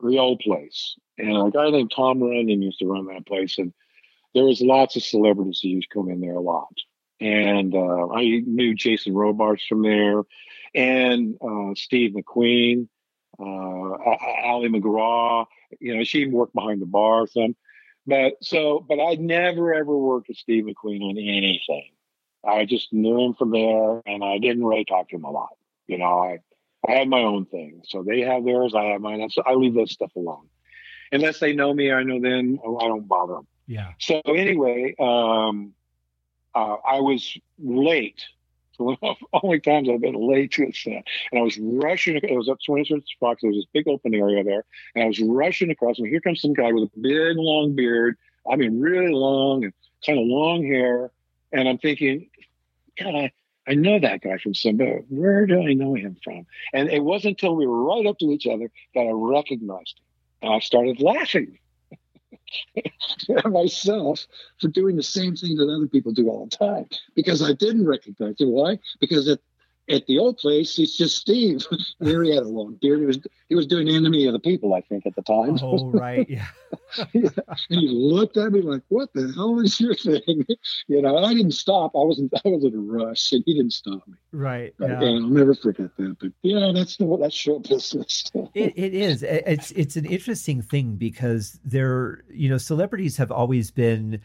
[0.03, 0.95] the old place.
[1.17, 3.57] And a guy named Tom Runyon used to run that place.
[3.57, 3.73] And
[4.33, 6.73] there was lots of celebrities who used to come in there a lot.
[7.19, 10.21] And uh, I knew Jason Robards from there
[10.75, 12.87] and uh, Steve McQueen,
[13.39, 15.45] uh, Ali MacGraw.
[15.79, 17.55] You know, she worked behind the bar some.
[18.05, 21.91] But so, but I never ever worked with Steve McQueen on anything.
[22.47, 25.49] I just knew him from there, and I didn't really talk to him a lot.
[25.87, 26.39] You know, I
[26.87, 27.81] I had my own thing.
[27.87, 29.27] So they have theirs, I have mine.
[29.45, 30.47] I leave that stuff alone.
[31.11, 33.47] Unless they know me, I know them, oh, I don't bother them.
[33.65, 33.93] Yeah.
[33.99, 35.73] So anyway, um,
[36.53, 38.23] uh, I was late.
[38.77, 38.95] So
[39.43, 42.15] only times I've been late to a set, and I was rushing.
[42.15, 43.41] It was up 26th Fox.
[43.41, 44.63] There was this big open area there,
[44.95, 45.99] and I was rushing across.
[45.99, 48.17] And here comes some guy with a big long beard.
[48.49, 49.73] I mean, really long and
[50.05, 51.11] kind of long hair.
[51.51, 52.29] And I'm thinking,
[52.99, 53.31] God, I,
[53.68, 55.03] I know that guy from somewhere.
[55.10, 56.45] Where do I know him from?
[56.73, 60.06] And it wasn't until we were right up to each other that I recognized him.
[60.41, 61.60] And I started laughing
[62.77, 64.26] at myself
[64.61, 66.85] for doing the same thing that other people do all the time
[67.15, 68.52] because I didn't recognize him.
[68.52, 68.80] Why?
[69.02, 69.39] Because at
[69.89, 71.65] at the old place, it's just Steve.
[72.03, 72.99] Here he had a long beard.
[72.99, 73.19] He was
[73.49, 75.57] he was doing enemy of the people, I think, at the time.
[75.61, 76.47] Oh right, yeah.
[77.14, 77.30] yeah.
[77.69, 80.45] And he looked at me like, "What the hell is your thing?"
[80.88, 81.18] You know.
[81.18, 81.91] I didn't stop.
[81.95, 82.34] I wasn't.
[82.34, 84.15] I was in a rush, and he didn't stop me.
[84.31, 84.73] Right.
[84.80, 85.01] Yeah.
[85.01, 86.18] And I'll never forget that.
[86.19, 88.31] But yeah, that's the that's show business.
[88.53, 89.23] it, it is.
[89.23, 94.22] It's it's an interesting thing because they're you know celebrities have always been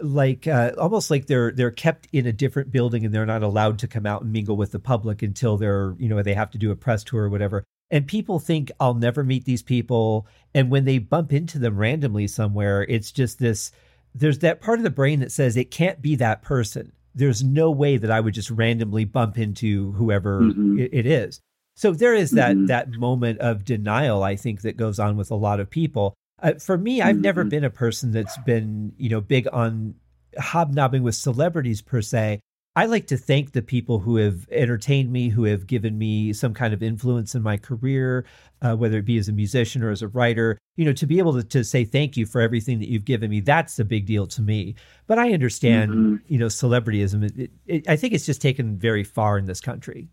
[0.00, 3.78] like uh, almost like they're they're kept in a different building and they're not allowed
[3.80, 6.58] to come out and mingle with the public until they're you know they have to
[6.58, 7.64] do a press tour or whatever.
[7.90, 10.26] And people think I'll never meet these people.
[10.54, 13.72] And when they bump into them randomly somewhere it's just this
[14.14, 16.92] there's that part of the brain that says it can't be that person.
[17.14, 20.78] There's no way that I would just randomly bump into whoever mm-hmm.
[20.78, 21.40] it, it is.
[21.76, 22.66] So there is that mm-hmm.
[22.66, 26.54] that moment of denial I think that goes on with a lot of people uh,
[26.54, 27.22] for me, I've mm-hmm.
[27.22, 29.94] never been a person that's been, you know, big on
[30.38, 32.40] hobnobbing with celebrities per se.
[32.76, 36.54] I like to thank the people who have entertained me, who have given me some
[36.54, 38.24] kind of influence in my career,
[38.62, 40.58] uh, whether it be as a musician or as a writer.
[40.76, 43.30] You know, to be able to, to say thank you for everything that you've given
[43.30, 44.76] me, that's a big deal to me.
[45.08, 46.16] But I understand, mm-hmm.
[46.32, 47.24] you know, celebrityism.
[47.24, 50.06] It, it, it, I think it's just taken very far in this country.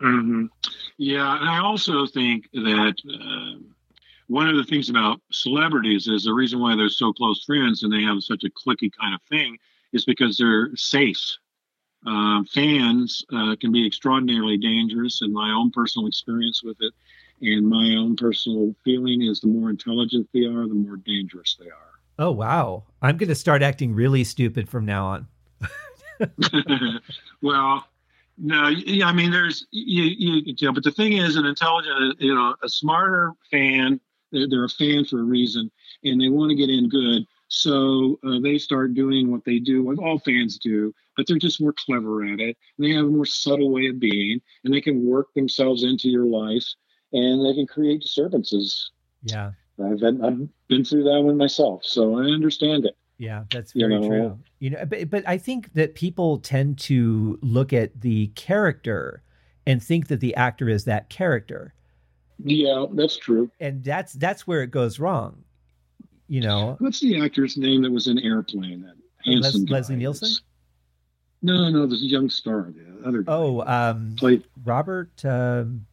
[0.00, 0.46] Mm-hmm.
[0.96, 2.94] Yeah, and I also think that.
[3.08, 3.62] Uh,
[4.28, 7.92] one of the things about celebrities is the reason why they're so close friends and
[7.92, 9.58] they have such a clicky kind of thing
[9.92, 11.38] is because they're safe.
[12.06, 16.92] Uh, fans uh, can be extraordinarily dangerous, and my own personal experience with it,
[17.40, 21.66] and my own personal feeling is the more intelligent they are, the more dangerous they
[21.66, 21.98] are.
[22.20, 22.84] Oh wow!
[23.02, 25.26] I'm going to start acting really stupid from now on.
[27.42, 27.84] well,
[28.36, 32.20] no, yeah, I mean, there's you, you, you know, but the thing is, an intelligent,
[32.20, 34.00] you know, a smarter fan
[34.32, 35.70] they're, they're a fan for a reason,
[36.04, 37.24] and they want to get in good.
[37.48, 41.60] So uh, they start doing what they do, what all fans do, but they're just
[41.60, 42.56] more clever at it.
[42.76, 46.08] And they have a more subtle way of being, and they can work themselves into
[46.08, 46.66] your life,
[47.12, 48.90] and they can create disturbances.
[49.22, 49.52] Yeah,
[49.82, 52.96] I've been, I've been through that one myself, so I understand it.
[53.18, 54.38] Yeah, that's very you know, true.
[54.60, 59.22] You know, but but I think that people tend to look at the character
[59.66, 61.74] and think that the actor is that character.
[62.42, 63.50] Yeah, that's true.
[63.60, 65.42] And that's that's where it goes wrong.
[66.28, 66.76] You know.
[66.78, 68.82] What's the actor's name that was in Airplane?
[68.82, 70.30] That handsome Les- Leslie Nielsen.
[71.40, 72.72] No, no, there's a young star.
[72.72, 73.24] The other.
[73.26, 75.24] Oh, um, played Robert.
[75.24, 75.86] Um,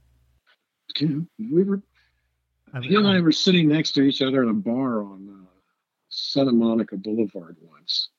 [1.00, 1.82] we were.
[2.74, 5.30] I mean, he and I were sitting next to each other in a bar on
[5.30, 5.50] uh,
[6.10, 8.10] Santa Monica Boulevard once.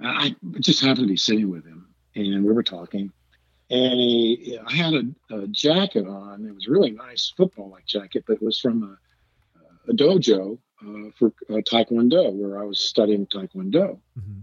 [0.00, 3.12] I just happened to be sitting with him, and we were talking
[3.70, 6.44] and he, I had a, a, jacket on.
[6.44, 11.10] It was a really nice football-like jacket, but it was from a, a dojo uh,
[11.16, 14.00] for uh, Taekwondo, where I was studying Taekwondo.
[14.18, 14.40] Mm-hmm.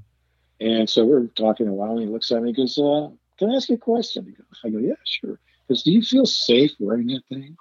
[0.59, 3.09] And so we are talking a while, and he looks at me and goes, uh,
[3.37, 4.33] "Can I ask you a question?"
[4.63, 7.57] I go, "Yeah, sure." Because do you feel safe wearing that thing?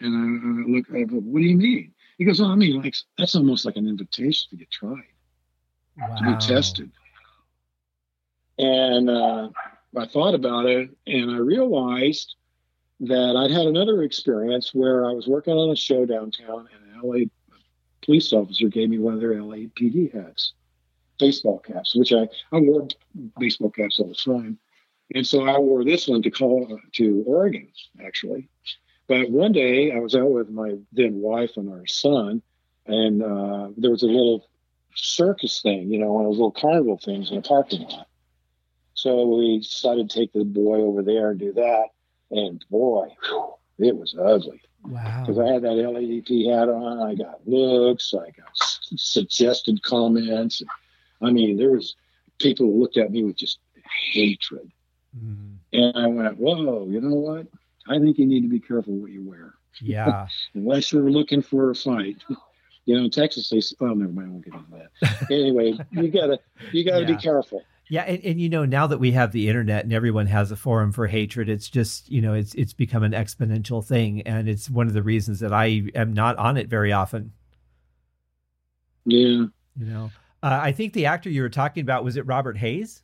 [0.00, 2.82] And I, I look, I go, "What do you mean?" He goes, "Oh, I mean,
[2.82, 4.98] like that's almost like an invitation to get tried,
[5.96, 6.16] wow.
[6.16, 6.90] to be tested."
[8.58, 9.48] And uh,
[9.96, 12.34] I thought about it and I realized
[13.00, 17.00] that I'd had another experience where I was working on a show downtown and an
[17.02, 17.24] LA
[18.02, 20.54] police officer gave me one of their LAPD hats,
[21.18, 22.88] baseball caps, which I, I wore
[23.38, 24.58] baseball caps all the time.
[25.14, 27.68] And so I wore this one to call to Oregon,
[28.04, 28.48] actually.
[29.08, 32.40] But one day I was out with my then wife and our son,
[32.86, 34.48] and uh, there was a little
[34.94, 38.06] circus thing, you know, one of those little carnival things in a parking lot.
[39.02, 41.86] So we decided to take the boy over there and do that.
[42.30, 44.62] And boy, whew, it was ugly.
[44.84, 45.24] Wow.
[45.26, 47.00] Because I had that LAPD hat on.
[47.00, 48.14] I got looks.
[48.14, 50.62] I got suggested comments.
[51.20, 51.96] I mean, there was
[52.38, 53.58] people who looked at me with just
[54.12, 54.70] hatred.
[55.18, 55.56] Mm.
[55.72, 57.48] And I went, whoa, you know what?
[57.88, 59.54] I think you need to be careful what you wear.
[59.80, 60.28] Yeah.
[60.54, 62.22] Unless you're looking for a fight.
[62.84, 65.30] You know, in Texas, they, oh, never mind, I won't get into that.
[65.30, 66.40] anyway, you gotta,
[66.72, 67.14] you gotta yeah.
[67.14, 67.62] be careful.
[67.88, 70.56] Yeah, and, and you know now that we have the internet and everyone has a
[70.56, 74.70] forum for hatred, it's just you know it's it's become an exponential thing, and it's
[74.70, 77.32] one of the reasons that I am not on it very often.
[79.04, 79.46] Yeah,
[79.76, 80.10] you know.
[80.42, 83.02] Uh, I think the actor you were talking about was it Robert Hays?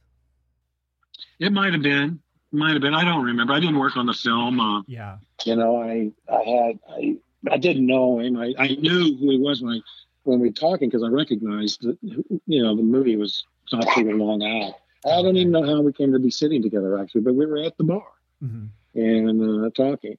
[1.39, 2.21] It might have been.
[2.51, 2.95] Might have been.
[2.95, 3.53] I don't remember.
[3.53, 4.59] I didn't work on the film.
[4.59, 5.19] Uh, yeah.
[5.45, 7.17] You know, I I had I
[7.51, 8.37] I didn't know him.
[8.37, 9.81] I, I knew who he was when I
[10.25, 14.11] when we were talking because I recognized that you know the movie was not too
[14.17, 14.75] long out.
[15.07, 17.63] I don't even know how we came to be sitting together actually, but we were
[17.63, 18.03] at the bar
[18.43, 18.67] mm-hmm.
[18.99, 20.17] and uh, talking,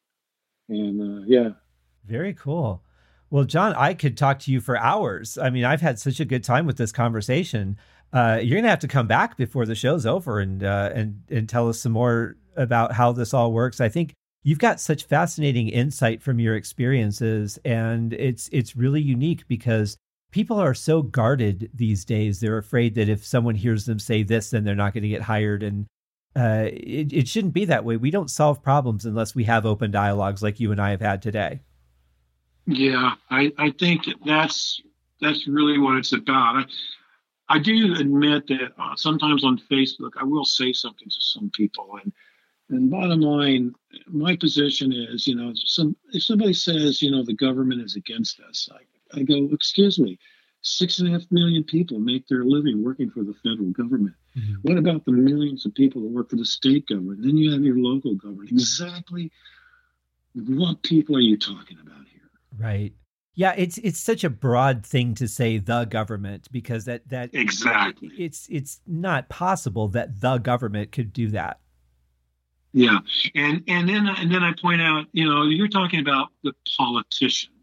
[0.70, 1.50] and uh, yeah.
[2.06, 2.82] Very cool.
[3.30, 5.38] Well, John, I could talk to you for hours.
[5.38, 7.78] I mean, I've had such a good time with this conversation.
[8.12, 11.48] Uh, you're gonna have to come back before the show's over and uh, and and
[11.48, 13.80] tell us some more about how this all works.
[13.80, 14.14] I think
[14.44, 19.98] you've got such fascinating insight from your experiences, and it's it's really unique because
[20.32, 22.40] people are so guarded these days.
[22.40, 25.22] They're afraid that if someone hears them say this, then they're not going to get
[25.22, 25.64] hired.
[25.64, 25.88] And
[26.36, 27.98] uh, it, it shouldn't be that way.
[27.98, 31.22] We don't solve problems unless we have open dialogues like you and I have had
[31.22, 31.62] today.
[32.66, 34.82] Yeah, I, I think that's
[35.22, 36.58] that's really what it's about.
[36.58, 36.66] I,
[37.56, 41.98] I do admit that uh, sometimes on Facebook I will say something to some people,
[42.04, 42.14] and
[42.70, 43.74] and bottom line,
[44.08, 48.40] my position is, you know, some if somebody says, you know, the government is against
[48.42, 48.84] us, I,
[49.14, 50.20] I go, excuse me,
[50.62, 54.16] six and a half million people make their living working for the federal government.
[54.38, 54.56] Mm-hmm.
[54.62, 57.22] What about the millions of people that work for the state government?
[57.22, 58.52] Then you have your local government.
[58.52, 59.32] Exactly
[60.34, 62.30] what people are you talking about here?
[62.58, 62.94] Right.
[63.36, 68.12] Yeah, it's it's such a broad thing to say the government because that that exactly
[68.18, 71.60] it's it's not possible that the government could do that.
[72.74, 73.00] Yeah,
[73.36, 76.54] and and then and then I point out, you know, you're talking about the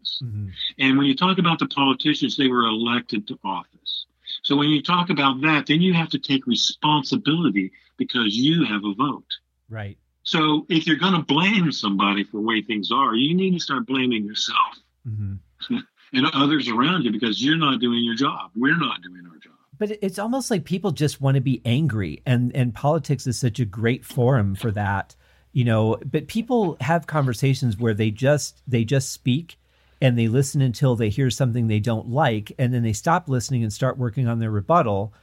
[0.07, 0.49] politicians, mm-hmm.
[0.79, 4.05] and when you talk about the politicians, they were elected to office.
[4.43, 8.83] So when you talk about that, then you have to take responsibility because you have
[8.85, 9.25] a vote.
[9.69, 9.97] Right.
[10.23, 13.59] So if you're going to blame somebody for the way things are, you need to
[13.59, 14.77] start blaming yourself
[15.07, 15.75] mm-hmm.
[16.13, 18.51] and others around you because you're not doing your job.
[18.55, 19.53] We're not doing our job.
[19.77, 23.59] But it's almost like people just want to be angry, and and politics is such
[23.59, 25.15] a great forum for that,
[25.53, 25.99] you know.
[26.03, 29.59] But people have conversations where they just they just speak
[30.01, 33.63] and they listen until they hear something they don't like, and then they stop listening
[33.63, 35.13] and start working on their rebuttal,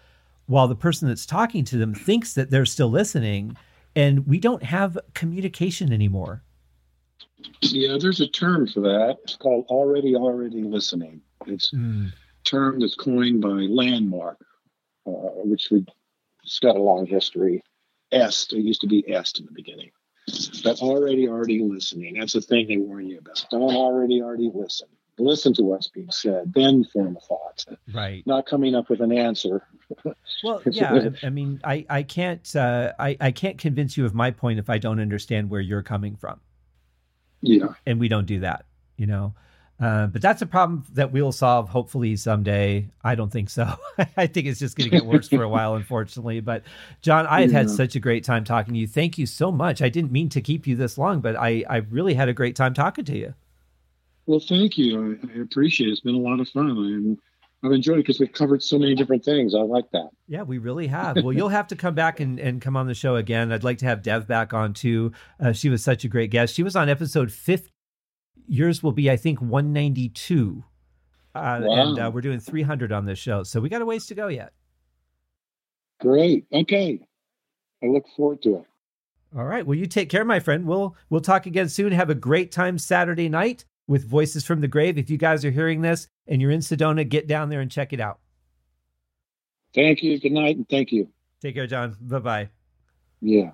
[0.47, 3.57] while the person that's talking to them thinks that they're still listening
[3.97, 6.43] and we don't have communication anymore.
[7.61, 9.19] Yeah, there's a term for that.
[9.25, 11.21] It's called already already listening.
[11.47, 12.09] It's mm.
[12.09, 12.13] a
[12.45, 14.39] term that's coined by Landmark,
[15.07, 15.11] uh,
[15.45, 15.89] which would
[16.43, 17.63] it's got a long history.
[18.13, 19.91] Est, it used to be Est in the beginning.
[20.63, 22.15] But already already listening.
[22.19, 23.45] That's the thing they warn you about.
[23.51, 24.89] Don't already already listen.
[25.17, 27.65] Listen to what's being said, then form a thought.
[27.93, 28.27] Right.
[28.27, 29.63] Not coming up with an answer
[30.43, 31.11] well, yeah.
[31.23, 34.71] I mean, I I can't uh, I I can't convince you of my point if
[34.71, 36.41] I don't understand where you're coming from.
[37.41, 39.35] Yeah, and we don't do that, you know.
[39.81, 42.89] Uh, but that's a problem that we'll solve hopefully someday.
[43.03, 43.77] I don't think so.
[44.17, 46.41] I think it's just going to get worse for a while, unfortunately.
[46.41, 46.63] But
[47.03, 47.59] John, I have yeah.
[47.59, 48.87] had such a great time talking to you.
[48.87, 49.83] Thank you so much.
[49.83, 52.55] I didn't mean to keep you this long, but I I really had a great
[52.55, 53.35] time talking to you.
[54.27, 55.19] Well, thank you.
[55.23, 55.93] I, I appreciate it.
[55.93, 56.71] It's been a lot of fun.
[56.71, 57.19] I'm
[57.65, 59.55] I've enjoyed it because we've covered so many different things.
[59.55, 60.11] I like that.
[60.29, 61.17] Yeah, we really have.
[61.17, 63.51] Well, you'll have to come back and, and come on the show again.
[63.51, 65.13] I'd like to have Dev back on too.
[65.41, 66.55] Uh, she was such a great guest.
[66.55, 67.74] She was on episode 50.
[68.47, 70.63] Yours will be, I think, 192.
[71.35, 71.83] Uh, wow.
[71.83, 73.43] And uh, we're doing 300 on this show.
[73.43, 74.53] So we got a ways to go yet.
[76.01, 76.47] Great.
[76.53, 77.01] Okay.
[77.83, 78.65] I look forward to it.
[79.37, 79.67] All right.
[79.67, 80.65] Well, you take care, my friend.
[80.65, 81.93] We'll we'll talk again soon.
[81.93, 84.97] Have a great time Saturday night with Voices from the Grave.
[84.97, 87.93] If you guys are hearing this and you're in Sedona, get down there and check
[87.93, 88.21] it out.
[89.75, 90.21] Thank you.
[90.21, 91.09] Good night and thank you.
[91.43, 91.97] Take care, John.
[92.01, 92.49] Bye bye.
[93.21, 93.51] Yeah.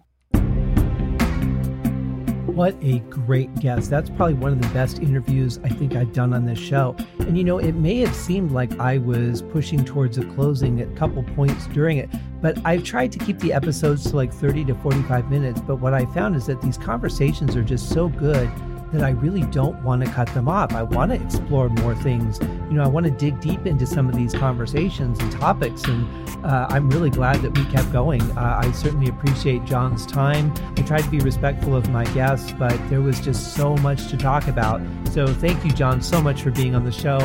[2.50, 3.90] What a great guest.
[3.90, 6.96] That's probably one of the best interviews I think I've done on this show.
[7.20, 10.88] And you know, it may have seemed like I was pushing towards a closing at
[10.88, 12.10] a couple points during it,
[12.42, 15.60] but I've tried to keep the episodes to like 30 to 45 minutes.
[15.60, 18.50] But what I found is that these conversations are just so good
[18.92, 20.72] that I really don't want to cut them off.
[20.72, 22.40] I want to explore more things.
[22.40, 25.84] You know, I want to dig deep into some of these conversations and topics.
[25.84, 26.06] And
[26.44, 28.22] uh, I'm really glad that we kept going.
[28.36, 30.52] Uh, I certainly appreciate John's time.
[30.76, 34.16] I tried to be respectful of my guests, but there was just so much to
[34.16, 34.80] talk about.
[35.12, 37.18] So thank you, John, so much for being on the show.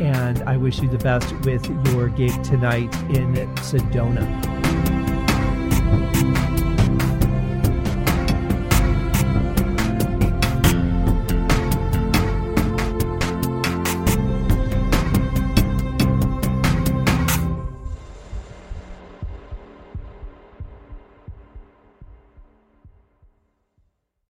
[0.00, 4.50] And I wish you the best with your gig tonight in Sedona.